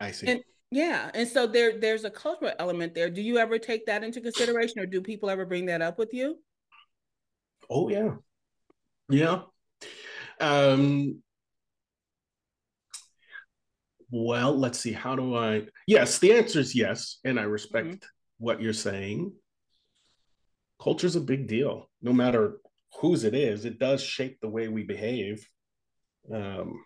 I 0.00 0.10
see. 0.10 0.28
And 0.28 0.40
yeah, 0.70 1.10
and 1.14 1.28
so 1.28 1.46
there 1.46 1.78
there's 1.78 2.04
a 2.04 2.10
cultural 2.10 2.52
element 2.58 2.94
there. 2.94 3.08
Do 3.08 3.22
you 3.22 3.38
ever 3.38 3.58
take 3.58 3.86
that 3.86 4.02
into 4.02 4.20
consideration, 4.20 4.80
or 4.80 4.86
do 4.86 5.00
people 5.00 5.30
ever 5.30 5.46
bring 5.46 5.66
that 5.66 5.80
up 5.80 5.98
with 5.98 6.12
you? 6.12 6.38
Oh 7.70 7.88
yeah, 7.88 8.16
yeah. 9.08 9.42
Um, 10.40 11.22
well, 14.10 14.56
let's 14.56 14.78
see. 14.78 14.92
How 14.92 15.16
do 15.16 15.36
I? 15.36 15.66
Yes, 15.86 16.18
the 16.18 16.32
answer 16.32 16.60
is 16.60 16.74
yes, 16.74 17.18
and 17.24 17.38
I 17.38 17.44
respect 17.44 17.88
mm-hmm. 17.88 18.06
what 18.38 18.60
you're 18.60 18.72
saying. 18.72 19.32
Culture's 20.80 21.16
a 21.16 21.20
big 21.20 21.48
deal, 21.48 21.88
no 22.02 22.12
matter 22.12 22.58
whose 23.00 23.24
it 23.24 23.34
is. 23.34 23.64
It 23.64 23.78
does 23.78 24.02
shape 24.02 24.38
the 24.40 24.48
way 24.48 24.68
we 24.68 24.82
behave. 24.82 25.46
Um, 26.32 26.82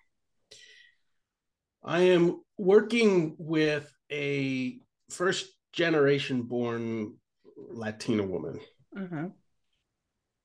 I 1.83 2.01
am 2.01 2.41
working 2.59 3.37
with 3.39 3.91
a 4.13 4.79
first 5.11 5.47
generation 5.73 6.43
born 6.43 7.15
Latina 7.57 8.25
woman. 8.25 8.61
Mm-hmm. 8.97 9.27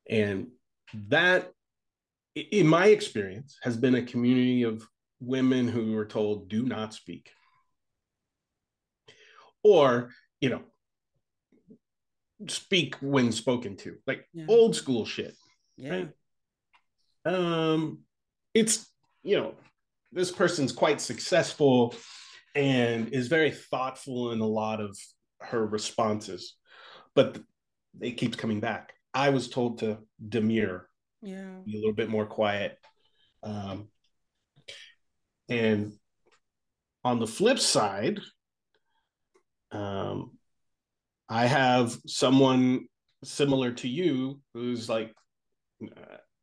And 0.10 0.48
that, 1.10 1.52
in 2.36 2.68
my 2.68 2.88
experience, 2.88 3.58
has 3.64 3.78
been 3.78 3.96
a 3.96 4.04
community 4.04 4.64
of 4.64 4.86
women 5.20 5.68
who 5.68 5.94
were 5.94 6.06
told, 6.06 6.50
do 6.50 6.64
not 6.64 6.94
speak. 6.94 7.32
Or, 9.64 10.12
you 10.42 10.50
know, 10.50 10.62
speak 12.48 12.96
when 13.02 13.32
spoken 13.32 13.78
to, 13.78 13.96
like 14.06 14.28
yeah. 14.34 14.46
old 14.48 14.76
school 14.76 15.06
shit. 15.06 15.34
Yeah. 15.78 15.90
Right? 15.90 16.10
Um, 17.26 18.00
it's, 18.54 18.88
you 19.24 19.38
know, 19.38 19.56
this 20.12 20.32
person's 20.32 20.72
quite 20.72 21.02
successful 21.02 21.96
and 22.54 23.10
is 23.10 23.28
very 23.28 23.52
thoughtful 23.52 24.32
in 24.32 24.40
a 24.42 24.48
lot 24.48 24.80
of 24.82 24.98
her 25.42 25.66
responses, 25.66 26.56
but 27.16 27.40
it 28.02 28.12
keeps 28.12 28.38
coming 28.38 28.60
back. 28.60 28.94
I 29.14 29.30
was 29.30 29.50
told 29.50 29.80
to 29.80 29.98
demure, 30.28 30.90
yeah, 31.26 31.58
be 31.66 31.78
a 31.78 31.80
little 31.80 31.94
bit 31.94 32.10
more 32.10 32.26
quiet. 32.26 32.78
Um, 33.44 33.90
and 35.50 35.94
on 37.04 37.20
the 37.20 37.28
flip 37.28 37.60
side, 37.60 38.20
um, 39.72 40.38
I 41.28 41.46
have 41.48 41.98
someone 42.08 42.88
similar 43.24 43.72
to 43.74 43.88
you 43.88 44.40
who's 44.54 44.88
like, 44.88 45.14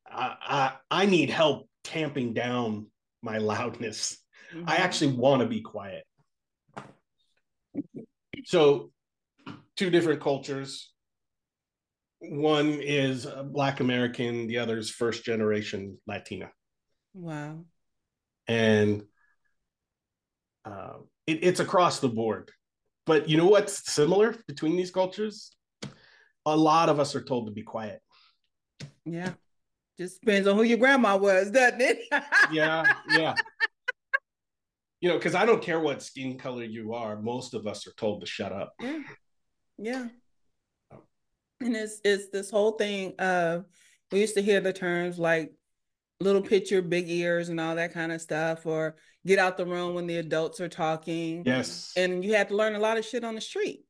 I, 0.06 0.34
I, 0.40 0.72
I 0.90 1.06
need 1.06 1.30
help 1.30 1.68
tamping 1.84 2.34
down 2.34 2.86
my 3.22 3.38
loudness. 3.38 4.18
Mm-hmm. 4.54 4.68
I 4.68 4.76
actually 4.76 5.14
want 5.14 5.42
to 5.42 5.48
be 5.48 5.60
quiet. 5.60 6.04
So, 8.44 8.90
two 9.76 9.90
different 9.90 10.20
cultures. 10.20 10.91
One 12.24 12.78
is 12.80 13.26
Black 13.46 13.80
American, 13.80 14.46
the 14.46 14.58
other 14.58 14.78
is 14.78 14.90
first 14.90 15.24
generation 15.24 15.98
Latina. 16.06 16.50
Wow. 17.14 17.64
And 18.46 19.02
uh, 20.64 20.94
it, 21.26 21.40
it's 21.42 21.60
across 21.60 21.98
the 21.98 22.08
board. 22.08 22.50
But 23.06 23.28
you 23.28 23.36
know 23.36 23.46
what's 23.46 23.90
similar 23.90 24.36
between 24.46 24.76
these 24.76 24.92
cultures? 24.92 25.56
A 26.46 26.56
lot 26.56 26.88
of 26.88 27.00
us 27.00 27.16
are 27.16 27.22
told 27.22 27.46
to 27.46 27.52
be 27.52 27.62
quiet. 27.62 28.00
Yeah. 29.04 29.32
Just 29.98 30.20
depends 30.20 30.46
on 30.46 30.56
who 30.56 30.62
your 30.62 30.78
grandma 30.78 31.16
was, 31.16 31.50
doesn't 31.50 31.80
it? 31.80 32.02
yeah, 32.52 32.84
yeah. 33.10 33.34
You 35.00 35.08
know, 35.08 35.18
because 35.18 35.34
I 35.34 35.44
don't 35.44 35.62
care 35.62 35.80
what 35.80 36.02
skin 36.02 36.38
color 36.38 36.62
you 36.62 36.94
are, 36.94 37.20
most 37.20 37.54
of 37.54 37.66
us 37.66 37.86
are 37.88 37.92
told 37.96 38.20
to 38.20 38.26
shut 38.26 38.52
up. 38.52 38.74
Yeah. 38.80 39.00
Yeah. 39.78 40.08
And 41.64 41.76
it's 41.76 42.00
it's 42.04 42.30
this 42.30 42.50
whole 42.50 42.72
thing 42.72 43.14
of 43.18 43.64
we 44.10 44.20
used 44.20 44.34
to 44.34 44.42
hear 44.42 44.60
the 44.60 44.72
terms 44.72 45.18
like 45.18 45.52
little 46.20 46.42
picture, 46.42 46.82
big 46.82 47.08
ears, 47.10 47.48
and 47.48 47.60
all 47.60 47.74
that 47.76 47.92
kind 47.92 48.12
of 48.12 48.20
stuff, 48.20 48.66
or 48.66 48.96
get 49.26 49.38
out 49.38 49.56
the 49.56 49.66
room 49.66 49.94
when 49.94 50.06
the 50.06 50.18
adults 50.18 50.60
are 50.60 50.68
talking. 50.68 51.42
Yes. 51.44 51.92
And 51.96 52.24
you 52.24 52.34
had 52.34 52.48
to 52.48 52.56
learn 52.56 52.74
a 52.74 52.80
lot 52.80 52.98
of 52.98 53.04
shit 53.04 53.24
on 53.24 53.34
the 53.34 53.40
street. 53.40 53.84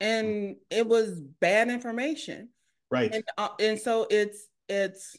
And 0.00 0.56
it 0.70 0.86
was 0.86 1.20
bad 1.20 1.68
information. 1.68 2.50
Right. 2.90 3.12
And, 3.12 3.24
uh, 3.38 3.48
and 3.60 3.78
so 3.78 4.06
it's 4.10 4.46
it's 4.68 5.16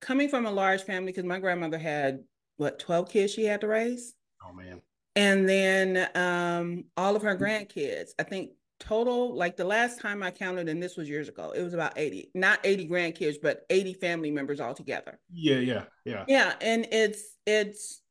coming 0.00 0.28
from 0.28 0.46
a 0.46 0.50
large 0.50 0.82
family 0.82 1.12
because 1.12 1.24
my 1.24 1.38
grandmother 1.38 1.78
had 1.78 2.20
what 2.56 2.78
12 2.78 3.10
kids 3.10 3.32
she 3.32 3.44
had 3.44 3.60
to 3.60 3.66
raise 3.66 4.14
oh 4.46 4.52
man 4.52 4.80
and 5.14 5.48
then 5.48 6.08
um, 6.14 6.84
all 6.96 7.16
of 7.16 7.22
her 7.22 7.36
grandkids 7.36 8.10
i 8.18 8.22
think 8.22 8.50
total 8.78 9.34
like 9.34 9.56
the 9.56 9.64
last 9.64 10.00
time 10.00 10.22
i 10.22 10.30
counted 10.30 10.68
and 10.68 10.82
this 10.82 10.96
was 10.96 11.08
years 11.08 11.28
ago 11.28 11.52
it 11.56 11.62
was 11.62 11.74
about 11.74 11.94
80 11.96 12.30
not 12.34 12.58
80 12.62 12.88
grandkids 12.88 13.36
but 13.42 13.64
80 13.70 13.94
family 13.94 14.30
members 14.30 14.60
altogether 14.60 15.18
yeah 15.32 15.56
yeah 15.56 15.84
yeah 16.04 16.24
yeah 16.28 16.54
and 16.60 16.86
it's 16.92 17.22
it's 17.46 18.02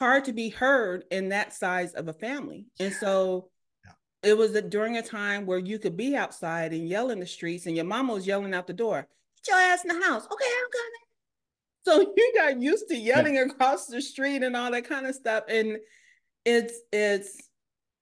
hard 0.00 0.24
to 0.24 0.32
be 0.32 0.48
heard 0.48 1.04
in 1.10 1.28
that 1.28 1.52
size 1.52 1.94
of 1.94 2.08
a 2.08 2.12
family 2.12 2.66
and 2.80 2.92
so 2.92 3.48
yeah. 3.84 4.30
it 4.30 4.36
was 4.36 4.54
a, 4.54 4.62
during 4.62 4.96
a 4.96 5.02
time 5.02 5.46
where 5.46 5.58
you 5.58 5.78
could 5.78 5.96
be 5.96 6.16
outside 6.16 6.72
and 6.72 6.88
yell 6.88 7.10
in 7.10 7.20
the 7.20 7.26
streets 7.26 7.66
and 7.66 7.76
your 7.76 7.84
mama 7.84 8.12
was 8.12 8.26
yelling 8.26 8.54
out 8.54 8.66
the 8.66 8.72
door 8.72 9.06
get 9.44 9.52
your 9.52 9.60
ass 9.60 9.84
in 9.84 9.88
the 9.88 10.04
house 10.04 10.24
okay 10.24 10.44
i'm 10.44 10.70
coming 10.70 11.08
so 11.88 12.00
you 12.16 12.32
got 12.34 12.60
used 12.60 12.88
to 12.88 12.96
yelling 12.96 13.36
yeah. 13.36 13.42
across 13.42 13.86
the 13.86 14.02
street 14.02 14.42
and 14.42 14.56
all 14.56 14.70
that 14.70 14.88
kind 14.88 15.06
of 15.06 15.14
stuff. 15.14 15.44
And 15.48 15.78
it's 16.44 16.74
it's 16.92 17.47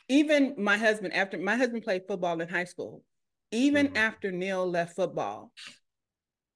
even 0.09 0.55
my 0.59 0.77
husband 0.77 1.15
after 1.15 1.39
my 1.39 1.57
husband 1.57 1.83
played 1.83 2.03
football 2.07 2.41
in 2.41 2.49
high 2.49 2.65
school. 2.65 3.03
Even 3.53 3.89
mm-hmm. 3.89 3.97
after 3.97 4.33
Neil 4.33 4.69
left 4.69 4.97
football, 4.97 5.53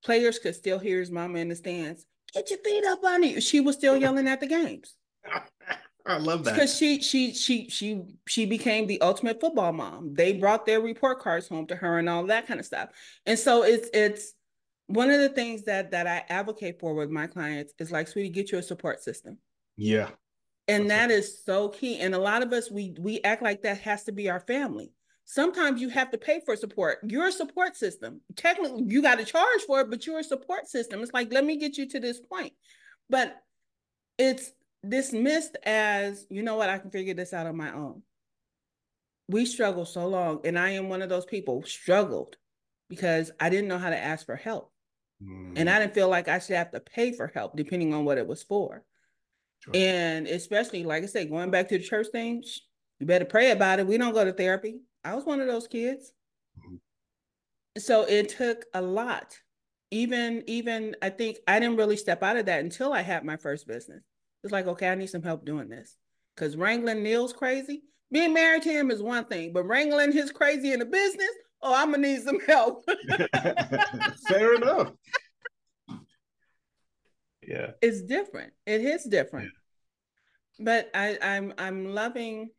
players 0.04 0.38
could 0.38 0.54
still 0.54 0.78
hear 0.78 0.98
his 0.98 1.10
mama 1.10 1.38
in 1.38 1.48
the 1.48 1.56
stands. 1.56 2.04
Get 2.34 2.50
your 2.50 2.58
feet 2.60 2.84
up 2.84 3.04
on 3.04 3.22
you. 3.22 3.40
She 3.40 3.60
was 3.60 3.76
still 3.76 3.96
yelling 3.96 4.28
at 4.28 4.40
the 4.40 4.46
games. 4.46 4.94
I 6.06 6.16
love 6.16 6.44
that 6.44 6.54
because 6.54 6.76
she 6.76 7.00
she 7.02 7.34
she 7.34 7.68
she 7.68 8.02
she 8.26 8.46
became 8.46 8.86
the 8.86 9.00
ultimate 9.02 9.40
football 9.40 9.72
mom. 9.72 10.14
They 10.14 10.32
brought 10.32 10.64
their 10.64 10.80
report 10.80 11.20
cards 11.20 11.48
home 11.48 11.66
to 11.66 11.76
her 11.76 11.98
and 11.98 12.08
all 12.08 12.24
that 12.26 12.46
kind 12.46 12.58
of 12.58 12.66
stuff. 12.66 12.88
And 13.26 13.38
so 13.38 13.64
it's 13.64 13.88
it's 13.92 14.32
one 14.86 15.10
of 15.10 15.20
the 15.20 15.28
things 15.28 15.64
that 15.64 15.90
that 15.90 16.06
I 16.06 16.24
advocate 16.28 16.80
for 16.80 16.94
with 16.94 17.10
my 17.10 17.26
clients 17.26 17.74
is 17.78 17.92
like, 17.92 18.08
sweetie, 18.08 18.30
get 18.30 18.50
you 18.50 18.58
a 18.58 18.62
support 18.62 19.02
system. 19.02 19.38
Yeah. 19.76 20.10
And 20.70 20.88
That's 20.88 21.08
that 21.08 21.14
it. 21.14 21.18
is 21.18 21.44
so 21.44 21.68
key. 21.68 21.98
And 21.98 22.14
a 22.14 22.18
lot 22.18 22.42
of 22.42 22.52
us 22.52 22.70
we 22.70 22.94
we 22.98 23.20
act 23.22 23.42
like 23.42 23.62
that 23.62 23.78
has 23.78 24.04
to 24.04 24.12
be 24.12 24.30
our 24.30 24.40
family. 24.40 24.92
Sometimes 25.24 25.80
you 25.80 25.88
have 25.90 26.10
to 26.10 26.18
pay 26.18 26.40
for 26.44 26.56
support. 26.56 26.98
You're 27.04 27.28
a 27.28 27.32
support 27.32 27.76
system. 27.76 28.20
Technically, 28.36 28.84
you 28.88 29.00
got 29.00 29.18
to 29.18 29.24
charge 29.24 29.62
for 29.66 29.80
it, 29.80 29.90
but 29.90 30.04
you're 30.04 30.18
a 30.18 30.24
support 30.24 30.66
system. 30.66 31.00
It's 31.00 31.12
like, 31.12 31.32
let 31.32 31.44
me 31.44 31.56
get 31.56 31.78
you 31.78 31.88
to 31.90 32.00
this 32.00 32.20
point. 32.20 32.52
But 33.08 33.36
it's 34.18 34.50
dismissed 34.86 35.56
as, 35.64 36.26
you 36.30 36.42
know 36.42 36.56
what, 36.56 36.68
I 36.68 36.78
can 36.78 36.90
figure 36.90 37.14
this 37.14 37.32
out 37.32 37.46
on 37.46 37.56
my 37.56 37.72
own. 37.72 38.02
We 39.28 39.46
struggle 39.46 39.84
so 39.84 40.08
long. 40.08 40.40
And 40.44 40.58
I 40.58 40.70
am 40.70 40.88
one 40.88 41.00
of 41.00 41.08
those 41.08 41.26
people 41.26 41.62
struggled 41.62 42.36
because 42.88 43.30
I 43.38 43.50
didn't 43.50 43.68
know 43.68 43.78
how 43.78 43.90
to 43.90 43.98
ask 43.98 44.26
for 44.26 44.34
help. 44.36 44.72
Mm. 45.22 45.52
And 45.54 45.70
I 45.70 45.78
didn't 45.78 45.94
feel 45.94 46.08
like 46.08 46.26
I 46.26 46.40
should 46.40 46.56
have 46.56 46.72
to 46.72 46.80
pay 46.80 47.12
for 47.12 47.30
help 47.32 47.56
depending 47.56 47.94
on 47.94 48.04
what 48.04 48.18
it 48.18 48.26
was 48.26 48.42
for. 48.42 48.82
Sure. 49.60 49.74
And 49.76 50.26
especially, 50.26 50.84
like 50.84 51.02
I 51.02 51.06
said, 51.06 51.30
going 51.30 51.50
back 51.50 51.68
to 51.68 51.78
the 51.78 51.84
church 51.84 52.08
thing, 52.12 52.42
you 52.98 53.06
better 53.06 53.24
pray 53.24 53.50
about 53.50 53.78
it. 53.78 53.86
We 53.86 53.98
don't 53.98 54.14
go 54.14 54.24
to 54.24 54.32
therapy. 54.32 54.80
I 55.04 55.14
was 55.14 55.24
one 55.24 55.40
of 55.40 55.46
those 55.46 55.68
kids. 55.68 56.12
Mm-hmm. 56.58 56.76
So 57.78 58.02
it 58.04 58.30
took 58.30 58.64
a 58.74 58.82
lot. 58.82 59.36
Even, 59.90 60.44
even 60.46 60.96
I 61.02 61.10
think 61.10 61.38
I 61.46 61.58
didn't 61.58 61.76
really 61.76 61.96
step 61.96 62.22
out 62.22 62.36
of 62.36 62.46
that 62.46 62.60
until 62.60 62.92
I 62.92 63.02
had 63.02 63.24
my 63.24 63.36
first 63.36 63.66
business. 63.66 64.02
It's 64.42 64.52
like, 64.52 64.66
okay, 64.66 64.88
I 64.88 64.94
need 64.94 65.08
some 65.08 65.22
help 65.22 65.44
doing 65.44 65.68
this. 65.68 65.96
Because 66.34 66.56
wrangling 66.56 67.02
Neil's 67.02 67.32
crazy. 67.32 67.82
Being 68.12 68.32
married 68.32 68.62
to 68.62 68.70
him 68.70 68.90
is 68.90 69.02
one 69.02 69.26
thing, 69.26 69.52
but 69.52 69.64
wrangling 69.64 70.12
his 70.12 70.32
crazy 70.32 70.72
in 70.72 70.80
the 70.80 70.86
business, 70.86 71.30
oh, 71.62 71.74
I'm 71.74 71.92
gonna 71.92 72.08
need 72.08 72.22
some 72.22 72.40
help. 72.40 72.84
Fair 74.28 74.54
enough. 74.54 74.92
Yeah. 77.50 77.72
It's 77.82 78.02
different. 78.02 78.52
It 78.64 78.80
is 78.80 79.04
different. 79.04 79.50
Yeah. 80.58 80.64
But 80.64 80.90
I, 80.94 81.18
I'm 81.20 81.52
I'm 81.58 81.92
loving 81.92 82.50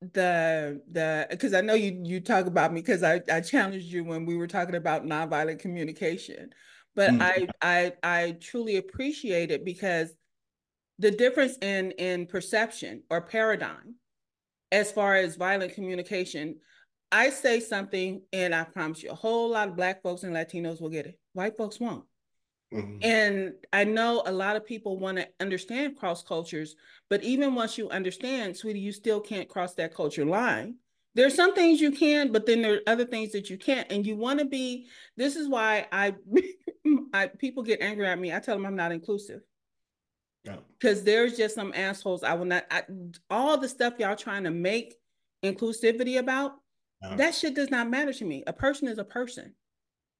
the 0.00 0.82
the 0.92 1.26
because 1.30 1.54
I 1.54 1.62
know 1.62 1.74
you 1.74 2.00
you 2.04 2.20
talk 2.20 2.46
about 2.46 2.72
me 2.72 2.82
because 2.82 3.02
I, 3.02 3.22
I 3.32 3.40
challenged 3.40 3.86
you 3.86 4.04
when 4.04 4.26
we 4.26 4.36
were 4.36 4.46
talking 4.46 4.74
about 4.74 5.04
nonviolent 5.04 5.58
communication. 5.58 6.50
But 6.94 7.12
mm. 7.12 7.22
I 7.22 7.48
I 7.62 7.92
I 8.02 8.36
truly 8.40 8.76
appreciate 8.76 9.50
it 9.50 9.64
because 9.64 10.10
the 10.98 11.10
difference 11.10 11.56
in 11.62 11.92
in 11.92 12.26
perception 12.26 13.04
or 13.08 13.22
paradigm 13.22 13.94
as 14.70 14.92
far 14.92 15.14
as 15.14 15.36
violent 15.36 15.72
communication 15.74 16.56
I 17.12 17.30
say 17.30 17.60
something, 17.60 18.22
and 18.32 18.54
I 18.54 18.64
promise 18.64 19.02
you, 19.02 19.10
a 19.10 19.14
whole 19.14 19.50
lot 19.50 19.68
of 19.68 19.76
Black 19.76 20.02
folks 20.02 20.24
and 20.24 20.34
Latinos 20.34 20.80
will 20.80 20.88
get 20.88 21.06
it. 21.06 21.18
White 21.34 21.56
folks 21.56 21.78
won't. 21.78 22.04
Mm-hmm. 22.72 22.98
And 23.02 23.52
I 23.72 23.84
know 23.84 24.22
a 24.26 24.32
lot 24.32 24.56
of 24.56 24.66
people 24.66 24.98
want 24.98 25.18
to 25.18 25.28
understand 25.40 25.96
cross 25.96 26.22
cultures, 26.22 26.74
but 27.08 27.22
even 27.22 27.54
once 27.54 27.78
you 27.78 27.88
understand, 27.90 28.56
sweetie, 28.56 28.80
you 28.80 28.92
still 28.92 29.20
can't 29.20 29.48
cross 29.48 29.74
that 29.74 29.94
culture 29.94 30.24
line. 30.24 30.76
There's 31.14 31.34
some 31.34 31.54
things 31.54 31.80
you 31.80 31.92
can, 31.92 32.32
but 32.32 32.44
then 32.44 32.62
there 32.62 32.74
are 32.74 32.80
other 32.86 33.06
things 33.06 33.32
that 33.32 33.48
you 33.48 33.56
can't. 33.56 33.90
And 33.90 34.04
you 34.04 34.16
want 34.16 34.40
to 34.40 34.44
be, 34.44 34.88
this 35.16 35.36
is 35.36 35.48
why 35.48 35.86
I, 35.92 36.14
I 37.14 37.28
people 37.28 37.62
get 37.62 37.80
angry 37.80 38.06
at 38.06 38.18
me. 38.18 38.34
I 38.34 38.40
tell 38.40 38.56
them 38.56 38.66
I'm 38.66 38.76
not 38.76 38.92
inclusive. 38.92 39.40
Because 40.78 41.02
there's 41.02 41.36
just 41.36 41.54
some 41.54 41.72
assholes. 41.74 42.22
I 42.22 42.34
will 42.34 42.44
not, 42.44 42.66
I, 42.70 42.82
all 43.30 43.58
the 43.58 43.68
stuff 43.68 43.94
y'all 43.98 44.14
trying 44.14 44.44
to 44.44 44.50
make 44.50 44.94
inclusivity 45.42 46.18
about, 46.18 46.52
that 47.16 47.34
shit 47.34 47.54
does 47.54 47.70
not 47.70 47.88
matter 47.88 48.12
to 48.12 48.24
me. 48.24 48.42
A 48.46 48.52
person 48.52 48.88
is 48.88 48.98
a 48.98 49.04
person. 49.04 49.54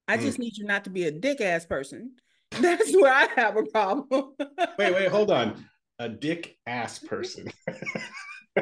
I 0.09 0.17
mm. 0.17 0.21
just 0.21 0.39
need 0.39 0.57
you 0.57 0.65
not 0.65 0.85
to 0.85 0.91
be 0.91 1.05
a 1.05 1.11
dick 1.11 1.41
ass 1.41 1.67
person 1.67 2.13
That's 2.61 2.95
where 2.95 3.13
I 3.13 3.29
have 3.37 3.57
a 3.57 3.65
problem. 3.65 4.35
wait, 4.79 4.95
wait, 4.95 5.09
hold 5.09 5.31
on. 5.31 5.65
A 5.99 6.09
dick 6.09 6.57
ass 6.67 6.99
person. 6.99 7.47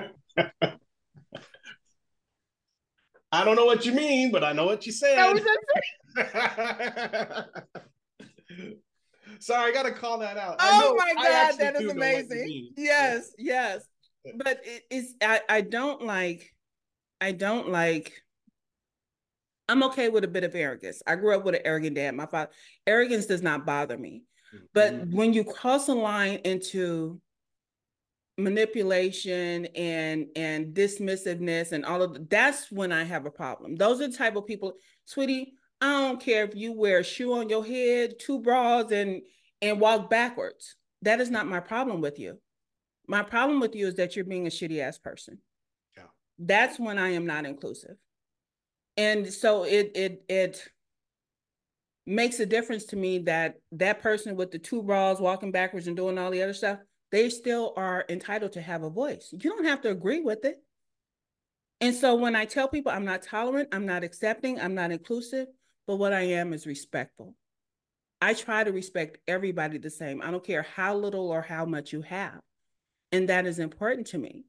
I 3.33 3.45
don't 3.45 3.57
know 3.57 3.65
what 3.65 3.85
you 3.85 3.93
mean, 3.93 4.31
but 4.31 4.45
I 4.45 4.53
know 4.53 4.67
what 4.67 4.87
you 4.87 4.93
said. 4.93 5.17
Sorry, 9.41 9.71
I 9.71 9.75
gotta 9.75 9.93
call 9.93 10.21
that 10.21 10.37
out. 10.37 10.57
Oh 10.61 10.95
my 10.97 11.15
god, 11.23 11.59
that 11.59 11.81
is 11.81 11.91
amazing. 11.91 12.71
Yes, 12.77 13.33
yes. 13.39 13.85
But 14.37 14.61
it 14.65 14.85
is 14.91 15.15
I, 15.21 15.41
I 15.49 15.61
don't 15.61 16.03
like 16.03 16.55
I 17.21 17.33
don't 17.33 17.69
like 17.69 18.24
I'm 19.69 19.83
okay 19.85 20.09
with 20.09 20.25
a 20.25 20.29
bit 20.29 20.45
of 20.45 20.55
arrogance. 20.55 21.03
I 21.07 21.17
grew 21.17 21.35
up 21.35 21.45
with 21.45 21.55
an 21.55 21.63
arrogant 21.65 21.97
dad. 21.97 22.15
My 22.15 22.27
father, 22.27 22.51
arrogance 22.87 23.27
does 23.27 23.43
not 23.43 23.65
bother 23.65 23.97
me. 23.97 24.23
Mm-hmm. 24.55 24.65
But 24.75 25.09
when 25.09 25.33
you 25.33 25.45
cross 25.45 25.89
a 25.89 25.95
line 25.95 26.41
into 26.45 27.21
manipulation 28.37 29.67
and 29.77 30.27
and 30.35 30.75
dismissiveness 30.75 31.73
and 31.73 31.85
all 31.85 32.03
of 32.03 32.15
the, 32.15 32.27
that's 32.29 32.71
when 32.71 32.93
I 32.93 33.05
have 33.05 33.27
a 33.27 33.31
problem. 33.31 33.77
Those 33.77 34.01
are 34.01 34.09
the 34.09 34.17
type 34.17 34.37
of 34.37 34.47
people, 34.47 34.75
sweetie. 35.05 35.55
I 35.81 36.09
don't 36.09 36.21
care 36.21 36.45
if 36.45 36.55
you 36.55 36.73
wear 36.73 36.99
a 36.99 37.05
shoe 37.05 37.35
on 37.35 37.49
your 37.49 37.65
head, 37.65 38.19
two 38.19 38.41
bras, 38.41 38.91
and 38.91 39.23
and 39.63 39.81
walk 39.81 40.11
backwards. 40.11 40.77
That 41.03 41.21
is 41.21 41.31
not 41.31 41.47
my 41.47 41.61
problem 41.61 42.01
with 42.01 42.19
you. 42.19 42.39
My 43.07 43.23
problem 43.23 43.61
with 43.61 43.75
you 43.75 43.87
is 43.87 43.95
that 43.95 44.17
you're 44.17 44.25
being 44.25 44.47
a 44.47 44.51
shitty 44.51 44.81
ass 44.81 44.99
person. 44.99 45.39
Yeah. 45.97 46.05
That's 46.39 46.79
when 46.79 46.99
I 46.99 47.11
am 47.11 47.27
not 47.27 47.45
inclusive 47.45 47.97
and 48.97 49.33
so 49.33 49.65
it 49.65 49.93
it 49.95 50.25
it 50.29 50.69
makes 52.07 52.39
a 52.39 52.47
difference 52.47 52.85
to 52.85 52.97
me 52.97 53.19
that 53.19 53.57
that 53.73 54.03
person 54.03 54.37
with 54.37 54.51
the 54.51 54.59
two 54.59 54.83
bras 54.83 55.19
walking 55.19 55.51
backwards 55.51 55.87
and 55.87 55.97
doing 55.97 56.19
all 56.19 56.31
the 56.31 56.43
other 56.43 56.53
stuff 56.53 56.79
they 57.15 57.31
still 57.31 57.73
are 57.77 58.05
entitled 58.09 58.51
to 58.55 58.61
have 58.61 58.83
a 58.83 58.91
voice. 58.91 59.29
You 59.31 59.39
don't 59.39 59.67
have 59.67 59.83
to 59.83 59.91
agree 59.91 60.21
with 60.21 60.45
it. 60.45 60.61
And 61.81 61.95
so 61.95 62.17
when 62.17 62.35
i 62.35 62.45
tell 62.45 62.67
people 62.67 62.91
i'm 62.91 63.05
not 63.05 63.23
tolerant 63.23 63.69
i'm 63.73 63.87
not 63.87 64.05
accepting 64.05 64.61
i'm 64.61 64.75
not 64.75 64.91
inclusive 64.91 65.49
but 65.87 65.97
what 65.97 66.13
i 66.13 66.23
am 66.23 66.53
is 66.53 66.67
respectful. 66.67 67.37
I 68.21 68.33
try 68.33 68.65
to 68.65 68.73
respect 68.73 69.19
everybody 69.29 69.77
the 69.77 69.91
same. 69.91 70.23
I 70.23 70.31
don't 70.31 70.43
care 70.43 70.63
how 70.63 70.97
little 70.97 71.31
or 71.31 71.43
how 71.43 71.67
much 71.67 71.93
you 71.93 72.01
have. 72.03 72.41
And 73.13 73.29
that 73.29 73.45
is 73.45 73.59
important 73.59 74.07
to 74.09 74.19
me 74.19 74.45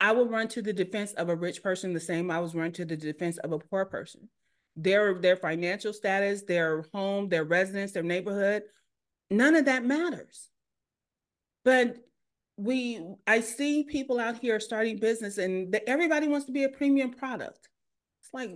I 0.00 0.12
will 0.12 0.28
run 0.28 0.48
to 0.48 0.62
the 0.62 0.72
defense 0.72 1.12
of 1.12 1.28
a 1.28 1.36
rich 1.36 1.62
person 1.62 1.92
the 1.92 2.00
same 2.00 2.30
I 2.30 2.40
was 2.40 2.54
run 2.54 2.72
to 2.72 2.84
the 2.84 2.96
defense 2.96 3.38
of 3.38 3.52
a 3.52 3.58
poor 3.58 3.84
person. 3.84 4.28
Their 4.76 5.14
their 5.14 5.36
financial 5.36 5.92
status, 5.92 6.42
their 6.42 6.84
home, 6.92 7.28
their 7.28 7.44
residence, 7.44 7.92
their 7.92 8.02
neighborhood, 8.02 8.64
none 9.30 9.56
of 9.56 9.64
that 9.64 9.84
matters. 9.84 10.50
But 11.64 11.96
we 12.56 13.00
I 13.26 13.40
see 13.40 13.84
people 13.84 14.18
out 14.20 14.38
here 14.38 14.60
starting 14.60 14.98
business 14.98 15.38
and 15.38 15.72
the, 15.72 15.88
everybody 15.88 16.28
wants 16.28 16.46
to 16.46 16.52
be 16.52 16.64
a 16.64 16.68
premium 16.68 17.10
product. 17.10 17.68
It's 18.20 18.32
like 18.34 18.50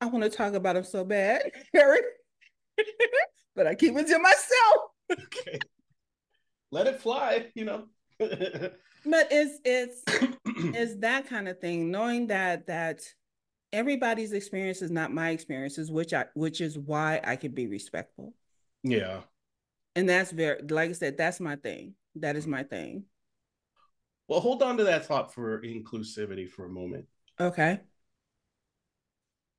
I 0.00 0.06
want 0.06 0.24
to 0.24 0.30
talk 0.30 0.54
about 0.54 0.74
them 0.74 0.84
so 0.84 1.04
bad, 1.04 1.42
Eric. 1.74 2.04
but 3.54 3.66
I 3.66 3.74
keep 3.74 3.94
it 3.96 4.06
to 4.06 4.18
myself. 4.18 4.90
okay. 5.12 5.58
Let 6.70 6.86
it 6.86 7.00
fly, 7.00 7.48
you 7.54 7.64
know. 7.64 7.84
but 9.04 9.28
it's 9.30 9.58
it's 9.64 10.02
it's 10.44 10.96
that 10.96 11.28
kind 11.28 11.48
of 11.48 11.58
thing 11.60 11.90
knowing 11.90 12.26
that 12.28 12.66
that 12.66 13.02
everybody's 13.72 14.32
experience 14.32 14.82
is 14.82 14.90
not 14.90 15.12
my 15.12 15.30
experiences 15.30 15.90
which 15.90 16.12
i 16.12 16.24
which 16.34 16.60
is 16.60 16.78
why 16.78 17.20
i 17.24 17.36
can 17.36 17.52
be 17.52 17.66
respectful. 17.66 18.34
Yeah. 18.82 19.20
And 19.96 20.08
that's 20.08 20.30
very 20.30 20.62
like 20.68 20.90
i 20.90 20.92
said 20.92 21.16
that's 21.16 21.40
my 21.40 21.56
thing. 21.56 21.94
That 22.16 22.36
is 22.36 22.46
my 22.46 22.62
thing. 22.62 23.04
Well 24.28 24.40
hold 24.40 24.62
on 24.62 24.76
to 24.78 24.84
that 24.84 25.06
thought 25.06 25.32
for 25.32 25.62
inclusivity 25.62 26.48
for 26.48 26.66
a 26.66 26.70
moment. 26.70 27.06
Okay. 27.38 27.80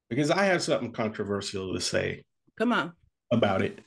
Because 0.10 0.30
i 0.30 0.44
have 0.44 0.62
something 0.62 0.92
controversial 0.92 1.74
to 1.74 1.80
say 1.80 2.24
come 2.58 2.74
on. 2.74 2.94
about 3.32 3.62
it. 3.62 3.80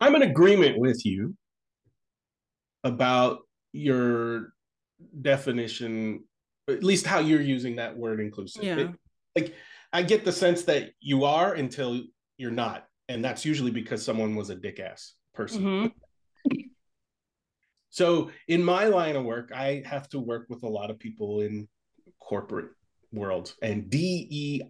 I'm 0.00 0.16
in 0.16 0.22
agreement 0.22 0.78
with 0.78 1.06
you 1.06 1.36
about 2.82 3.42
your 3.72 4.52
definition, 5.20 6.24
at 6.68 6.84
least 6.84 7.06
how 7.06 7.18
you're 7.18 7.40
using 7.40 7.76
that 7.76 7.96
word 7.96 8.20
inclusive. 8.20 8.62
Yeah. 8.62 8.76
It, 8.76 8.90
like 9.36 9.54
I 9.92 10.02
get 10.02 10.24
the 10.24 10.32
sense 10.32 10.62
that 10.64 10.90
you 11.00 11.24
are 11.24 11.54
until 11.54 12.02
you're 12.36 12.50
not. 12.50 12.86
And 13.08 13.24
that's 13.24 13.44
usually 13.44 13.70
because 13.70 14.04
someone 14.04 14.36
was 14.36 14.50
a 14.50 14.54
dick 14.54 14.80
ass 14.80 15.14
person. 15.34 15.92
Mm-hmm. 16.48 16.56
so 17.90 18.30
in 18.48 18.62
my 18.62 18.86
line 18.86 19.16
of 19.16 19.24
work, 19.24 19.52
I 19.54 19.82
have 19.86 20.08
to 20.10 20.20
work 20.20 20.46
with 20.48 20.62
a 20.62 20.68
lot 20.68 20.90
of 20.90 20.98
people 20.98 21.40
in 21.40 21.68
corporate 22.20 22.70
world 23.12 23.54
and 23.60 23.90
DEIA 23.90 24.62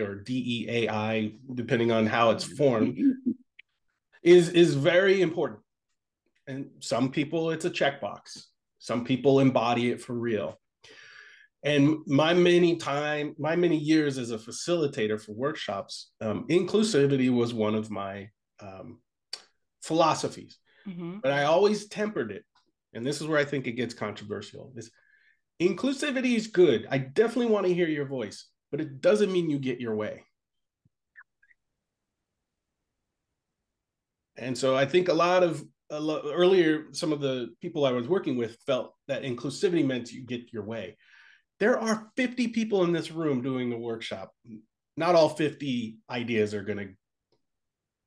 or 0.00 0.22
DEAI, 0.24 1.38
depending 1.54 1.92
on 1.92 2.06
how 2.06 2.30
it's 2.30 2.44
formed, 2.44 2.98
is 4.22 4.48
is 4.48 4.74
very 4.74 5.20
important 5.20 5.60
and 6.46 6.66
some 6.80 7.10
people 7.10 7.50
it's 7.50 7.64
a 7.64 7.70
checkbox. 7.70 8.44
Some 8.78 9.04
people 9.04 9.40
embody 9.40 9.90
it 9.90 10.00
for 10.00 10.14
real. 10.14 10.60
And 11.64 11.98
my 12.06 12.34
many 12.34 12.76
time 12.76 13.34
my 13.38 13.56
many 13.56 13.76
years 13.76 14.18
as 14.18 14.30
a 14.30 14.38
facilitator 14.38 15.20
for 15.20 15.32
workshops 15.32 16.10
um, 16.20 16.46
inclusivity 16.48 17.30
was 17.30 17.52
one 17.52 17.74
of 17.74 17.90
my 17.90 18.28
um, 18.60 19.00
philosophies. 19.82 20.58
Mm-hmm. 20.86 21.18
but 21.20 21.32
i 21.32 21.42
always 21.42 21.88
tempered 21.88 22.30
it. 22.30 22.44
And 22.94 23.04
this 23.04 23.20
is 23.20 23.26
where 23.26 23.40
i 23.40 23.44
think 23.44 23.66
it 23.66 23.72
gets 23.72 23.92
controversial 23.92 24.72
is 24.76 24.90
inclusivity 25.60 26.36
is 26.36 26.46
good. 26.46 26.86
I 26.90 26.98
definitely 26.98 27.52
want 27.52 27.66
to 27.66 27.74
hear 27.74 27.88
your 27.88 28.06
voice 28.06 28.46
but 28.70 28.80
it 28.80 29.00
doesn't 29.00 29.32
mean 29.32 29.50
you 29.50 29.58
get 29.58 29.80
your 29.80 29.96
way. 29.96 30.24
And 34.36 34.56
so 34.56 34.76
i 34.76 34.86
think 34.86 35.08
a 35.08 35.14
lot 35.14 35.42
of 35.42 35.64
earlier, 35.90 36.86
some 36.92 37.12
of 37.12 37.20
the 37.20 37.48
people 37.60 37.84
I 37.84 37.92
was 37.92 38.08
working 38.08 38.36
with 38.36 38.56
felt 38.66 38.94
that 39.08 39.22
inclusivity 39.22 39.84
meant 39.84 40.12
you 40.12 40.22
get 40.22 40.52
your 40.52 40.64
way. 40.64 40.96
There 41.58 41.78
are 41.78 42.10
50 42.16 42.48
people 42.48 42.84
in 42.84 42.92
this 42.92 43.10
room 43.10 43.42
doing 43.42 43.70
the 43.70 43.78
workshop. 43.78 44.32
Not 44.96 45.14
all 45.14 45.28
50 45.28 45.98
ideas 46.10 46.54
are 46.54 46.62
going 46.62 46.78
to 46.78 46.88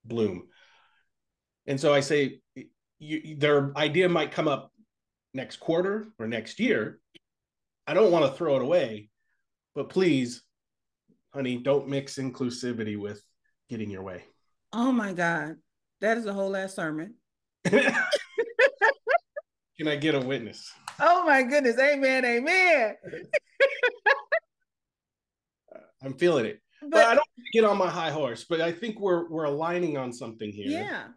bloom. 0.06 0.48
And 1.68 1.80
so 1.80 1.94
I 1.94 2.00
say, 2.00 2.42
you, 3.00 3.38
their 3.38 3.72
idea 3.78 4.10
might 4.10 4.32
come 4.32 4.48
up 4.48 4.72
next 5.34 5.60
quarter 5.60 6.08
or 6.20 6.28
next 6.28 6.60
year. 6.60 7.00
I 7.88 7.94
don't 7.94 8.12
want 8.12 8.26
to 8.26 8.38
throw 8.38 8.56
it 8.56 8.62
away, 8.62 9.10
but 9.74 9.90
please, 9.90 10.44
honey, 11.34 11.58
don't 11.58 11.88
mix 11.88 12.18
inclusivity 12.18 13.00
with 13.00 13.24
getting 13.70 13.90
your 13.90 14.04
way. 14.04 14.24
Oh 14.74 14.92
my 14.92 15.14
God. 15.14 15.56
That 16.02 16.18
is 16.18 16.26
a 16.26 16.34
whole 16.34 16.56
ass 16.56 16.76
sermon. 16.76 17.16
Can 17.66 17.94
I 19.88 19.96
get 19.96 20.16
a 20.16 20.20
witness? 20.20 20.72
Oh 21.00 21.26
my 21.26 21.44
goodness. 21.44 21.80
Amen. 21.80 22.26
Amen. 22.26 22.96
I'm 26.04 26.14
feeling 26.16 26.46
it. 26.46 26.60
But, 26.82 26.92
but 26.92 27.06
I 27.06 27.16
don't 27.16 27.28
get 27.54 27.66
on 27.66 27.78
my 27.78 27.90
high 27.90 28.12
horse, 28.12 28.46
but 28.50 28.62
I 28.62 28.72
think 28.72 29.00
we're 29.00 29.30
we're 29.30 29.46
aligning 29.46 29.98
on 29.98 30.14
something 30.14 30.52
here. 30.52 30.70
Yeah. 30.70 31.08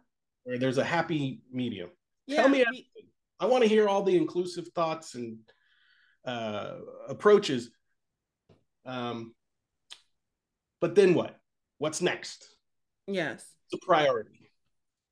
Where 0.43 0.57
there's 0.57 0.77
a 0.77 0.83
happy 0.83 1.41
medium. 1.51 1.89
Yeah, 2.27 2.41
Tell 2.41 2.49
me 2.49 2.61
everything. 2.61 3.09
I 3.39 3.45
want 3.45 3.63
to 3.63 3.69
hear 3.69 3.87
all 3.87 4.03
the 4.03 4.15
inclusive 4.15 4.67
thoughts 4.75 5.15
and 5.15 5.37
uh, 6.25 6.75
approaches. 7.07 7.69
Um, 8.85 9.33
but 10.81 10.95
then 10.95 11.13
what? 11.13 11.37
What's 11.77 12.01
next? 12.01 12.45
Yes. 13.07 13.45
It's 13.65 13.81
a 13.81 13.85
priority 13.85 14.42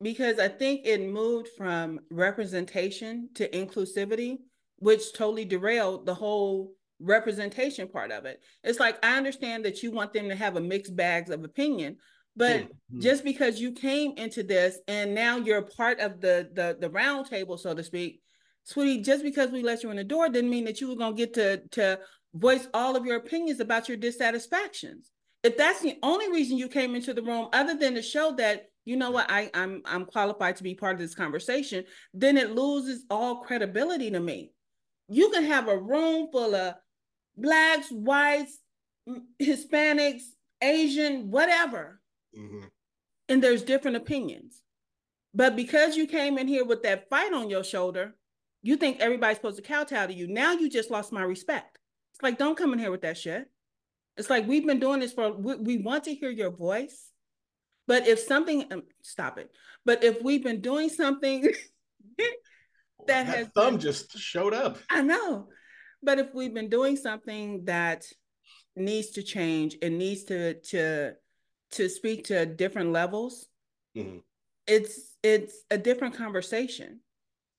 because 0.01 0.39
I 0.39 0.47
think 0.47 0.81
it 0.85 1.01
moved 1.01 1.49
from 1.57 1.99
representation 2.09 3.29
to 3.35 3.49
inclusivity, 3.49 4.37
which 4.77 5.13
totally 5.13 5.45
derailed 5.45 6.05
the 6.05 6.13
whole 6.13 6.73
representation 6.99 7.87
part 7.87 8.11
of 8.11 8.25
it. 8.25 8.41
It's 8.63 8.79
like 8.79 9.03
I 9.03 9.17
understand 9.17 9.65
that 9.65 9.83
you 9.83 9.91
want 9.91 10.13
them 10.13 10.29
to 10.29 10.35
have 10.35 10.55
a 10.55 10.61
mixed 10.61 10.95
bags 10.95 11.29
of 11.29 11.43
opinion, 11.43 11.97
But 12.35 12.61
mm-hmm. 12.61 12.99
just 12.99 13.23
because 13.23 13.59
you 13.59 13.73
came 13.73 14.13
into 14.17 14.43
this 14.43 14.79
and 14.87 15.13
now 15.13 15.37
you're 15.37 15.61
part 15.61 15.99
of 15.99 16.21
the 16.21 16.49
the 16.53 16.77
the 16.79 16.89
round 16.89 17.27
table, 17.27 17.57
so 17.57 17.73
to 17.73 17.83
speak, 17.83 18.21
sweetie, 18.63 19.01
just 19.01 19.23
because 19.23 19.51
we 19.51 19.63
let 19.63 19.83
you 19.83 19.91
in 19.91 19.97
the 19.97 20.03
door 20.03 20.29
didn't 20.29 20.49
mean 20.49 20.65
that 20.65 20.79
you 20.79 20.87
were 20.87 20.95
gonna 20.95 21.15
get 21.15 21.33
to 21.33 21.61
to 21.71 21.99
voice 22.33 22.67
all 22.73 22.95
of 22.95 23.05
your 23.05 23.17
opinions 23.17 23.59
about 23.59 23.89
your 23.89 23.97
dissatisfactions. 23.97 25.11
If 25.43 25.57
that's 25.57 25.81
the 25.81 25.97
only 26.03 26.31
reason 26.31 26.57
you 26.57 26.69
came 26.69 26.95
into 26.95 27.13
the 27.13 27.23
room, 27.23 27.49
other 27.51 27.75
than 27.75 27.95
to 27.95 28.01
show 28.01 28.33
that 28.37 28.67
you 28.91 28.97
know 28.97 29.11
what 29.11 29.31
I, 29.31 29.49
I'm 29.53 29.81
I'm 29.85 30.03
qualified 30.03 30.57
to 30.57 30.63
be 30.63 30.75
part 30.75 30.95
of 30.95 30.99
this 30.99 31.15
conversation, 31.15 31.85
then 32.13 32.35
it 32.35 32.51
loses 32.51 33.05
all 33.09 33.37
credibility 33.37 34.11
to 34.11 34.19
me. 34.19 34.51
You 35.07 35.29
can 35.29 35.45
have 35.45 35.69
a 35.69 35.77
room 35.77 36.27
full 36.29 36.53
of 36.53 36.75
blacks, 37.37 37.87
whites, 37.89 38.59
Hispanics, 39.41 40.23
Asian, 40.61 41.31
whatever. 41.31 42.01
Mm-hmm. 42.37 42.65
And 43.29 43.41
there's 43.41 43.63
different 43.63 43.95
opinions. 43.95 44.61
But 45.33 45.55
because 45.55 45.95
you 45.95 46.05
came 46.05 46.37
in 46.37 46.49
here 46.49 46.65
with 46.65 46.83
that 46.83 47.09
fight 47.09 47.31
on 47.31 47.49
your 47.49 47.63
shoulder, 47.63 48.15
you 48.61 48.75
think 48.75 48.99
everybody's 48.99 49.37
supposed 49.37 49.55
to 49.55 49.61
kowtow 49.61 50.07
to 50.07 50.13
you. 50.13 50.27
Now 50.27 50.51
you 50.51 50.69
just 50.69 50.91
lost 50.91 51.13
my 51.13 51.21
respect. 51.21 51.79
It's 52.13 52.21
like, 52.21 52.37
don't 52.37 52.57
come 52.57 52.73
in 52.73 52.79
here 52.79 52.91
with 52.91 53.03
that 53.03 53.17
shit. 53.17 53.49
It's 54.17 54.29
like 54.29 54.45
we've 54.47 54.67
been 54.67 54.81
doing 54.81 54.99
this 54.99 55.13
for, 55.13 55.31
we, 55.31 55.55
we 55.55 55.77
want 55.77 56.03
to 56.03 56.13
hear 56.13 56.29
your 56.29 56.51
voice. 56.51 57.10
But 57.87 58.07
if 58.07 58.19
something, 58.19 58.65
um, 58.71 58.83
stop 59.01 59.37
it. 59.37 59.51
But 59.85 60.03
if 60.03 60.21
we've 60.21 60.43
been 60.43 60.61
doing 60.61 60.89
something 60.89 61.41
that, 62.17 62.33
that 63.07 63.25
has 63.25 63.47
thumb 63.49 63.73
been, 63.73 63.79
just 63.79 64.17
showed 64.17 64.53
up. 64.53 64.77
I 64.89 65.01
know. 65.01 65.49
But 66.03 66.19
if 66.19 66.33
we've 66.33 66.53
been 66.53 66.69
doing 66.69 66.95
something 66.95 67.65
that 67.65 68.05
needs 68.75 69.11
to 69.11 69.23
change, 69.23 69.77
it 69.81 69.91
needs 69.91 70.23
to 70.25 70.55
to 70.55 71.13
to 71.71 71.89
speak 71.89 72.25
to 72.25 72.45
different 72.45 72.91
levels, 72.91 73.47
mm-hmm. 73.95 74.17
it's 74.67 75.15
it's 75.23 75.55
a 75.69 75.77
different 75.77 76.15
conversation. 76.15 76.99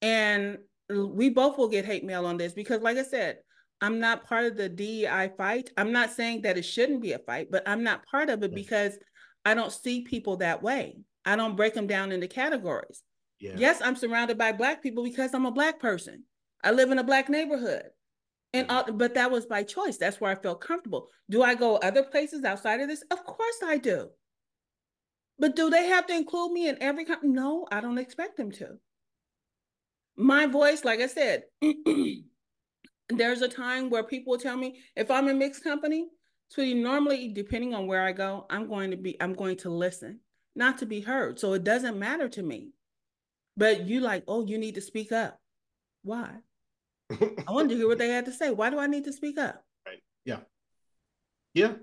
And 0.01 0.59
we 0.91 1.31
both 1.31 1.59
will 1.59 1.69
get 1.69 1.85
hate 1.85 2.05
mail 2.05 2.27
on 2.27 2.37
this 2.37 2.53
because, 2.53 2.83
like 2.83 2.97
I 2.97 3.05
said, 3.05 3.39
I'm 3.81 3.99
not 3.99 4.25
part 4.25 4.45
of 4.45 4.57
the 4.57 4.69
DEI 4.69 5.33
fight. 5.37 5.71
I'm 5.77 5.93
not 5.93 6.11
saying 6.11 6.43
that 6.43 6.59
it 6.59 6.65
shouldn't 6.65 7.03
be 7.03 7.13
a 7.13 7.19
fight, 7.19 7.49
but 7.51 7.69
I'm 7.69 7.83
not 7.83 8.07
part 8.07 8.31
of 8.31 8.43
it 8.43 8.55
because 8.55 8.97
I 9.45 9.55
don't 9.55 9.73
see 9.73 10.03
people 10.03 10.37
that 10.39 10.63
way. 10.63 10.99
I 11.25 11.37
don't 11.37 11.57
break 11.57 11.75
them 11.75 11.87
down 11.87 12.13
into 12.13 12.29
categories. 12.29 13.03
Yeah. 13.41 13.55
Yes, 13.57 13.81
I'm 13.83 13.97
surrounded 13.97 14.39
by 14.39 14.53
black 14.53 14.83
people 14.83 15.03
because 15.03 15.35
I'm 15.35 15.47
a 15.47 15.51
black 15.51 15.81
person. 15.81 16.25
I 16.63 16.71
live 16.71 16.91
in 16.91 16.99
a 16.99 17.05
black 17.05 17.29
neighborhood. 17.29 17.85
And 18.55 18.71
uh, 18.71 18.85
but 18.93 19.15
that 19.15 19.31
was 19.31 19.47
by 19.47 19.63
choice. 19.63 19.97
That's 19.97 20.21
where 20.21 20.31
I 20.31 20.35
felt 20.35 20.61
comfortable. 20.61 21.09
Do 21.31 21.43
I 21.43 21.55
go 21.55 21.77
other 21.77 22.03
places 22.03 22.45
outside 22.45 22.81
of 22.81 22.89
this? 22.89 23.03
Of 23.11 23.25
course 23.25 23.57
I 23.65 23.79
do. 23.79 24.11
But 25.39 25.57
do 25.57 25.71
they 25.71 25.87
have 25.87 26.07
to 26.09 26.15
include 26.15 26.53
me 26.53 26.69
in 26.69 26.77
every? 26.81 27.05
Com- 27.07 27.33
no, 27.33 27.67
I 27.73 27.81
don't 27.81 27.99
expect 27.99 28.37
them 28.37 28.53
to. 28.53 28.79
My 30.17 30.47
voice, 30.47 30.85
like 30.85 31.01
I 31.01 31.07
said, 31.07 31.45
there's 33.09 33.41
a 33.41 33.49
time 33.49 33.89
where 33.89 34.05
people 34.05 34.33
will 34.33 34.39
tell 34.39 34.57
me 34.57 34.81
if 34.95 35.11
I'm 35.11 35.29
in 35.29 35.39
mixed 35.39 35.65
company, 35.65 36.09
sweetie. 36.53 36.75
Normally, 36.75 37.29
depending 37.29 37.75
on 37.75 37.87
where 37.87 38.03
I 38.03 38.13
go, 38.13 38.47
I'm 38.51 38.69
going 38.69 38.91
to 38.91 38.97
be. 38.97 39.21
I'm 39.21 39.35
going 39.35 39.57
to 39.59 39.71
listen, 39.71 40.21
not 40.55 40.79
to 40.79 40.87
be 40.87 41.01
heard. 41.01 41.39
So 41.39 41.55
it 41.55 41.65
doesn't 41.65 41.99
matter 41.99 42.29
to 42.31 42.43
me. 42.43 42.73
But 43.57 43.87
you 43.87 44.01
like, 44.01 44.25
oh, 44.29 44.47
you 44.47 44.59
need 44.59 44.77
to 44.77 44.81
speak 44.81 45.13
up. 45.13 45.39
Why? 46.03 46.31
I 47.11 47.53
wanted 47.53 47.71
to 47.71 47.77
hear 47.77 47.89
what 47.89 47.99
they 47.99 48.09
had 48.09 48.25
to 48.25 48.33
say. 48.33 48.51
Why 48.51 48.71
do 48.71 48.79
I 48.79 48.87
need 48.87 49.05
to 49.05 49.13
speak 49.13 49.39
up? 49.39 49.63
Right. 49.87 50.03
Yeah. 50.25 50.39
Yeah. 51.55 51.75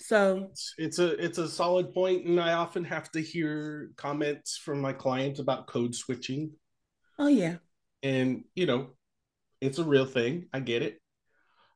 So 0.00 0.48
it's, 0.50 0.74
it's 0.78 0.98
a 0.98 1.24
it's 1.24 1.38
a 1.38 1.48
solid 1.48 1.92
point, 1.92 2.26
and 2.26 2.40
I 2.40 2.54
often 2.54 2.84
have 2.84 3.10
to 3.12 3.20
hear 3.20 3.90
comments 3.96 4.56
from 4.56 4.80
my 4.80 4.92
clients 4.92 5.40
about 5.40 5.66
code 5.66 5.94
switching. 5.94 6.52
Oh 7.18 7.26
yeah. 7.26 7.56
And 8.02 8.44
you 8.54 8.66
know, 8.66 8.90
it's 9.60 9.78
a 9.78 9.84
real 9.84 10.06
thing. 10.06 10.46
I 10.52 10.60
get 10.60 10.82
it. 10.82 11.00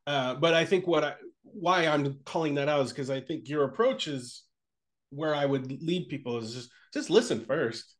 Uh, 0.06 0.34
but 0.34 0.54
I 0.54 0.64
think 0.64 0.86
what 0.86 1.04
I 1.04 1.14
why 1.54 1.86
I'm 1.86 2.18
calling 2.24 2.54
that 2.56 2.68
out 2.68 2.84
is 2.84 2.90
because 2.90 3.10
I 3.10 3.20
think 3.20 3.48
your 3.48 3.64
approach 3.64 4.08
is 4.08 4.44
where 5.10 5.34
I 5.34 5.46
would 5.46 5.82
lead 5.82 6.08
people 6.08 6.38
is 6.38 6.54
just 6.54 6.70
just 6.92 7.10
listen 7.10 7.44
first. 7.44 7.94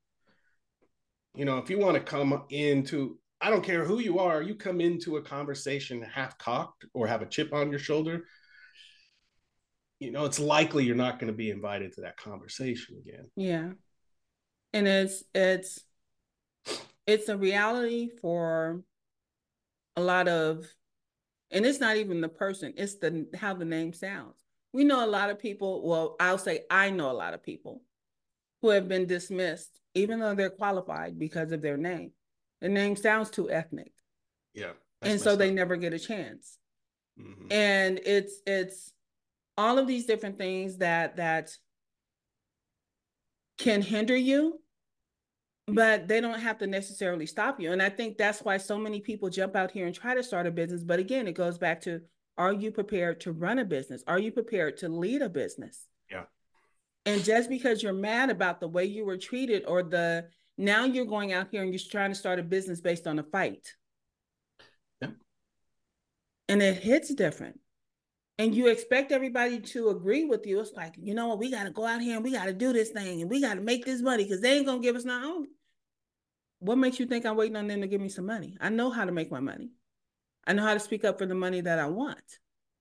You 1.35 1.45
know, 1.45 1.59
if 1.59 1.71
you 1.71 1.79
want 1.79 1.97
to 1.97 2.03
come 2.03 2.45
into 2.51 3.19
I 3.41 3.51
don't 3.51 3.65
care 3.65 3.85
who 3.85 3.99
you 3.99 4.19
are, 4.21 4.43
you 4.43 4.55
come 4.55 4.81
into 4.81 5.17
a 5.17 5.23
conversation 5.23 6.03
half 6.03 6.39
cocked 6.39 6.87
or 6.95 7.07
have 7.07 7.23
a 7.23 7.27
chip 7.27 7.53
on 7.53 7.71
your 7.71 7.79
shoulder, 7.79 8.25
you 10.01 10.11
know, 10.11 10.25
it's 10.25 10.39
likely 10.39 10.85
you're 10.85 10.97
not 10.97 11.19
going 11.19 11.33
to 11.33 11.37
be 11.37 11.51
invited 11.51 11.93
to 11.95 12.03
that 12.03 12.17
conversation 12.17 12.97
again. 12.99 13.31
Yeah. 13.37 13.71
And 14.73 14.89
it's 14.89 15.23
it's 15.35 15.81
it's 17.07 17.29
a 17.29 17.37
reality 17.37 18.11
for 18.21 18.83
a 19.97 20.01
lot 20.01 20.27
of 20.27 20.67
and 21.51 21.65
it's 21.65 21.81
not 21.81 21.97
even 21.97 22.21
the 22.21 22.29
person, 22.29 22.75
it's 22.77 22.97
the 22.97 23.27
how 23.35 23.55
the 23.55 23.65
name 23.65 23.93
sounds. 23.93 24.37
We 24.73 24.85
know 24.85 25.05
a 25.05 25.07
lot 25.07 25.31
of 25.31 25.39
people, 25.39 25.87
well, 25.87 26.17
I'll 26.19 26.39
say 26.39 26.63
I 26.71 26.91
know 26.91 27.11
a 27.11 27.13
lot 27.13 27.35
of 27.35 27.43
people 27.43 27.83
who 28.63 28.71
have 28.71 28.89
been 28.89 29.07
dismissed 29.07 29.81
even 29.95 30.19
though 30.19 30.35
they're 30.35 30.51
qualified 30.51 31.19
because 31.19 31.53
of 31.53 31.63
their 31.63 31.77
name 31.77 32.11
the 32.65 32.71
name 32.71 32.97
sounds 32.97 33.29
too 33.29 33.51
ethnic. 33.51 33.93
Yeah. 34.55 34.73
And 35.03 35.21
so 35.21 35.37
they 35.37 35.51
never 35.51 35.77
get 35.77 35.93
a 35.93 35.99
chance. 35.99 36.57
Mm-hmm. 37.21 37.53
And 37.53 38.01
it's 38.07 38.41
it's 38.47 38.91
all 39.59 39.79
of 39.79 39.87
these 39.87 40.07
different 40.07 40.39
things 40.39 40.79
that 40.79 41.17
that 41.17 41.51
can 43.59 43.83
hinder 43.83 44.17
you 44.17 44.61
but 45.67 46.09
they 46.09 46.21
don't 46.21 46.41
have 46.41 46.59
to 46.59 46.67
necessarily 46.67 47.27
stop 47.27 47.61
you 47.61 47.73
and 47.73 47.83
i 47.83 47.89
think 47.89 48.19
that's 48.19 48.43
why 48.43 48.57
so 48.57 48.79
many 48.79 49.01
people 49.01 49.31
jump 49.31 49.57
out 49.57 49.71
here 49.71 49.87
and 49.87 49.95
try 49.95 50.15
to 50.15 50.23
start 50.23 50.47
a 50.47 50.51
business 50.51 50.83
but 50.83 50.99
again 50.99 51.27
it 51.27 51.33
goes 51.33 51.59
back 51.59 51.81
to 51.81 52.01
are 52.37 52.53
you 52.53 52.71
prepared 52.71 53.21
to 53.21 53.33
run 53.33 53.59
a 53.59 53.65
business 53.65 54.03
are 54.07 54.19
you 54.19 54.31
prepared 54.31 54.77
to 54.77 54.89
lead 54.89 55.23
a 55.23 55.29
business 55.29 55.87
yeah 56.11 56.25
and 57.07 57.25
just 57.25 57.49
because 57.49 57.83
you're 57.83 57.93
mad 57.93 58.31
about 58.31 58.61
the 58.61 58.69
way 58.69 58.85
you 58.85 59.05
were 59.05 59.19
treated 59.19 59.65
or 59.67 59.83
the 59.83 60.27
now 60.57 60.85
you're 60.85 61.05
going 61.05 61.33
out 61.33 61.49
here 61.51 61.63
and 61.63 61.73
you're 61.73 61.81
trying 61.91 62.11
to 62.11 62.17
start 62.17 62.39
a 62.39 62.43
business 62.43 62.81
based 62.81 63.07
on 63.07 63.19
a 63.19 63.23
fight. 63.23 63.75
Yeah. 65.01 65.11
And 66.49 66.63
it 66.63 66.77
hits 66.77 67.13
different. 67.15 67.61
And 68.39 68.55
you 68.55 68.67
expect 68.67 69.13
everybody 69.13 69.61
to 69.61 69.91
agree 69.91 70.25
with 70.25 70.47
you. 70.47 70.61
It's 70.61 70.73
like, 70.73 70.95
you 71.01 71.15
know 71.15 71.29
what, 71.29 71.39
we 71.39 71.51
got 71.51 71.65
to 71.65 71.71
go 71.71 71.87
out 71.87 72.01
here 72.01 72.17
and 72.17 72.25
we 72.25 72.33
got 72.33 72.47
to 72.47 72.53
do 72.53 72.73
this 72.73 72.91
thing 72.91 73.21
and 73.21 73.31
we 73.31 73.41
got 73.41 73.55
to 73.55 73.61
make 73.61 73.85
this 73.85 74.03
money 74.03 74.25
because 74.25 74.41
they 74.41 74.57
ain't 74.57 74.67
going 74.67 74.81
to 74.81 74.87
give 74.87 74.97
us 74.97 75.05
nothing. 75.05 75.47
What 76.59 76.79
makes 76.79 76.99
you 76.99 77.07
think 77.07 77.27
I'm 77.27 77.37
waiting 77.37 77.57
on 77.57 77.69
them 77.69 77.83
to 77.83 77.87
give 77.87 78.01
me 78.01 78.09
some 78.09 78.27
money? 78.27 78.57
I 78.61 78.71
know 78.71 78.91
how 78.91 79.05
to 79.05 79.13
make 79.13 79.31
my 79.31 79.41
money. 79.41 79.71
I 80.47 80.53
know 80.53 80.65
how 80.65 80.75
to 80.75 80.81
speak 80.81 81.05
up 81.05 81.19
for 81.19 81.27
the 81.27 81.35
money 81.35 81.61
that 81.61 81.79
I 81.79 81.87
want. 81.87 82.39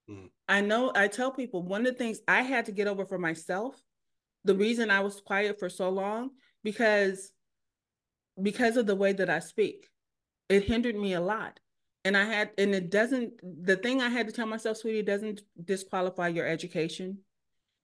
Mm. 0.10 0.30
I 0.48 0.62
know, 0.62 0.92
I 0.96 1.08
tell 1.08 1.32
people 1.32 1.62
one 1.62 1.86
of 1.86 1.94
the 1.94 1.98
things 1.98 2.20
I 2.28 2.42
had 2.42 2.66
to 2.66 2.72
get 2.72 2.88
over 2.88 3.06
for 3.06 3.20
myself, 3.20 3.76
the 4.44 4.56
reason 4.56 4.90
I 4.90 5.02
was 5.02 5.22
quiet 5.22 5.60
for 5.60 5.70
so 5.70 5.90
long, 5.90 6.32
because 6.64 7.32
because 8.42 8.78
of 8.78 8.88
the 8.88 8.96
way 8.96 9.14
that 9.14 9.30
I 9.30 9.40
speak. 9.40 9.90
It 10.50 10.64
hindered 10.64 10.96
me 10.96 11.14
a 11.14 11.22
lot. 11.22 11.60
And 12.06 12.18
I 12.18 12.26
had, 12.26 12.52
and 12.58 12.76
it 12.76 12.90
doesn't, 12.90 13.34
the 13.66 13.78
thing 13.78 14.02
I 14.02 14.10
had 14.10 14.28
to 14.28 14.34
tell 14.34 14.46
myself, 14.46 14.78
sweetie, 14.78 15.04
doesn't 15.04 15.42
disqualify 15.64 16.28
your 16.30 16.46
education 16.46 17.20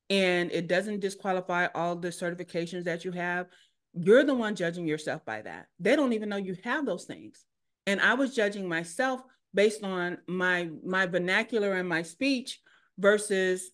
and 0.09 0.51
it 0.51 0.67
doesn't 0.67 0.99
disqualify 0.99 1.67
all 1.75 1.95
the 1.95 2.09
certifications 2.09 2.85
that 2.85 3.05
you 3.05 3.11
have. 3.11 3.47
You're 3.93 4.23
the 4.23 4.35
one 4.35 4.55
judging 4.55 4.87
yourself 4.87 5.23
by 5.25 5.41
that. 5.43 5.67
They 5.79 5.95
don't 5.95 6.13
even 6.13 6.29
know 6.29 6.37
you 6.37 6.57
have 6.63 6.85
those 6.85 7.05
things. 7.05 7.45
And 7.87 8.01
I 8.01 8.15
was 8.15 8.35
judging 8.35 8.67
myself 8.67 9.21
based 9.53 9.83
on 9.83 10.17
my 10.27 10.69
my 10.83 11.05
vernacular 11.07 11.73
and 11.73 11.89
my 11.89 12.03
speech 12.03 12.59
versus 12.97 13.71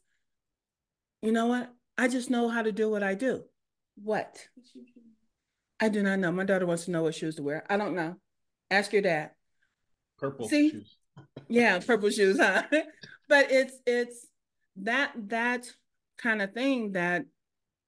you 1.21 1.31
know 1.31 1.47
what? 1.47 1.73
I 1.97 2.07
just 2.07 2.29
know 2.29 2.49
how 2.49 2.61
to 2.61 2.71
do 2.71 2.89
what 2.89 3.03
I 3.03 3.15
do. 3.15 3.43
What? 4.01 4.37
I 5.79 5.89
do 5.89 6.03
not 6.03 6.19
know. 6.19 6.31
My 6.31 6.43
daughter 6.43 6.65
wants 6.65 6.85
to 6.85 6.91
know 6.91 7.03
what 7.03 7.15
shoes 7.15 7.35
to 7.35 7.43
wear. 7.43 7.65
I 7.69 7.77
don't 7.77 7.95
know. 7.95 8.15
Ask 8.69 8.93
your 8.93 9.01
dad. 9.01 9.31
Purple 10.31 10.49
See? 10.49 10.71
shoes. 10.71 10.97
yeah, 11.47 11.79
purple 11.79 12.09
shoes, 12.09 12.39
huh? 12.39 12.63
but 13.29 13.51
it's 13.51 13.77
it's 13.85 14.27
that 14.77 15.13
that 15.27 15.67
kind 16.17 16.41
of 16.41 16.53
thing 16.53 16.93
that 16.93 17.25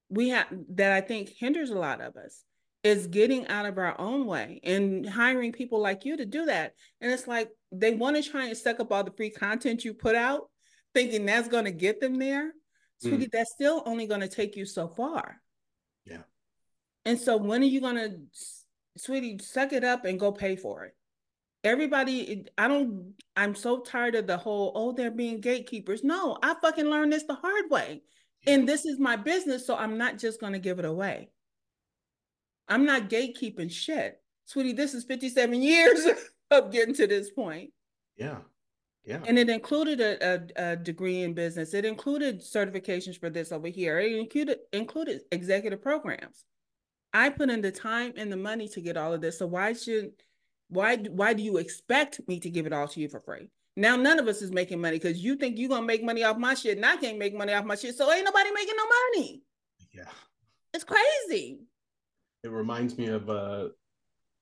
we 0.08 0.30
have 0.30 0.46
that 0.70 0.92
I 0.92 1.00
think 1.00 1.30
hinders 1.30 1.70
a 1.70 1.78
lot 1.78 2.00
of 2.00 2.16
us 2.16 2.44
is 2.84 3.08
getting 3.08 3.46
out 3.48 3.66
of 3.66 3.76
our 3.76 4.00
own 4.00 4.26
way 4.26 4.60
and 4.62 5.06
hiring 5.08 5.52
people 5.52 5.80
like 5.80 6.04
you 6.04 6.16
to 6.16 6.24
do 6.24 6.46
that. 6.46 6.74
And 7.00 7.10
it's 7.10 7.26
like 7.26 7.50
they 7.72 7.94
want 7.94 8.16
to 8.16 8.22
try 8.22 8.46
and 8.46 8.56
suck 8.56 8.80
up 8.80 8.92
all 8.92 9.04
the 9.04 9.10
free 9.10 9.30
content 9.30 9.84
you 9.84 9.94
put 9.94 10.14
out, 10.14 10.48
thinking 10.94 11.26
that's 11.26 11.48
going 11.48 11.64
to 11.64 11.72
get 11.72 12.00
them 12.00 12.18
there. 12.18 12.52
Sweetie, 13.00 13.26
mm. 13.26 13.32
that's 13.32 13.52
still 13.52 13.82
only 13.86 14.06
going 14.06 14.20
to 14.20 14.28
take 14.28 14.56
you 14.56 14.64
so 14.64 14.88
far. 14.88 15.40
Yeah. 16.04 16.22
And 17.04 17.18
so 17.18 17.36
when 17.36 17.62
are 17.62 17.66
you 17.66 17.80
gonna, 17.80 18.10
sweetie, 18.96 19.38
suck 19.38 19.72
it 19.72 19.84
up 19.84 20.04
and 20.04 20.18
go 20.18 20.32
pay 20.32 20.56
for 20.56 20.84
it? 20.84 20.96
Everybody, 21.64 22.46
I 22.56 22.68
don't, 22.68 23.14
I'm 23.36 23.54
so 23.54 23.80
tired 23.80 24.14
of 24.14 24.26
the 24.26 24.36
whole, 24.36 24.72
oh, 24.74 24.92
they're 24.92 25.10
being 25.10 25.40
gatekeepers. 25.40 26.04
No, 26.04 26.38
I 26.42 26.54
fucking 26.62 26.86
learned 26.86 27.12
this 27.12 27.24
the 27.24 27.34
hard 27.34 27.70
way. 27.70 28.02
And 28.46 28.68
this 28.68 28.84
is 28.86 28.98
my 28.98 29.16
business, 29.16 29.66
so 29.66 29.76
I'm 29.76 29.98
not 29.98 30.18
just 30.18 30.40
going 30.40 30.52
to 30.52 30.58
give 30.58 30.78
it 30.78 30.84
away. 30.84 31.30
I'm 32.68 32.84
not 32.84 33.10
gatekeeping 33.10 33.70
shit. 33.70 34.20
Sweetie, 34.44 34.72
this 34.72 34.94
is 34.94 35.04
57 35.04 35.60
years 35.60 36.06
of 36.50 36.70
getting 36.70 36.94
to 36.94 37.06
this 37.06 37.30
point. 37.30 37.72
Yeah. 38.16 38.38
Yeah. 39.04 39.20
And 39.26 39.38
it 39.38 39.48
included 39.48 40.00
a, 40.00 40.42
a, 40.56 40.72
a, 40.72 40.76
degree 40.76 41.22
in 41.22 41.32
business. 41.32 41.72
It 41.72 41.86
included 41.86 42.40
certifications 42.40 43.18
for 43.18 43.30
this 43.30 43.52
over 43.52 43.68
here. 43.68 43.98
It 43.98 44.12
included 44.12 44.58
included 44.70 45.22
executive 45.32 45.80
programs. 45.80 46.44
I 47.14 47.30
put 47.30 47.48
in 47.48 47.62
the 47.62 47.72
time 47.72 48.12
and 48.18 48.30
the 48.30 48.36
money 48.36 48.68
to 48.68 48.82
get 48.82 48.98
all 48.98 49.14
of 49.14 49.22
this. 49.22 49.38
So 49.38 49.46
why 49.46 49.72
should 49.72 50.12
why 50.68 50.96
why 50.96 51.32
do 51.32 51.42
you 51.42 51.56
expect 51.58 52.20
me 52.28 52.40
to 52.40 52.50
give 52.50 52.66
it 52.66 52.72
all 52.72 52.88
to 52.88 53.00
you 53.00 53.08
for 53.08 53.20
free? 53.20 53.50
Now 53.76 53.96
none 53.96 54.18
of 54.18 54.26
us 54.26 54.42
is 54.42 54.50
making 54.50 54.80
money 54.80 54.98
because 54.98 55.22
you 55.22 55.36
think 55.36 55.58
you're 55.58 55.68
gonna 55.68 55.86
make 55.86 56.02
money 56.02 56.24
off 56.24 56.36
my 56.36 56.54
shit, 56.54 56.76
and 56.76 56.86
I 56.86 56.96
can't 56.96 57.18
make 57.18 57.34
money 57.34 57.52
off 57.52 57.64
my 57.64 57.74
shit. 57.74 57.96
So 57.96 58.10
ain't 58.12 58.24
nobody 58.24 58.50
making 58.52 58.74
no 58.76 58.84
money. 58.86 59.42
Yeah. 59.92 60.10
It's 60.74 60.84
crazy. 60.84 61.60
It 62.44 62.50
reminds 62.50 62.98
me 62.98 63.08
of 63.08 63.28
a 63.28 63.70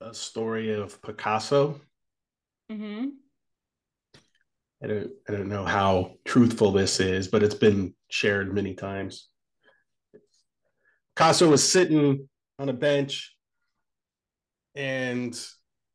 a 0.00 0.12
story 0.12 0.72
of 0.74 1.00
Picasso. 1.02 1.80
Mm-hmm 2.70 3.06
I 4.82 4.86
don't 4.86 5.10
I 5.28 5.32
don't 5.32 5.48
know 5.48 5.64
how 5.64 6.12
truthful 6.24 6.70
this 6.70 7.00
is, 7.00 7.28
but 7.28 7.42
it's 7.42 7.54
been 7.54 7.94
shared 8.10 8.54
many 8.54 8.74
times. 8.74 9.28
Picasso 11.14 11.48
was 11.48 11.70
sitting 11.70 12.28
on 12.58 12.68
a 12.68 12.74
bench 12.74 13.34
and 14.74 15.38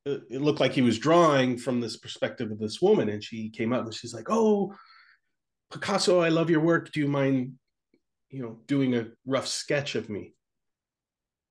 it 0.06 0.42
looked 0.42 0.60
like 0.60 0.74
he 0.74 0.82
was 0.82 0.98
drawing 0.98 1.58
from 1.58 1.80
this 1.80 1.98
perspective 1.98 2.52
of 2.52 2.60
this 2.60 2.82
woman 2.82 3.10
and 3.10 3.24
she 3.24 3.50
came 3.50 3.72
up 3.72 3.86
and 3.86 3.94
she's 3.94 4.14
like 4.14 4.30
oh 4.30 4.74
picasso 5.72 6.20
i 6.20 6.30
love 6.30 6.50
your 6.50 6.60
work 6.60 6.92
do 6.92 7.00
you 7.00 7.08
mind 7.08 7.54
you 8.30 8.42
know 8.42 8.60
doing 8.68 8.96
a 8.96 9.08
rough 9.26 9.48
sketch 9.48 9.96
of 9.96 10.10
me 10.10 10.34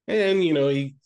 and 0.09 0.45
you 0.45 0.53
know 0.53 0.69
he 0.69 0.97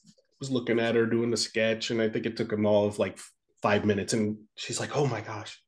was 0.41 0.51
looking 0.51 0.81
at 0.81 0.95
her 0.95 1.07
doing 1.07 1.31
the 1.31 1.37
sketch 1.37 1.91
and 1.91 2.01
i 2.01 2.09
think 2.09 2.25
it 2.25 2.37
took 2.37 2.53
him 2.53 2.65
all 2.65 2.87
of 2.87 2.99
like 2.99 3.19
five 3.61 3.85
minutes 3.85 4.15
and 4.15 4.37
she's 4.57 4.81
like 4.81 4.97
oh 4.97 5.07
my 5.07 5.21
gosh 5.21 5.61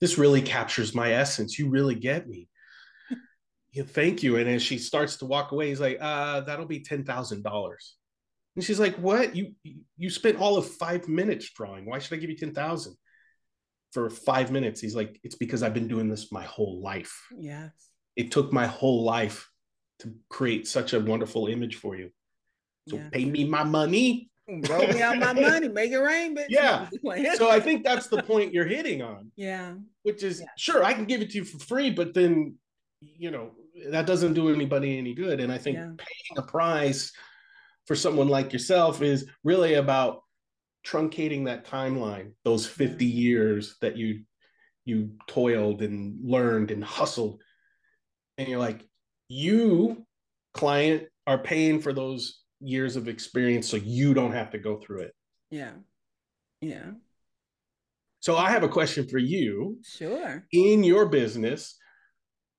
this 0.00 0.16
really 0.16 0.40
captures 0.40 0.94
my 0.94 1.12
essence. 1.12 1.58
You 1.58 1.68
really 1.68 1.94
get 1.94 2.28
me. 2.28 2.48
yeah, 3.72 3.84
thank 3.84 4.22
you. 4.22 4.36
And 4.36 4.48
as 4.48 4.62
she 4.62 4.78
starts 4.78 5.18
to 5.18 5.26
walk 5.26 5.52
away, 5.52 5.68
he's 5.68 5.80
like, 5.80 5.98
uh, 6.00 6.40
that'll 6.40 6.66
be 6.66 6.80
ten 6.80 7.04
thousand 7.04 7.42
dollars. 7.44 7.96
And 8.56 8.64
she's 8.64 8.80
like, 8.80 8.96
What? 8.96 9.34
You 9.36 9.54
you 9.96 10.10
spent 10.10 10.38
all 10.38 10.56
of 10.56 10.66
five 10.66 11.08
minutes 11.08 11.50
drawing. 11.50 11.86
Why 11.86 11.98
should 11.98 12.16
I 12.16 12.20
give 12.20 12.30
you 12.30 12.36
ten 12.36 12.54
thousand? 12.54 12.96
For 13.92 14.08
five 14.08 14.50
minutes. 14.50 14.80
He's 14.80 14.94
like, 14.94 15.18
It's 15.22 15.36
because 15.36 15.62
I've 15.62 15.74
been 15.74 15.88
doing 15.88 16.08
this 16.08 16.32
my 16.32 16.44
whole 16.44 16.80
life. 16.80 17.26
Yes. 17.36 17.70
It 18.16 18.30
took 18.30 18.52
my 18.52 18.66
whole 18.66 19.04
life 19.04 19.48
to 20.00 20.12
create 20.28 20.66
such 20.66 20.92
a 20.92 21.00
wonderful 21.00 21.46
image 21.46 21.76
for 21.76 21.96
you. 21.96 22.10
So 22.88 22.96
yeah. 22.96 23.08
pay 23.12 23.24
me 23.24 23.44
my 23.44 23.64
money 23.64 24.30
mm, 24.50 24.68
roll 24.68 24.86
me 24.88 25.02
out 25.02 25.18
my 25.18 25.32
money, 25.32 25.68
make 25.68 25.92
it 25.92 25.98
rain, 25.98 26.34
bitch. 26.34 26.46
Yeah. 26.48 26.88
so 27.34 27.50
I 27.50 27.60
think 27.60 27.84
that's 27.84 28.08
the 28.08 28.22
point 28.22 28.52
you're 28.52 28.66
hitting 28.66 29.02
on. 29.02 29.30
Yeah. 29.36 29.74
Which 30.02 30.22
is 30.22 30.40
yeah. 30.40 30.46
sure, 30.56 30.82
I 30.82 30.94
can 30.94 31.04
give 31.04 31.20
it 31.20 31.30
to 31.30 31.38
you 31.38 31.44
for 31.44 31.58
free, 31.58 31.90
but 31.90 32.14
then 32.14 32.56
you 33.00 33.30
know, 33.30 33.52
that 33.90 34.06
doesn't 34.06 34.34
do 34.34 34.52
anybody 34.52 34.98
any 34.98 35.14
good. 35.14 35.40
And 35.40 35.52
I 35.52 35.58
think 35.58 35.76
yeah. 35.76 35.92
paying 35.96 36.38
a 36.38 36.42
price 36.42 37.12
for 37.86 37.96
someone 37.96 38.28
like 38.28 38.52
yourself 38.52 39.02
is 39.02 39.26
really 39.44 39.74
about 39.74 40.22
truncating 40.86 41.44
that 41.46 41.66
timeline, 41.66 42.32
those 42.44 42.66
50 42.66 43.04
years 43.04 43.76
that 43.80 43.96
you 43.96 44.22
you 44.86 45.10
toiled 45.26 45.82
and 45.82 46.18
learned 46.24 46.70
and 46.70 46.82
hustled. 46.82 47.40
And 48.38 48.48
you're 48.48 48.58
like, 48.58 48.82
you, 49.28 50.06
client, 50.54 51.04
are 51.26 51.38
paying 51.38 51.80
for 51.80 51.92
those 51.92 52.40
years 52.60 52.96
of 52.96 53.06
experience 53.06 53.68
so 53.68 53.76
you 53.76 54.14
don't 54.14 54.32
have 54.32 54.50
to 54.50 54.58
go 54.58 54.78
through 54.78 55.00
it. 55.00 55.14
Yeah. 55.50 55.72
Yeah. 56.60 56.92
So 58.20 58.36
I 58.36 58.50
have 58.50 58.62
a 58.62 58.68
question 58.68 59.06
for 59.08 59.18
you. 59.18 59.78
Sure. 59.84 60.44
In 60.52 60.82
your 60.82 61.06
business, 61.06 61.76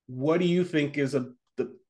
what 0.07 0.39
do 0.39 0.45
you 0.45 0.63
think 0.63 0.97
is 0.97 1.15
a 1.15 1.29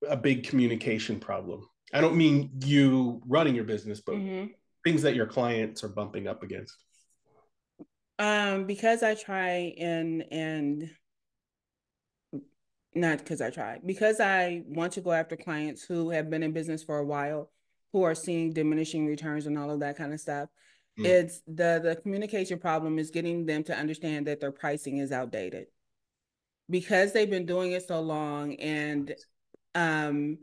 a 0.10 0.18
big 0.18 0.48
communication 0.48 1.20
problem? 1.20 1.68
I 1.94 2.02
don't 2.02 2.16
mean 2.16 2.52
you 2.64 3.22
running 3.28 3.56
your 3.56 3.64
business, 3.64 4.02
but 4.02 4.16
mm-hmm. 4.16 4.48
things 4.84 5.02
that 5.02 5.16
your 5.16 5.26
clients 5.26 5.84
are 5.84 5.90
bumping 5.90 6.28
up 6.28 6.44
against. 6.44 6.76
Um, 8.20 8.66
because 8.66 9.04
I 9.04 9.16
try 9.16 9.74
and 9.80 10.24
and 10.32 10.92
not 12.94 13.20
because 13.20 13.42
I 13.42 13.50
try, 13.50 13.80
because 13.86 14.20
I 14.20 14.64
want 14.68 14.94
to 14.94 15.02
go 15.02 15.12
after 15.12 15.36
clients 15.36 15.84
who 15.84 16.10
have 16.12 16.30
been 16.30 16.44
in 16.44 16.52
business 16.52 16.84
for 16.84 17.00
a 17.00 17.06
while 17.06 17.50
who 17.94 18.04
are 18.04 18.16
seeing 18.16 18.54
diminishing 18.54 19.06
returns 19.06 19.46
and 19.46 19.58
all 19.58 19.72
of 19.72 19.80
that 19.80 19.98
kind 19.98 20.14
of 20.14 20.20
stuff. 20.20 20.50
Mm. 21.00 21.06
It's 21.06 21.42
the 21.48 21.80
the 21.84 22.00
communication 22.02 22.60
problem 22.60 23.00
is 23.00 23.12
getting 23.12 23.46
them 23.46 23.64
to 23.66 23.76
understand 23.76 24.28
that 24.28 24.40
their 24.40 24.52
pricing 24.52 24.98
is 24.98 25.12
outdated. 25.12 25.68
Because 26.70 27.12
they've 27.12 27.30
been 27.30 27.46
doing 27.46 27.72
it 27.74 27.88
so 27.88 28.02
long 28.02 28.56
and 28.56 29.14
um 29.74 30.38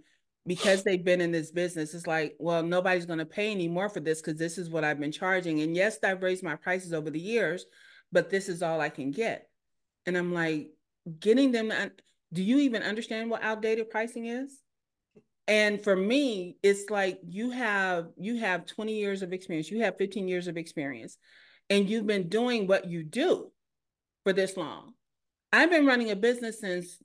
because 0.47 0.83
they've 0.83 1.05
been 1.05 1.21
in 1.21 1.33
this 1.33 1.51
business, 1.51 1.95
it's 1.95 2.07
like, 2.07 2.35
well, 2.39 2.63
nobody's 2.63 3.07
going 3.07 3.19
to 3.19 3.27
pay 3.27 3.51
any 3.51 3.69
more 3.69 3.89
for 3.89 4.01
this 4.01 4.21
because 4.21 4.39
this 4.39 4.59
is 4.59 4.71
what 4.71 4.85
I've 4.85 5.01
been 5.01 5.13
charging. 5.13 5.61
And 5.61 5.77
yes, 5.77 5.99
I've 6.03 6.23
raised 6.23 6.43
my 6.43 6.57
prices 6.57 6.93
over 6.93 7.11
the 7.11 7.21
years, 7.21 7.65
but 8.13 8.31
this 8.31 8.49
is 8.49 8.63
all 8.63 8.81
I 8.81 8.89
can 8.89 9.11
get. 9.11 9.49
And 10.07 10.17
I'm 10.17 10.33
like, 10.33 10.71
getting 11.21 11.53
them, 11.53 11.73
do 12.33 12.43
you 12.43 12.59
even 12.61 12.83
understand 12.83 13.31
what 13.31 13.43
outdated 13.43 13.91
pricing 13.91 14.27
is? 14.27 14.59
and 15.49 15.83
for 15.83 15.97
me 15.97 16.57
it's 16.63 16.91
like 16.91 17.19
you 17.27 17.51
have 17.51 18.09
you 18.17 18.37
have 18.37 18.67
20 18.67 18.93
years 18.93 19.23
of 19.23 19.33
experience 19.33 19.71
you 19.71 19.83
have 19.83 19.97
15 19.97 20.29
years 20.29 20.47
of 20.47 20.57
experience 20.57 21.17
and 21.71 21.89
you've 21.89 22.07
been 22.07 22.29
doing 22.29 22.67
what 22.67 22.87
you 22.87 23.03
do 23.03 23.51
for 24.23 24.33
this 24.33 24.57
long 24.57 24.93
i've 25.53 25.71
been 25.71 25.87
running 25.87 26.11
a 26.11 26.17
business 26.17 26.61
since 26.61 26.99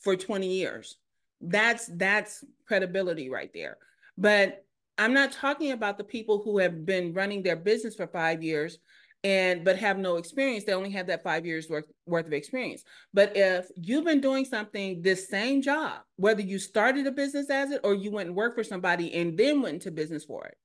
for 0.00 0.16
20 0.16 0.48
years 0.48 0.96
that's 1.42 1.90
that's 1.96 2.44
credibility 2.66 3.28
right 3.28 3.50
there. 3.52 3.76
But 4.16 4.64
i'm 4.98 5.14
not 5.14 5.32
talking 5.32 5.72
about 5.72 5.96
the 5.96 6.04
people 6.04 6.42
who 6.44 6.58
have 6.58 6.84
been 6.84 7.14
running 7.14 7.42
their 7.42 7.56
business 7.56 7.94
for 7.94 8.06
5 8.06 8.42
years 8.42 8.78
and 9.24 9.64
but 9.64 9.78
have 9.78 9.98
no 9.98 10.16
experience. 10.16 10.64
They 10.64 10.74
only 10.74 10.90
have 10.90 11.06
that 11.06 11.22
five 11.22 11.46
years 11.46 11.68
worth, 11.68 11.86
worth 12.06 12.26
of 12.26 12.32
experience. 12.32 12.82
But 13.14 13.36
if 13.36 13.68
you've 13.80 14.04
been 14.04 14.20
doing 14.20 14.44
something 14.44 15.00
this 15.02 15.28
same 15.28 15.62
job 15.62 16.00
whether 16.16 16.42
you 16.42 16.58
started 16.58 17.06
a 17.06 17.12
business 17.12 17.48
as 17.50 17.70
it 17.70 17.80
or 17.84 17.94
you 17.94 18.10
went 18.10 18.28
and 18.28 18.36
worked 18.36 18.56
for 18.56 18.64
somebody 18.64 19.12
and 19.14 19.38
then 19.38 19.62
went 19.62 19.74
into 19.74 19.90
business 19.90 20.24
for 20.24 20.46
it 20.46 20.56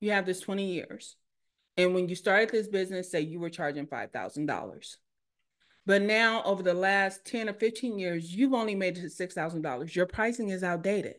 you 0.00 0.10
have 0.10 0.26
this 0.26 0.40
20 0.40 0.64
years. 0.64 1.16
And 1.78 1.94
when 1.94 2.08
you 2.08 2.14
started 2.14 2.50
this 2.50 2.68
business 2.68 3.10
say 3.10 3.20
you 3.20 3.38
were 3.38 3.50
charging 3.50 3.86
$5000 3.86 4.96
but 5.86 6.02
now 6.02 6.42
over 6.42 6.62
the 6.62 6.74
last 6.74 7.24
10 7.24 7.48
or 7.48 7.54
15 7.54 7.98
years 7.98 8.34
you've 8.34 8.52
only 8.52 8.74
made 8.74 8.98
it 8.98 9.02
to 9.02 9.26
$6000 9.26 9.94
your 9.94 10.06
pricing 10.06 10.50
is 10.50 10.62
outdated. 10.62 11.14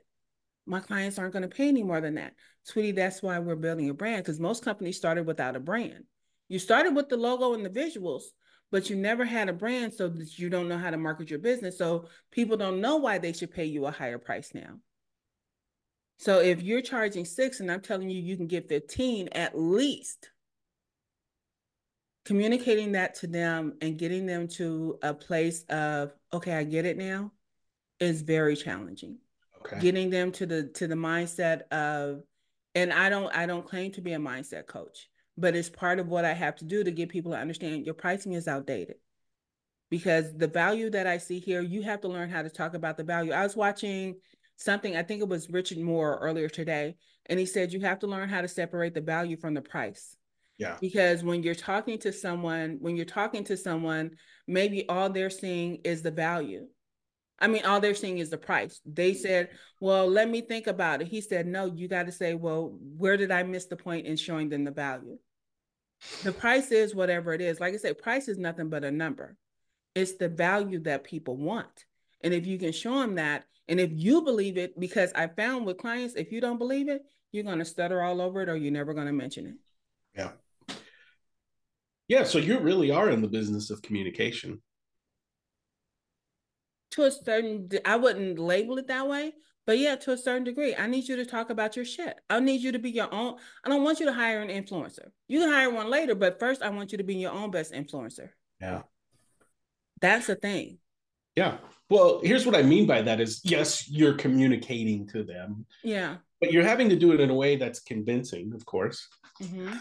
My 0.65 0.81
clients 0.81 1.17
aren't 1.17 1.33
going 1.33 1.49
to 1.49 1.55
pay 1.55 1.69
any 1.69 1.83
more 1.83 2.01
than 2.01 2.15
that. 2.15 2.33
Sweetie 2.63 2.91
that's 2.91 3.23
why 3.23 3.39
we're 3.39 3.55
building 3.55 3.89
a 3.89 3.93
brand 3.93 4.23
because 4.23 4.39
most 4.39 4.63
companies 4.63 4.97
started 4.97 5.25
without 5.25 5.55
a 5.55 5.59
brand. 5.59 6.03
You 6.49 6.59
started 6.59 6.95
with 6.95 7.09
the 7.09 7.17
logo 7.17 7.53
and 7.53 7.65
the 7.65 7.69
visuals, 7.69 8.23
but 8.71 8.89
you 8.89 8.95
never 8.95 9.25
had 9.25 9.49
a 9.49 9.53
brand 9.53 9.93
so 9.93 10.09
that 10.09 10.37
you 10.37 10.49
don't 10.49 10.67
know 10.67 10.77
how 10.77 10.91
to 10.91 10.97
market 10.97 11.29
your 11.29 11.39
business. 11.39 11.77
So 11.77 12.07
people 12.31 12.57
don't 12.57 12.81
know 12.81 12.97
why 12.97 13.17
they 13.17 13.33
should 13.33 13.51
pay 13.51 13.65
you 13.65 13.85
a 13.85 13.91
higher 13.91 14.17
price 14.17 14.51
now. 14.53 14.79
So 16.19 16.39
if 16.41 16.61
you're 16.63 16.81
charging 16.81 17.25
six 17.25 17.59
and 17.59 17.71
I'm 17.71 17.81
telling 17.81 18.09
you 18.09 18.21
you 18.21 18.35
can 18.35 18.47
get 18.47 18.69
15 18.69 19.29
at 19.33 19.57
least, 19.57 20.29
communicating 22.27 22.91
that 22.91 23.15
to 23.15 23.27
them 23.27 23.73
and 23.81 23.97
getting 23.97 24.25
them 24.25 24.47
to 24.49 24.99
a 25.01 25.13
place 25.13 25.63
of, 25.69 26.13
okay, 26.33 26.53
I 26.53 26.63
get 26.63 26.85
it 26.85 26.97
now 26.97 27.31
is 27.99 28.21
very 28.21 28.55
challenging. 28.55 29.17
Okay. 29.59 29.79
Getting 29.79 30.09
them 30.09 30.31
to 30.33 30.45
the 30.45 30.67
to 30.75 30.87
the 30.87 30.95
mindset 30.95 31.61
of, 31.71 32.21
and 32.75 32.93
I 32.93 33.09
don't 33.09 33.35
I 33.35 33.45
don't 33.47 33.65
claim 33.65 33.91
to 33.93 34.01
be 34.01 34.13
a 34.13 34.19
mindset 34.19 34.67
coach 34.67 35.09
but 35.37 35.55
it's 35.55 35.69
part 35.69 35.99
of 35.99 36.07
what 36.07 36.25
I 36.25 36.33
have 36.33 36.55
to 36.57 36.65
do 36.65 36.83
to 36.83 36.91
get 36.91 37.09
people 37.09 37.31
to 37.31 37.37
understand 37.37 37.85
your 37.85 37.93
pricing 37.93 38.33
is 38.33 38.47
outdated. 38.47 38.95
Because 39.89 40.35
the 40.35 40.47
value 40.47 40.89
that 40.89 41.07
I 41.07 41.17
see 41.17 41.39
here, 41.39 41.61
you 41.61 41.83
have 41.83 42.01
to 42.01 42.09
learn 42.09 42.29
how 42.29 42.41
to 42.41 42.49
talk 42.49 42.73
about 42.73 42.97
the 42.97 43.03
value. 43.03 43.31
I 43.31 43.43
was 43.43 43.55
watching 43.55 44.15
something, 44.57 44.97
I 44.97 45.03
think 45.03 45.21
it 45.21 45.29
was 45.29 45.49
Richard 45.49 45.77
Moore 45.77 46.17
earlier 46.21 46.49
today, 46.49 46.97
and 47.27 47.39
he 47.39 47.45
said 47.45 47.71
you 47.71 47.79
have 47.81 47.99
to 47.99 48.07
learn 48.07 48.27
how 48.27 48.41
to 48.41 48.47
separate 48.47 48.95
the 48.95 49.01
value 49.01 49.37
from 49.37 49.53
the 49.53 49.61
price. 49.61 50.16
Yeah. 50.57 50.77
Because 50.81 51.23
when 51.23 51.43
you're 51.43 51.55
talking 51.55 51.99
to 51.99 52.11
someone, 52.11 52.77
when 52.79 52.95
you're 52.95 53.05
talking 53.05 53.43
to 53.45 53.57
someone, 53.57 54.11
maybe 54.47 54.87
all 54.89 55.09
they're 55.09 55.29
seeing 55.29 55.75
is 55.83 56.01
the 56.01 56.11
value. 56.11 56.67
I 57.39 57.47
mean, 57.47 57.65
all 57.65 57.79
they're 57.79 57.93
seeing 57.93 58.17
is 58.17 58.31
the 58.31 58.37
price. 58.37 58.81
They 58.85 59.11
mm-hmm. 59.11 59.19
said, 59.19 59.49
Well, 59.79 60.07
let 60.09 60.29
me 60.29 60.41
think 60.41 60.67
about 60.67 61.01
it. 61.01 61.07
He 61.07 61.21
said, 61.21 61.45
No, 61.45 61.65
you 61.65 61.87
got 61.87 62.07
to 62.07 62.11
say, 62.11 62.33
Well, 62.33 62.77
where 62.81 63.17
did 63.17 63.31
I 63.31 63.43
miss 63.43 63.65
the 63.65 63.75
point 63.75 64.07
in 64.07 64.17
showing 64.17 64.49
them 64.49 64.63
the 64.63 64.71
value? 64.71 65.19
The 66.23 66.31
price 66.31 66.71
is 66.71 66.95
whatever 66.95 67.33
it 67.33 67.41
is. 67.41 67.59
Like 67.59 67.73
I 67.73 67.77
said, 67.77 67.97
price 67.97 68.27
is 68.27 68.37
nothing 68.37 68.69
but 68.69 68.83
a 68.83 68.91
number. 68.91 69.35
It's 69.95 70.13
the 70.13 70.29
value 70.29 70.79
that 70.81 71.03
people 71.03 71.37
want. 71.37 71.85
And 72.21 72.33
if 72.33 72.45
you 72.45 72.57
can 72.57 72.71
show 72.71 72.99
them 72.99 73.15
that, 73.15 73.45
and 73.67 73.79
if 73.79 73.91
you 73.93 74.21
believe 74.21 74.57
it, 74.57 74.79
because 74.79 75.11
I 75.13 75.27
found 75.27 75.65
with 75.65 75.77
clients, 75.77 76.15
if 76.15 76.31
you 76.31 76.39
don't 76.39 76.59
believe 76.59 76.87
it, 76.87 77.01
you're 77.31 77.43
going 77.43 77.59
to 77.59 77.65
stutter 77.65 78.01
all 78.01 78.21
over 78.21 78.41
it 78.41 78.49
or 78.49 78.55
you're 78.55 78.71
never 78.71 78.93
going 78.93 79.07
to 79.07 79.13
mention 79.13 79.47
it. 79.47 79.55
Yeah. 80.15 80.31
Yeah. 82.07 82.23
So 82.23 82.37
you 82.37 82.59
really 82.59 82.91
are 82.91 83.09
in 83.09 83.21
the 83.21 83.27
business 83.27 83.69
of 83.69 83.81
communication. 83.81 84.61
To 86.91 87.03
a 87.03 87.11
certain, 87.11 87.69
I 87.85 87.97
wouldn't 87.97 88.39
label 88.39 88.77
it 88.77 88.87
that 88.87 89.07
way, 89.07 89.33
but 89.67 89.77
yeah, 89.77 89.97
to 89.97 90.13
a 90.13 90.17
certain 90.17 90.45
degree, 90.45 90.73
I 90.75 90.87
need 90.87 91.07
you 91.07 91.17
to 91.17 91.25
talk 91.25 91.49
about 91.49 91.75
your 91.75 91.85
shit. 91.85 92.17
I 92.29 92.39
need 92.39 92.61
you 92.61 92.71
to 92.71 92.79
be 92.79 92.89
your 92.89 93.13
own. 93.13 93.35
I 93.63 93.69
don't 93.69 93.83
want 93.83 93.99
you 93.99 94.05
to 94.05 94.13
hire 94.13 94.41
an 94.41 94.47
influencer. 94.47 95.09
You 95.27 95.41
can 95.41 95.49
hire 95.49 95.69
one 95.69 95.89
later, 95.89 96.15
but 96.15 96.39
first, 96.39 96.61
I 96.61 96.69
want 96.69 96.93
you 96.93 96.97
to 96.97 97.03
be 97.03 97.15
your 97.15 97.33
own 97.33 97.51
best 97.51 97.73
influencer. 97.73 98.29
Yeah. 98.61 98.83
That's 99.99 100.27
the 100.27 100.35
thing. 100.35 100.77
Yeah. 101.35 101.57
Well, 101.89 102.21
here's 102.23 102.45
what 102.45 102.55
I 102.55 102.63
mean 102.63 102.87
by 102.87 103.01
that 103.01 103.19
is 103.19 103.41
yes, 103.43 103.89
you're 103.89 104.13
communicating 104.13 105.07
to 105.09 105.23
them. 105.23 105.65
Yeah. 105.83 106.17
But 106.39 106.51
you're 106.51 106.63
having 106.63 106.89
to 106.89 106.95
do 106.95 107.11
it 107.13 107.19
in 107.19 107.29
a 107.29 107.35
way 107.35 107.57
that's 107.57 107.79
convincing, 107.79 108.53
of 108.53 108.65
course. 108.65 109.07
Mm-hmm. 109.41 109.73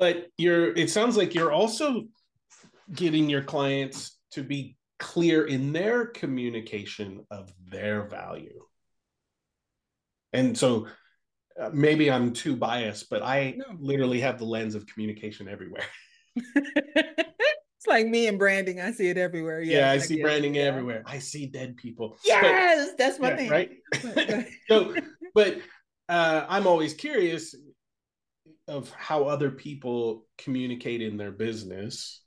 But 0.00 0.26
you're 0.36 0.76
it 0.76 0.90
sounds 0.90 1.16
like 1.16 1.34
you're 1.34 1.52
also 1.52 2.06
getting 2.92 3.30
your 3.30 3.44
clients 3.44 4.18
to 4.32 4.42
be 4.42 4.76
clear 4.98 5.46
in 5.46 5.72
their 5.72 6.06
communication 6.06 7.24
of 7.30 7.52
their 7.70 8.02
value. 8.08 8.64
And 10.32 10.58
so 10.58 10.88
uh, 11.60 11.70
maybe 11.72 12.10
I'm 12.10 12.32
too 12.32 12.56
biased, 12.56 13.10
but 13.10 13.22
I 13.22 13.54
no. 13.56 13.64
literally 13.78 14.20
have 14.20 14.38
the 14.38 14.44
lens 14.44 14.74
of 14.74 14.86
communication 14.86 15.48
everywhere. 15.48 15.84
It's 17.80 17.86
like 17.86 18.06
me 18.06 18.26
and 18.26 18.38
branding. 18.38 18.78
I 18.78 18.92
see 18.92 19.08
it 19.08 19.16
everywhere. 19.16 19.62
Yes, 19.62 19.72
yeah, 19.72 19.90
I, 19.90 19.96
see 19.96 20.20
branding 20.20 20.56
it. 20.56 20.66
everywhere. 20.66 21.02
I 21.06 21.18
see 21.18 21.46
dead 21.46 21.78
people. 21.78 22.18
Yes, 22.26 22.90
but, 22.90 22.98
that's 22.98 23.18
my 23.18 23.30
yeah, 23.30 23.36
thing. 23.36 23.50
Right. 23.50 24.46
so, 24.68 24.94
but 25.34 25.60
uh, 26.06 26.44
I'm 26.46 26.66
always 26.66 26.92
curious 26.92 27.54
of 28.70 28.90
how 28.92 29.24
other 29.24 29.50
people 29.50 30.26
communicate 30.38 31.02
in 31.02 31.16
their 31.16 31.32
business. 31.32 32.22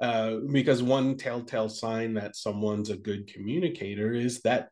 Uh, 0.00 0.36
because 0.52 0.80
one 0.80 1.16
telltale 1.16 1.68
sign 1.68 2.14
that 2.14 2.36
someone's 2.36 2.90
a 2.90 2.96
good 2.96 3.26
communicator 3.32 4.12
is 4.12 4.40
that 4.42 4.68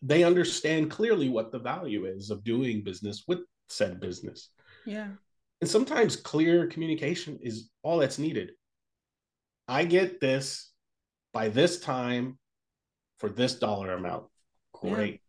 they 0.00 0.22
understand 0.22 0.90
clearly 0.90 1.28
what 1.28 1.50
the 1.50 1.58
value 1.58 2.04
is 2.04 2.30
of 2.30 2.44
doing 2.44 2.84
business 2.84 3.24
with 3.26 3.40
said 3.68 3.98
business. 3.98 4.50
Yeah. 4.84 5.08
And 5.60 5.68
sometimes 5.68 6.16
clear 6.16 6.66
communication 6.68 7.38
is 7.42 7.70
all 7.82 7.98
that's 7.98 8.18
needed. 8.18 8.52
I 9.66 9.84
get 9.84 10.20
this 10.20 10.70
by 11.32 11.48
this 11.48 11.80
time 11.80 12.38
for 13.18 13.28
this 13.28 13.54
dollar 13.54 13.92
amount. 13.92 14.26
Great. 14.72 15.20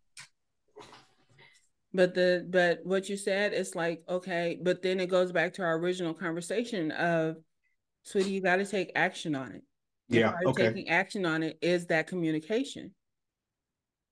But 1.94 2.14
the 2.14 2.46
but 2.48 2.80
what 2.84 3.08
you 3.08 3.16
said 3.16 3.52
is 3.52 3.74
like 3.74 4.02
okay, 4.08 4.58
but 4.62 4.82
then 4.82 4.98
it 5.00 5.08
goes 5.08 5.30
back 5.30 5.54
to 5.54 5.62
our 5.62 5.76
original 5.76 6.14
conversation 6.14 6.90
of, 6.92 7.36
sweetie, 8.02 8.30
you 8.30 8.40
got 8.40 8.56
to 8.56 8.66
take 8.66 8.92
action 8.94 9.34
on 9.34 9.52
it. 9.52 9.62
yeah. 10.08 10.32
Okay. 10.46 10.68
Taking 10.68 10.88
action 10.88 11.26
on 11.26 11.42
it 11.42 11.58
is 11.60 11.86
that 11.86 12.06
communication. 12.06 12.92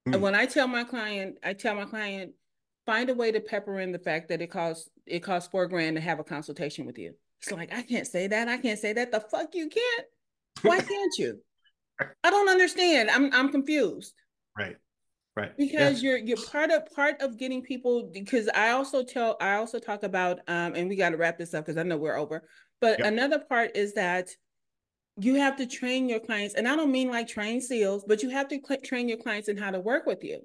Mm. 0.07 0.15
And 0.15 0.23
when 0.23 0.35
I 0.35 0.47
tell 0.47 0.69
my 0.69 0.85
client, 0.85 1.39
I 1.43 1.55
tell 1.55 1.75
my 1.75 1.87
client, 1.87 2.33
find 2.87 3.09
a 3.09 3.15
way 3.15 3.33
to 3.33 3.41
pepper 3.41 3.81
in 3.81 3.93
the 3.93 3.99
fact 3.99 4.29
that 4.29 4.43
it 4.43 4.49
costs 4.51 4.89
it 5.07 5.21
costs 5.21 5.51
four 5.51 5.67
grand 5.67 5.97
to 5.97 6.03
have 6.03 6.19
a 6.21 6.25
consultation 6.25 6.85
with 6.85 6.99
you. 6.99 7.15
It's 7.41 7.51
like 7.51 7.73
I 7.73 7.83
can't 7.83 8.07
say 8.07 8.27
that. 8.27 8.49
I 8.49 8.59
can't 8.59 8.79
say 8.79 8.93
that. 8.93 9.11
The 9.11 9.21
fuck 9.21 9.55
you 9.55 9.69
can't. 9.69 10.07
Why 10.63 10.81
can't 10.81 11.19
you? 11.19 11.41
I 12.25 12.31
don't 12.31 12.49
understand. 12.49 13.11
I'm 13.11 13.33
I'm 13.33 13.51
confused. 13.51 14.15
Right. 14.57 14.77
Right. 15.37 15.57
Because 15.57 16.03
yeah. 16.03 16.11
you're 16.11 16.19
you're 16.19 16.47
part 16.47 16.71
of 16.71 16.87
part 16.95 17.21
of 17.21 17.39
getting 17.39 17.63
people 17.63 18.11
because 18.13 18.49
I 18.49 18.71
also 18.71 19.05
tell 19.05 19.37
I 19.41 19.55
also 19.55 19.79
talk 19.79 20.03
about 20.03 20.41
um 20.49 20.75
and 20.75 20.89
we 20.89 20.97
got 20.97 21.11
to 21.11 21.17
wrap 21.17 21.39
this 21.39 21.55
up 21.55 21.65
because 21.65 21.79
I 21.79 21.83
know 21.83 21.97
we're 21.97 22.17
over. 22.17 22.49
But 22.81 22.99
yep. 22.99 23.09
another 23.09 23.39
part 23.39 23.77
is 23.77 23.95
that 23.95 24.31
you 25.17 25.37
have 25.37 25.57
to 25.57 25.67
train 25.67 26.09
your 26.09 26.21
clients 26.21 26.55
and 26.55 26.67
I 26.67 26.77
don't 26.77 26.91
mean 26.91 27.11
like 27.11 27.29
train 27.29 27.61
seals, 27.61 28.05
but 28.07 28.23
you 28.23 28.31
have 28.31 28.49
to 28.49 28.61
cl- 28.67 28.81
train 28.81 29.09
your 29.09 29.19
clients 29.19 29.49
in 29.49 29.57
how 29.57 29.71
to 29.71 29.81
work 29.81 30.07
with 30.07 30.25
you. 30.25 30.41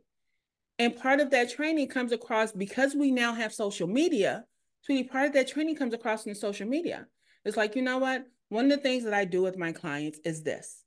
And 0.77 0.95
part 0.95 1.19
of 1.19 1.31
that 1.31 1.49
training 1.49 1.88
comes 1.88 2.11
across 2.11 2.51
because 2.51 2.93
we 2.93 3.11
now 3.11 3.33
have 3.33 3.53
social 3.53 3.88
media. 3.88 4.43
Sweetie, 4.81 5.07
part 5.07 5.27
of 5.27 5.33
that 5.33 5.47
training 5.47 5.77
comes 5.77 5.93
across 5.93 6.25
in 6.25 6.36
social 6.36 6.67
media. 6.67 7.07
It's 7.43 7.57
like, 7.57 7.75
you 7.75 7.81
know 7.81 7.97
what? 7.97 8.25
one 8.49 8.65
of 8.65 8.71
the 8.71 8.77
things 8.77 9.03
that 9.03 9.13
I 9.13 9.25
do 9.25 9.41
with 9.41 9.57
my 9.57 9.71
clients 9.71 10.19
is 10.23 10.43
this. 10.43 10.83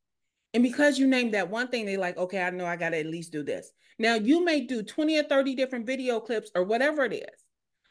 And 0.55 0.63
because 0.63 0.99
you 0.99 1.07
name 1.07 1.33
that 1.33 1.51
one 1.51 1.69
thing, 1.69 1.87
they're 1.87 1.99
like, 1.99 2.17
okay, 2.17 2.43
I 2.43 2.51
know 2.51 2.67
I 2.67 2.77
got 2.77 2.91
to 2.91 2.99
at 2.99 3.07
least 3.07 3.33
do 3.33 3.43
this. 3.43 3.71
Now, 3.99 4.15
you 4.15 4.45
may 4.45 4.61
do 4.61 4.83
20 4.83 5.19
or 5.19 5.23
30 5.25 5.55
different 5.55 5.87
video 5.87 6.21
clips 6.21 6.51
or 6.55 6.65
whatever 6.65 7.05
it 7.05 7.15
is, 7.15 7.45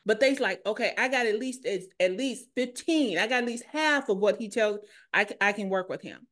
but 0.05 0.19
they's 0.19 0.39
like, 0.39 0.65
okay, 0.65 0.93
I 0.97 1.09
got 1.09 1.25
at 1.25 1.37
least 1.37 1.65
at 1.65 2.11
least 2.13 2.47
15. 2.55 3.17
I 3.17 3.27
got 3.27 3.43
at 3.43 3.45
least 3.45 3.65
half 3.71 4.07
of 4.07 4.17
what 4.17 4.37
he 4.37 4.49
tells 4.49 4.79
I, 5.13 5.27
I 5.41 5.51
can 5.51 5.69
work 5.69 5.89
with 5.89 6.01
him. 6.01 6.27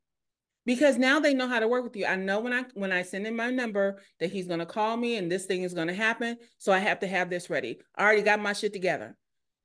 Because 0.65 0.97
now 0.97 1.19
they 1.19 1.35
know 1.35 1.47
how 1.47 1.59
to 1.59 1.67
work 1.67 1.83
with 1.83 1.95
you. 1.95 2.07
I 2.07 2.15
know 2.15 2.39
when 2.39 2.53
I 2.53 2.63
when 2.73 2.91
I 2.91 3.03
send 3.03 3.27
in 3.27 3.35
my 3.35 3.51
number 3.51 4.01
that 4.19 4.31
he's 4.31 4.47
gonna 4.47 4.65
call 4.65 4.97
me 4.97 5.17
and 5.17 5.31
this 5.31 5.45
thing 5.45 5.63
is 5.63 5.73
gonna 5.75 5.93
happen. 5.93 6.37
So 6.57 6.71
I 6.71 6.79
have 6.79 7.01
to 7.01 7.07
have 7.07 7.29
this 7.29 7.49
ready. 7.49 7.79
I 7.95 8.03
already 8.03 8.23
got 8.23 8.39
my 8.39 8.53
shit 8.53 8.73
together. 8.73 9.15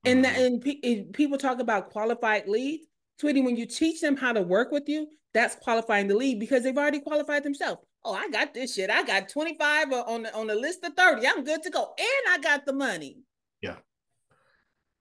Mm-hmm. 0.05 0.25
And, 0.25 0.63
and, 0.67 0.85
and 0.85 1.13
people 1.13 1.39
talk 1.39 1.61
about 1.61 1.91
qualified 1.91 2.49
leads. 2.49 2.87
Sweetie, 3.19 3.43
when 3.43 3.57
you 3.57 3.67
teach 3.67 4.01
them 4.01 4.17
how 4.17 4.33
to 4.33 4.43
work 4.43 4.73
with 4.73 4.89
you, 4.89 5.07
that's 5.33 5.55
qualifying 5.57 6.09
the 6.09 6.17
lead 6.17 6.41
because 6.41 6.65
they've 6.65 6.77
already 6.77 7.01
qualified 7.01 7.45
themselves. 7.45 7.81
Oh, 8.05 8.15
I 8.15 8.29
got 8.31 8.55
this 8.55 8.75
shit. 8.75 8.91
I 8.91 9.03
got 9.03 9.29
25 9.29 9.93
on 9.93 10.23
the 10.23 10.35
on 10.35 10.47
the 10.47 10.55
list 10.55 10.85
of 10.85 10.95
30. 10.95 11.27
I'm 11.27 11.45
good 11.45 11.63
to 11.63 11.71
go. 11.71 11.95
And 11.99 12.35
I 12.35 12.39
got 12.39 12.65
the 12.65 12.73
money. 12.73 13.19
Yeah. 13.61 13.77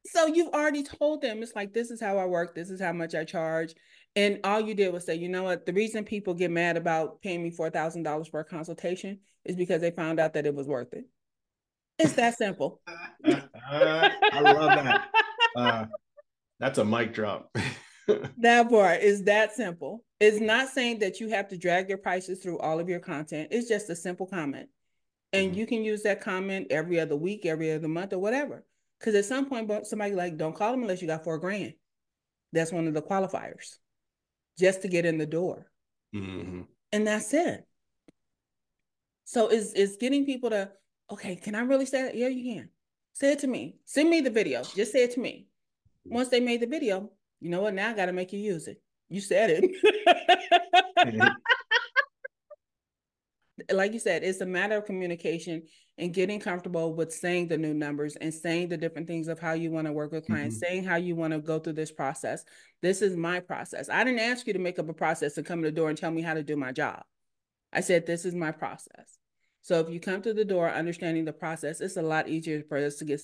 So 0.06 0.28
you've 0.28 0.54
already 0.54 0.84
told 0.84 1.22
them 1.22 1.41
it's 1.41 1.56
like 1.56 1.74
this 1.74 1.91
is 1.91 2.02
how 2.02 2.18
I 2.18 2.26
work, 2.26 2.56
this 2.56 2.70
is 2.70 2.82
how 2.82 2.93
much 2.93 3.16
I 3.16 3.24
charge. 3.24 3.74
And 4.16 4.39
all 4.43 4.60
you 4.60 4.74
did 4.74 4.91
was 4.91 5.06
say, 5.06 5.16
you 5.16 5.30
know 5.30 5.43
what? 5.43 5.66
The 5.66 5.74
reason 5.74 6.04
people 6.04 6.34
get 6.34 6.52
mad 6.52 6.78
about 6.78 7.22
paying 7.22 7.43
me 7.43 7.52
four 7.52 7.70
thousand 7.70 8.04
dollars 8.04 8.28
for 8.28 8.39
a 8.39 8.45
consultation 8.45 9.20
is 9.45 9.56
because 9.56 9.82
they 9.82 9.91
found 9.91 10.20
out 10.20 10.34
that 10.34 10.45
it 10.45 10.56
was 10.56 10.68
worth 10.68 10.93
it. 10.93 11.06
It's 11.97 12.14
that 12.14 12.38
simple. 12.38 12.82
uh, 12.88 13.00
I 13.72 14.39
love 14.41 14.84
that. 14.84 15.08
Uh, 15.56 15.86
that's 16.60 16.78
a 16.78 16.86
mic 16.86 17.14
drop. 17.14 17.56
that 18.38 18.70
part 18.70 19.01
is 19.01 19.24
that 19.24 19.53
simple. 19.53 20.03
It's 20.20 20.39
not 20.39 20.70
saying 20.70 20.99
that 20.99 21.20
you 21.20 21.30
have 21.30 21.47
to 21.49 21.57
drag 21.57 21.89
your 21.89 21.97
prices 21.97 22.39
through 22.39 22.60
all 22.60 22.80
of 22.80 22.89
your 22.89 22.99
content. 22.99 23.49
It's 23.51 23.70
just 23.70 23.89
a 23.89 23.95
simple 23.95 24.26
comment. 24.26 24.70
And 25.32 25.51
mm-hmm. 25.51 25.60
you 25.60 25.68
can 25.68 25.84
use 25.84 26.03
that 26.03 26.22
comment 26.22 26.68
every 26.70 26.99
other 26.99 27.16
week, 27.16 27.45
every 27.45 27.72
other 27.72 27.88
month, 27.88 28.14
or 28.14 28.20
whatever. 28.20 28.66
Because 28.99 29.16
at 29.16 29.26
some 29.26 29.45
point, 29.45 29.88
somebody 29.88 30.14
like, 30.14 30.38
don't 30.38 30.55
call 30.55 30.72
them 30.72 30.82
unless 30.82 31.01
you 31.01 31.07
got 31.07 31.24
four 31.24 31.38
grand. 31.38 31.74
That's 32.51 32.72
one 32.72 32.88
of 32.88 32.93
the 32.93 33.01
qualifiers 33.01 33.78
just 34.57 34.82
to 34.82 34.88
get 34.88 35.05
in 35.05 35.18
the 35.18 35.26
door. 35.26 35.72
Mm-hmm. 36.14 36.62
And 36.91 37.07
that's 37.07 37.34
it. 37.34 37.66
So 39.24 39.47
it's, 39.47 39.74
it's 39.74 39.97
getting 39.97 40.26
people 40.26 40.49
to, 40.49 40.72
okay, 41.12 41.36
can 41.36 41.55
I 41.55 41.62
really 41.62 41.86
say 41.86 42.03
that? 42.03 42.16
Yeah, 42.16 42.28
you 42.28 42.55
can. 42.55 42.70
Say 43.14 43.34
it 43.34 43.39
to 43.39 43.47
me. 43.47 43.76
Send 43.86 44.10
me 44.10 44.22
the 44.22 44.30
video. 44.30 44.64
Just 44.64 44.91
say 44.91 45.03
it 45.03 45.12
to 45.12 45.20
me. 45.20 45.47
Once 46.05 46.30
they 46.30 46.39
made 46.39 46.62
the 46.62 46.68
video, 46.68 47.12
you 47.42 47.50
know 47.50 47.62
what? 47.62 47.74
Now 47.74 47.90
I 47.90 47.94
got 47.94 48.08
to 48.08 48.14
make 48.14 48.34
you 48.34 48.40
use 48.40 48.68
it. 48.68 48.82
You 49.10 49.22
said 49.22 49.50
it. 49.52 51.32
like 53.72 53.94
you 53.94 54.00
said, 54.00 54.24
it's 54.24 54.42
a 54.42 54.46
matter 54.46 54.78
of 54.78 54.86
communication 54.86 55.64
and 55.98 56.14
getting 56.14 56.40
comfortable 56.40 56.94
with 56.94 57.14
saying 57.14 57.48
the 57.48 57.58
new 57.58 57.74
numbers 57.74 58.16
and 58.16 58.34
saying 58.34 58.70
the 58.70 58.78
different 58.78 59.08
things 59.08 59.28
of 59.28 59.40
how 59.40 59.54
you 59.54 59.72
want 59.72 59.88
to 59.88 59.94
work 59.94 60.12
with 60.12 60.26
clients, 60.26 60.56
mm-hmm. 60.56 60.66
saying 60.66 60.84
how 60.84 60.96
you 60.96 61.16
want 61.16 61.34
to 61.34 61.40
go 61.40 61.60
through 61.60 61.74
this 61.74 61.92
process. 61.92 62.44
This 62.82 63.02
is 63.02 63.18
my 63.18 63.40
process. 63.40 63.90
I 63.90 64.04
didn't 64.04 64.20
ask 64.20 64.48
you 64.48 64.54
to 64.54 64.60
make 64.60 64.80
up 64.80 64.90
a 64.90 64.94
process 64.94 65.38
and 65.38 65.46
come 65.46 65.62
to 65.62 65.68
the 65.68 65.76
door 65.76 65.90
and 65.90 65.98
tell 65.98 66.12
me 66.12 66.22
how 66.22 66.34
to 66.34 66.44
do 66.44 66.56
my 66.56 66.72
job. 66.72 67.04
I 67.72 67.82
said, 67.82 68.06
this 68.06 68.26
is 68.26 68.34
my 68.34 68.52
process. 68.52 69.18
So 69.62 69.80
if 69.80 69.89
you 69.89 69.99
come 69.99 70.22
to 70.22 70.34
the 70.34 70.45
door 70.45 70.70
understanding 70.70 71.26
the 71.26 71.34
process, 71.34 71.82
it's 71.82 71.97
a 71.97 72.01
lot 72.01 72.30
easier 72.30 72.64
for 72.68 72.78
us 72.78 72.95
to 72.97 73.05
get 73.05 73.22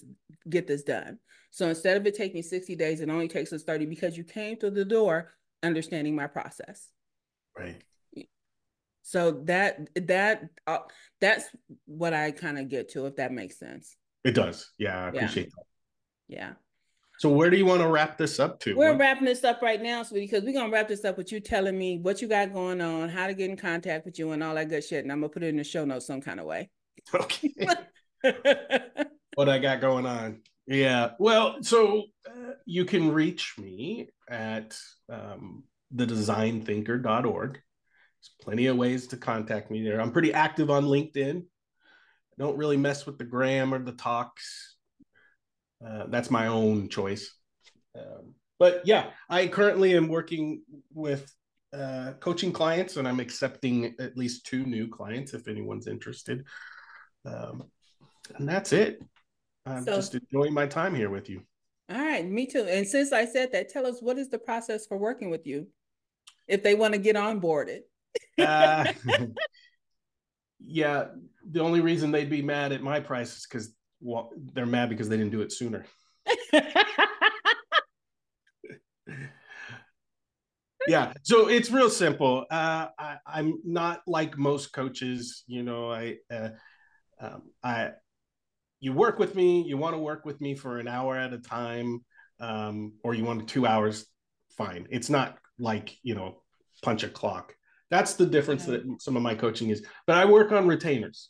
get 0.49 0.67
this 0.67 0.83
done. 0.83 1.19
So 1.51 1.69
instead 1.69 1.97
of 1.97 2.05
it 2.05 2.15
taking 2.15 2.43
60 2.43 2.75
days, 2.75 2.99
it 2.99 3.09
only 3.09 3.27
takes 3.27 3.53
us 3.53 3.63
30 3.63 3.86
because 3.86 4.17
you 4.17 4.23
came 4.23 4.57
to 4.57 4.69
the 4.69 4.83
door 4.83 5.31
understanding 5.63 6.15
my 6.15 6.27
process. 6.27 6.89
Right. 7.57 7.81
So 9.03 9.43
that 9.45 9.88
that 10.07 10.49
uh, 10.65 10.79
that's 11.21 11.45
what 11.86 12.13
I 12.13 12.31
kind 12.31 12.57
of 12.57 12.69
get 12.69 12.89
to, 12.93 13.05
if 13.05 13.17
that 13.17 13.31
makes 13.31 13.59
sense. 13.59 13.95
It 14.23 14.31
does. 14.31 14.71
Yeah, 14.79 15.05
I 15.05 15.09
appreciate 15.09 15.51
yeah. 16.27 16.38
that. 16.38 16.55
Yeah. 16.57 16.64
So 17.20 17.30
where 17.30 17.49
do 17.49 17.57
you 17.57 17.66
want 17.66 17.82
to 17.82 17.88
wrap 17.88 18.18
this 18.18 18.39
up 18.39 18.59
to? 18.61 18.76
We're 18.76 18.91
what? 18.91 18.99
wrapping 18.99 19.26
this 19.26 19.43
up 19.43 19.61
right 19.61 19.82
now, 19.82 20.03
sweetie, 20.03 20.26
because 20.26 20.43
we're 20.43 20.53
gonna 20.53 20.72
wrap 20.72 20.88
this 20.88 21.05
up 21.05 21.18
with 21.18 21.32
you 21.32 21.39
telling 21.39 21.78
me 21.78 21.97
what 21.97 22.22
you 22.22 22.28
got 22.28 22.53
going 22.53 22.82
on, 22.82 23.09
how 23.09 23.28
to 23.28 23.34
get 23.34 23.49
in 23.49 23.55
contact 23.57 24.05
with 24.05 24.20
you, 24.20 24.32
and 24.32 24.43
all 24.43 24.55
that 24.55 24.70
good 24.70 24.84
shit. 24.84 25.03
And 25.03 25.11
I'm 25.11 25.20
gonna 25.22 25.30
put 25.30 25.43
it 25.43 25.47
in 25.47 25.57
the 25.57 25.63
show 25.63 25.86
notes 25.86 26.07
some 26.07 26.22
kind 26.22 26.39
of 26.39 26.45
way. 26.45 26.70
Okay. 27.13 27.53
what 29.36 29.47
I 29.47 29.59
got 29.59 29.80
going 29.80 30.07
on? 30.07 30.41
Yeah. 30.66 31.11
Well, 31.20 31.57
so 31.61 32.05
uh, 32.28 32.53
you 32.66 32.86
can 32.86 33.11
reach 33.11 33.53
me 33.59 34.09
at 34.28 34.76
um, 35.09 35.63
thedesignthinker.org. 35.95 37.51
There's 37.53 38.32
plenty 38.41 38.66
of 38.66 38.78
ways 38.78 39.07
to 39.07 39.18
contact 39.18 39.70
me 39.70 39.84
there. 39.84 40.01
I'm 40.01 40.11
pretty 40.11 40.34
active 40.34 40.72
on 40.72 40.86
LinkedIn. 40.86 41.41
I 41.41 42.43
don't 42.43 42.57
really 42.57 42.78
mess 42.78 43.05
with 43.05 43.18
the 43.18 43.24
gram 43.24 43.74
or 43.74 43.80
the 43.80 43.91
talks. 43.91 44.74
Uh, 45.86 46.05
that's 46.07 46.32
my 46.32 46.47
own 46.47 46.89
choice. 46.89 47.36
Um, 47.95 48.34
but 48.59 48.82
yeah, 48.86 49.11
I 49.30 49.47
currently 49.47 49.95
am 49.95 50.07
working 50.07 50.63
with 50.93 51.32
uh, 51.73 52.13
coaching 52.19 52.51
clients, 52.51 52.97
and 52.97 53.07
I'm 53.07 53.19
accepting 53.19 53.95
at 53.99 54.17
least 54.17 54.45
two 54.45 54.65
new 54.65 54.88
clients 54.88 55.34
if 55.34 55.47
anyone's 55.47 55.88
interested. 55.88 56.45
Um, 57.26 57.63
and 58.38 58.47
that's 58.47 58.71
it. 58.71 59.01
I'm 59.65 59.84
so, 59.84 59.95
just 59.95 60.15
enjoying 60.15 60.53
my 60.53 60.67
time 60.67 60.95
here 60.95 61.09
with 61.09 61.30
you. 61.30 61.41
All 61.89 61.97
right, 61.97 62.28
me 62.28 62.47
too. 62.47 62.63
And 62.63 62.88
since 62.88 63.11
I 63.11 63.26
said 63.26 63.51
that, 63.51 63.69
tell 63.69 63.86
us 63.86 64.01
what 64.01 64.17
is 64.17 64.30
the 64.30 64.39
process 64.39 64.88
for 64.88 64.97
working 64.97 65.30
with 65.30 65.45
you 65.45 65.67
if 66.47 66.63
they 66.63 66.76
want 66.76 66.93
to 66.93 66.99
get 66.99 67.15
onboarded? 67.15 67.82
uh, 68.39 68.91
yeah, 70.59 71.05
the 71.49 71.59
only 71.59 71.82
reason 71.82 72.11
they'd 72.11 72.30
be 72.30 72.41
mad 72.41 72.71
at 72.71 72.82
my 72.82 72.99
price 72.99 73.38
is 73.38 73.47
because 73.47 73.73
well, 74.05 74.31
they're 74.53 74.65
mad 74.65 74.89
because 74.89 75.09
they 75.09 75.17
didn't 75.17 75.31
do 75.31 75.41
it 75.41 75.51
sooner. 75.51 75.85
yeah 80.87 81.13
so 81.23 81.47
it's 81.47 81.69
real 81.69 81.89
simple. 81.89 82.45
Uh, 82.49 82.87
I, 82.97 83.17
am 83.27 83.61
not 83.63 84.01
like 84.07 84.37
most 84.37 84.73
coaches 84.73 85.43
you 85.45 85.61
know 85.63 85.91
i 85.91 86.15
uh, 86.31 86.49
um, 87.19 87.43
i 87.63 87.91
you 88.79 88.91
work 88.93 89.19
with 89.19 89.35
me 89.35 89.63
you 89.63 89.77
want 89.77 89.93
to 89.93 89.99
work 89.99 90.25
with 90.25 90.41
me 90.41 90.55
for 90.55 90.79
an 90.79 90.87
hour 90.87 91.15
at 91.17 91.33
a 91.33 91.37
time 91.37 92.03
um, 92.39 92.93
or 93.03 93.13
you 93.13 93.23
want 93.23 93.47
two 93.47 93.67
hours 93.67 94.07
fine. 94.55 94.87
It's 94.89 95.09
not 95.09 95.37
like 95.59 95.97
you 96.03 96.15
know 96.15 96.41
punch 96.83 97.03
a 97.03 97.09
clock. 97.09 97.53
That's 97.89 98.15
the 98.15 98.25
difference 98.25 98.65
that 98.65 98.83
some 98.99 99.15
of 99.15 99.23
my 99.23 99.35
coaching 99.35 99.69
is. 99.69 99.85
But 100.07 100.17
i 100.17 100.25
work 100.25 100.51
on 100.51 100.67
retainers 100.67 101.29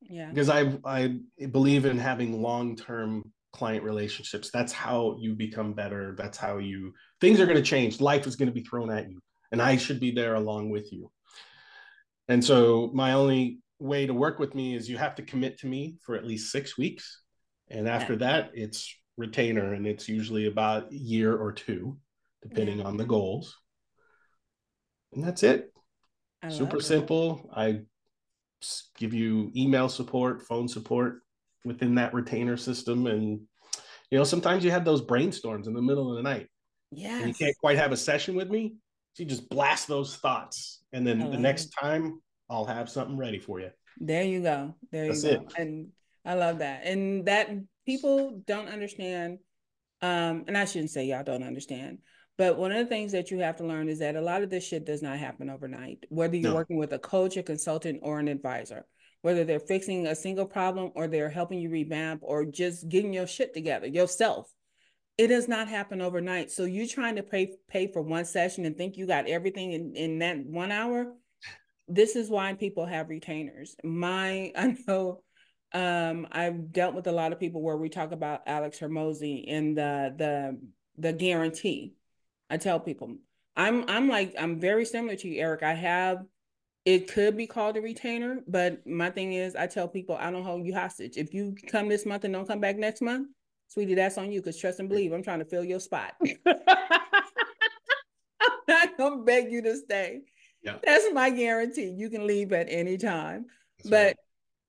yeah. 0.00 0.28
Because 0.28 0.48
i 0.48 0.72
i 0.84 1.16
believe 1.50 1.84
in 1.84 1.98
having 1.98 2.42
long-term 2.42 3.32
client 3.52 3.84
relationships. 3.84 4.50
That's 4.52 4.72
how 4.72 5.16
you 5.18 5.34
become 5.34 5.72
better. 5.72 6.14
That's 6.16 6.38
how 6.38 6.58
you 6.58 6.94
things 7.20 7.40
are 7.40 7.46
going 7.46 7.56
to 7.56 7.62
change. 7.62 8.00
Life 8.00 8.26
is 8.26 8.36
going 8.36 8.48
to 8.48 8.54
be 8.54 8.62
thrown 8.62 8.90
at 8.90 9.10
you 9.10 9.20
and 9.52 9.60
i 9.60 9.76
should 9.76 10.00
be 10.00 10.12
there 10.12 10.34
along 10.34 10.70
with 10.70 10.92
you. 10.92 11.10
And 12.28 12.44
so 12.44 12.90
my 12.94 13.12
only 13.12 13.58
way 13.78 14.06
to 14.06 14.14
work 14.14 14.38
with 14.38 14.54
me 14.54 14.74
is 14.74 14.88
you 14.88 14.98
have 14.98 15.16
to 15.16 15.22
commit 15.22 15.58
to 15.60 15.66
me 15.66 15.96
for 16.04 16.14
at 16.14 16.26
least 16.26 16.52
six 16.52 16.78
weeks. 16.78 17.22
And 17.68 17.88
after 17.88 18.16
that 18.16 18.50
it's 18.54 18.94
retainer 19.16 19.74
and 19.74 19.86
it's 19.86 20.08
usually 20.08 20.46
about 20.46 20.92
a 20.92 20.96
year 20.96 21.36
or 21.36 21.52
two 21.52 21.98
depending 22.42 22.78
yeah. 22.78 22.84
on 22.84 22.96
the 22.96 23.04
goals. 23.04 23.56
And 25.12 25.24
that's 25.24 25.42
it. 25.42 25.72
Super 26.48 26.80
simple. 26.80 27.50
I 27.54 27.80
give 28.98 29.14
you 29.14 29.50
email 29.56 29.88
support 29.88 30.42
phone 30.42 30.68
support 30.68 31.20
within 31.64 31.94
that 31.96 32.14
retainer 32.14 32.56
system. 32.56 33.06
And 33.06 33.40
you 34.10 34.18
know 34.18 34.24
sometimes 34.24 34.64
you 34.64 34.70
have 34.70 34.84
those 34.84 35.02
brainstorms 35.02 35.66
in 35.66 35.74
the 35.74 35.82
middle 35.82 36.10
of 36.10 36.16
the 36.16 36.22
night. 36.22 36.48
Yeah 36.90 37.24
you 37.24 37.34
can't 37.34 37.56
quite 37.58 37.78
have 37.78 37.92
a 37.92 37.96
session 37.96 38.34
with 38.34 38.50
me. 38.50 38.74
So 39.14 39.22
you 39.22 39.28
just 39.28 39.48
blast 39.48 39.88
those 39.88 40.16
thoughts. 40.16 40.82
And 40.92 41.06
then 41.06 41.18
the 41.30 41.38
next 41.38 41.68
time 41.68 42.20
i'll 42.48 42.64
have 42.64 42.88
something 42.88 43.16
ready 43.16 43.38
for 43.38 43.60
you. 43.60 43.70
There 43.98 44.24
you 44.24 44.40
go. 44.42 44.74
There 44.90 45.06
That's 45.06 45.22
you 45.24 45.36
go. 45.36 45.36
it. 45.36 45.52
and 45.56 45.88
i 46.24 46.34
love 46.34 46.58
that. 46.58 46.84
And 46.84 47.26
that 47.26 47.50
people 47.86 48.42
don't 48.46 48.68
understand 48.68 49.38
um 50.02 50.44
and 50.48 50.56
i 50.56 50.64
shouldn't 50.64 50.90
say 50.90 51.04
y'all 51.04 51.24
don't 51.24 51.42
understand 51.42 51.98
but 52.40 52.56
one 52.56 52.72
of 52.72 52.78
the 52.78 52.86
things 52.86 53.12
that 53.12 53.30
you 53.30 53.38
have 53.38 53.56
to 53.56 53.66
learn 53.66 53.88
is 53.88 53.98
that 53.98 54.16
a 54.16 54.20
lot 54.20 54.42
of 54.42 54.50
this 54.50 54.66
shit 54.66 54.86
does 54.86 55.02
not 55.02 55.18
happen 55.18 55.50
overnight 55.50 56.04
whether 56.08 56.36
you're 56.36 56.50
no. 56.50 56.56
working 56.56 56.78
with 56.78 56.92
a 56.92 56.98
coach 56.98 57.36
a 57.36 57.42
consultant 57.42 58.00
or 58.02 58.18
an 58.18 58.28
advisor 58.28 58.86
whether 59.22 59.44
they're 59.44 59.60
fixing 59.60 60.06
a 60.06 60.14
single 60.14 60.46
problem 60.46 60.92
or 60.94 61.06
they're 61.06 61.28
helping 61.28 61.58
you 61.60 61.70
revamp 61.70 62.20
or 62.22 62.44
just 62.44 62.88
getting 62.88 63.12
your 63.12 63.26
shit 63.26 63.52
together 63.52 63.86
yourself. 63.86 64.52
It 65.18 65.28
does 65.28 65.48
not 65.48 65.68
happen 65.68 66.00
overnight. 66.00 66.50
So 66.50 66.64
you 66.64 66.88
trying 66.88 67.16
to 67.16 67.22
pay 67.22 67.56
pay 67.68 67.92
for 67.92 68.00
one 68.00 68.24
session 68.24 68.64
and 68.64 68.76
think 68.76 68.96
you 68.96 69.06
got 69.06 69.28
everything 69.28 69.72
in, 69.72 69.94
in 69.94 70.18
that 70.20 70.38
one 70.38 70.72
hour. 70.72 71.12
This 71.88 72.16
is 72.16 72.30
why 72.30 72.54
people 72.54 72.86
have 72.86 73.10
retainers. 73.10 73.76
My 73.84 74.52
I 74.56 74.76
know 74.86 75.22
um, 75.72 76.26
I've 76.32 76.72
dealt 76.72 76.94
with 76.94 77.06
a 77.06 77.12
lot 77.12 77.32
of 77.32 77.40
people 77.40 77.60
where 77.62 77.76
we 77.76 77.90
talk 77.90 78.12
about 78.12 78.42
Alex 78.46 78.78
Hormozi 78.78 79.44
and 79.48 79.76
the 79.76 80.14
the 80.16 80.58
the 80.96 81.12
guarantee. 81.12 81.94
I 82.50 82.56
tell 82.56 82.80
people 82.80 83.16
I'm 83.56 83.84
I'm 83.88 84.08
like 84.08 84.34
I'm 84.38 84.60
very 84.60 84.84
similar 84.84 85.16
to 85.16 85.28
you, 85.28 85.40
Eric. 85.40 85.62
I 85.62 85.74
have 85.74 86.24
it 86.84 87.12
could 87.12 87.36
be 87.36 87.46
called 87.46 87.76
a 87.76 87.80
retainer, 87.80 88.40
but 88.48 88.86
my 88.86 89.10
thing 89.10 89.34
is, 89.34 89.54
I 89.54 89.66
tell 89.66 89.86
people 89.86 90.16
I 90.18 90.30
don't 90.30 90.44
hold 90.44 90.64
you 90.64 90.74
hostage. 90.74 91.16
If 91.16 91.34
you 91.34 91.54
come 91.66 91.88
this 91.88 92.06
month 92.06 92.24
and 92.24 92.32
don't 92.32 92.48
come 92.48 92.60
back 92.60 92.76
next 92.78 93.02
month, 93.02 93.28
sweetie, 93.68 93.94
that's 93.94 94.16
on 94.16 94.32
you. 94.32 94.40
Because 94.40 94.58
trust 94.58 94.80
and 94.80 94.88
believe, 94.88 95.12
I'm 95.12 95.22
trying 95.22 95.40
to 95.40 95.44
fill 95.44 95.64
your 95.64 95.80
spot. 95.80 96.14
I'm 96.46 96.56
not 98.66 98.96
gonna 98.96 99.22
beg 99.22 99.52
you 99.52 99.62
to 99.62 99.76
stay. 99.76 100.22
Yeah. 100.62 100.76
That's 100.82 101.12
my 101.12 101.30
guarantee. 101.30 101.94
You 101.96 102.08
can 102.08 102.26
leave 102.26 102.52
at 102.52 102.66
any 102.70 102.96
time. 102.96 103.46
That's 103.78 103.90
but 103.90 104.06
right. 104.06 104.16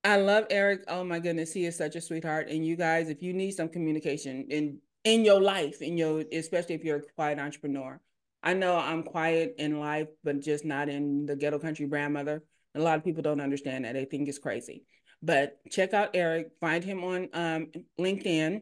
I 0.03 0.17
love 0.17 0.47
Eric. 0.49 0.83
Oh 0.87 1.03
my 1.03 1.19
goodness, 1.19 1.53
he 1.53 1.65
is 1.65 1.77
such 1.77 1.95
a 1.95 2.01
sweetheart. 2.01 2.49
And 2.49 2.65
you 2.65 2.75
guys, 2.75 3.09
if 3.09 3.21
you 3.21 3.33
need 3.33 3.51
some 3.51 3.69
communication 3.69 4.47
in 4.49 4.79
in 5.03 5.25
your 5.25 5.41
life, 5.41 5.81
in 5.81 5.97
your 5.97 6.23
especially 6.31 6.75
if 6.75 6.83
you're 6.83 6.97
a 6.97 7.13
quiet 7.15 7.39
entrepreneur, 7.39 7.99
I 8.43 8.53
know 8.53 8.75
I'm 8.75 9.03
quiet 9.03 9.55
in 9.57 9.79
life, 9.79 10.07
but 10.23 10.39
just 10.39 10.65
not 10.65 10.89
in 10.89 11.25
the 11.25 11.35
ghetto 11.35 11.59
country 11.59 11.87
grandmother. 11.87 12.43
A 12.75 12.79
lot 12.79 12.97
of 12.97 13.03
people 13.03 13.21
don't 13.21 13.41
understand 13.41 13.85
that. 13.85 13.93
They 13.93 14.05
think 14.05 14.27
it's 14.27 14.39
crazy. 14.39 14.83
But 15.21 15.57
check 15.69 15.93
out 15.93 16.11
Eric. 16.13 16.51
Find 16.59 16.83
him 16.83 17.03
on 17.03 17.29
um, 17.33 17.67
LinkedIn. 17.99 18.61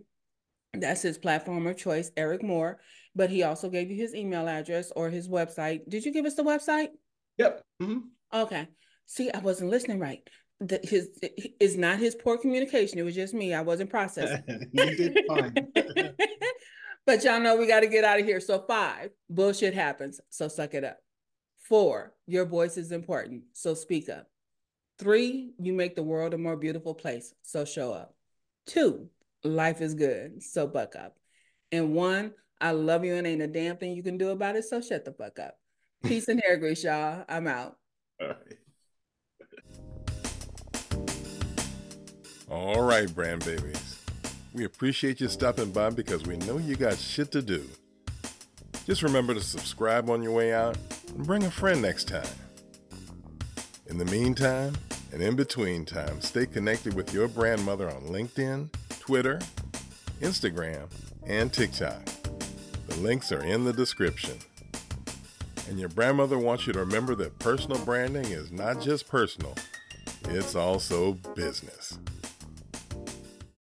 That's 0.74 1.02
his 1.02 1.18
platform 1.18 1.66
of 1.68 1.78
choice, 1.78 2.12
Eric 2.18 2.44
Moore. 2.44 2.80
But 3.16 3.30
he 3.30 3.44
also 3.44 3.70
gave 3.70 3.90
you 3.90 3.96
his 3.96 4.14
email 4.14 4.48
address 4.48 4.92
or 4.96 5.10
his 5.10 5.30
website. 5.30 5.82
Did 5.88 6.06
you 6.06 6.12
give 6.12 6.26
us 6.26 6.36
the 6.36 6.44
website? 6.44 6.90
Yep. 7.38 7.62
Mm-hmm. 7.82 8.00
Okay. 8.42 8.68
See, 9.06 9.32
I 9.32 9.40
wasn't 9.40 9.72
listening 9.72 10.00
right. 10.00 10.22
The, 10.62 10.80
his 10.84 11.10
it's 11.22 11.76
not 11.76 12.00
his 12.00 12.16
poor 12.16 12.38
communication. 12.38 13.00
It 13.00 13.04
was 13.04 13.16
just 13.16 13.34
me. 13.34 13.54
I 13.54 13.62
wasn't 13.62 13.90
processing. 13.90 14.44
you 14.74 14.96
did 14.96 15.20
fine. 15.28 15.54
But 17.10 17.24
y'all 17.24 17.40
know 17.40 17.56
we 17.56 17.66
got 17.66 17.80
to 17.80 17.88
get 17.88 18.04
out 18.04 18.20
of 18.20 18.26
here. 18.28 18.40
So, 18.40 18.64
five, 18.68 19.10
bullshit 19.32 19.74
happens. 19.74 20.22
So, 20.30 20.48
suck 20.48 20.76
it 20.76 20.84
up. 20.84 20.98
Four, 21.58 22.14
your 22.28 22.46
voice 22.46 22.78
is 22.78 22.92
important. 22.92 23.46
So, 23.54 23.74
speak 23.74 24.10
up. 24.10 24.28
Three, 25.00 25.54
you 25.60 25.74
make 25.74 25.96
the 25.96 26.04
world 26.04 26.36
a 26.36 26.38
more 26.38 26.56
beautiful 26.56 26.94
place. 26.94 27.34
So, 27.42 27.66
show 27.66 27.94
up. 27.94 28.14
Two, 28.68 29.10
life 29.44 29.82
is 29.82 29.96
good. 29.96 30.44
So, 30.44 30.68
buck 30.68 30.96
up. 30.96 31.16
And 31.72 31.96
one, 31.96 32.34
I 32.62 32.74
love 32.74 33.04
you 33.04 33.16
and 33.16 33.26
ain't 33.26 33.42
a 33.42 33.48
damn 33.48 33.78
thing 33.78 33.94
you 33.94 34.04
can 34.04 34.20
do 34.20 34.30
about 34.30 34.56
it. 34.56 34.66
So, 34.66 34.80
shut 34.80 35.04
the 35.04 35.14
fuck 35.14 35.40
up. 35.40 35.56
Peace 36.04 36.28
and 36.28 36.40
hair 36.40 36.58
grease, 36.58 36.84
y'all. 36.84 37.26
I'm 37.28 37.48
out. 37.48 37.78
All 38.22 38.28
right. 38.28 38.38
All 42.50 42.82
right, 42.82 43.14
brand 43.14 43.46
babies. 43.46 44.00
We 44.54 44.66
appreciate 44.66 45.22
you 45.22 45.28
stopping 45.28 45.70
by 45.70 45.92
because 45.92 46.24
we 46.24 46.38
know 46.38 46.58
you 46.58 46.76
got 46.76 46.98
shit 46.98 47.32
to 47.34 47.44
do. 47.44 47.64
Just 48.88 49.04
remember 49.04 49.36
to 49.36 49.42
subscribe 49.42 50.10
on 50.10 50.24
your 50.24 50.32
way 50.32 50.52
out 50.52 50.76
and 51.10 51.28
bring 51.28 51.44
a 51.44 51.52
friend 51.52 51.80
next 51.80 52.08
time. 52.08 52.26
In 53.86 54.00
the 54.00 54.06
meantime, 54.06 54.74
and 55.14 55.22
in 55.22 55.36
between 55.36 55.86
time, 55.86 56.22
stay 56.22 56.48
connected 56.48 56.96
with 56.96 57.14
your 57.14 57.28
brand 57.28 57.64
mother 57.64 57.88
on 57.88 58.02
LinkedIn, 58.06 58.70
Twitter, 59.00 59.40
Instagram, 60.22 60.90
and 61.28 61.54
TikTok. 61.54 62.04
The 62.88 62.96
links 62.96 63.32
are 63.32 63.44
in 63.44 63.64
the 63.64 63.74
description. 63.74 64.40
And 65.70 65.80
your 65.80 65.90
grandmother 65.90 66.40
wants 66.40 66.66
you 66.66 66.74
to 66.74 66.80
remember 66.80 67.14
that 67.14 67.38
personal 67.38 67.78
branding 67.86 68.26
is 68.26 68.52
not 68.52 68.82
just 68.82 69.08
personal, 69.08 69.54
it's 70.26 70.56
also 70.56 71.14
business. 71.36 72.00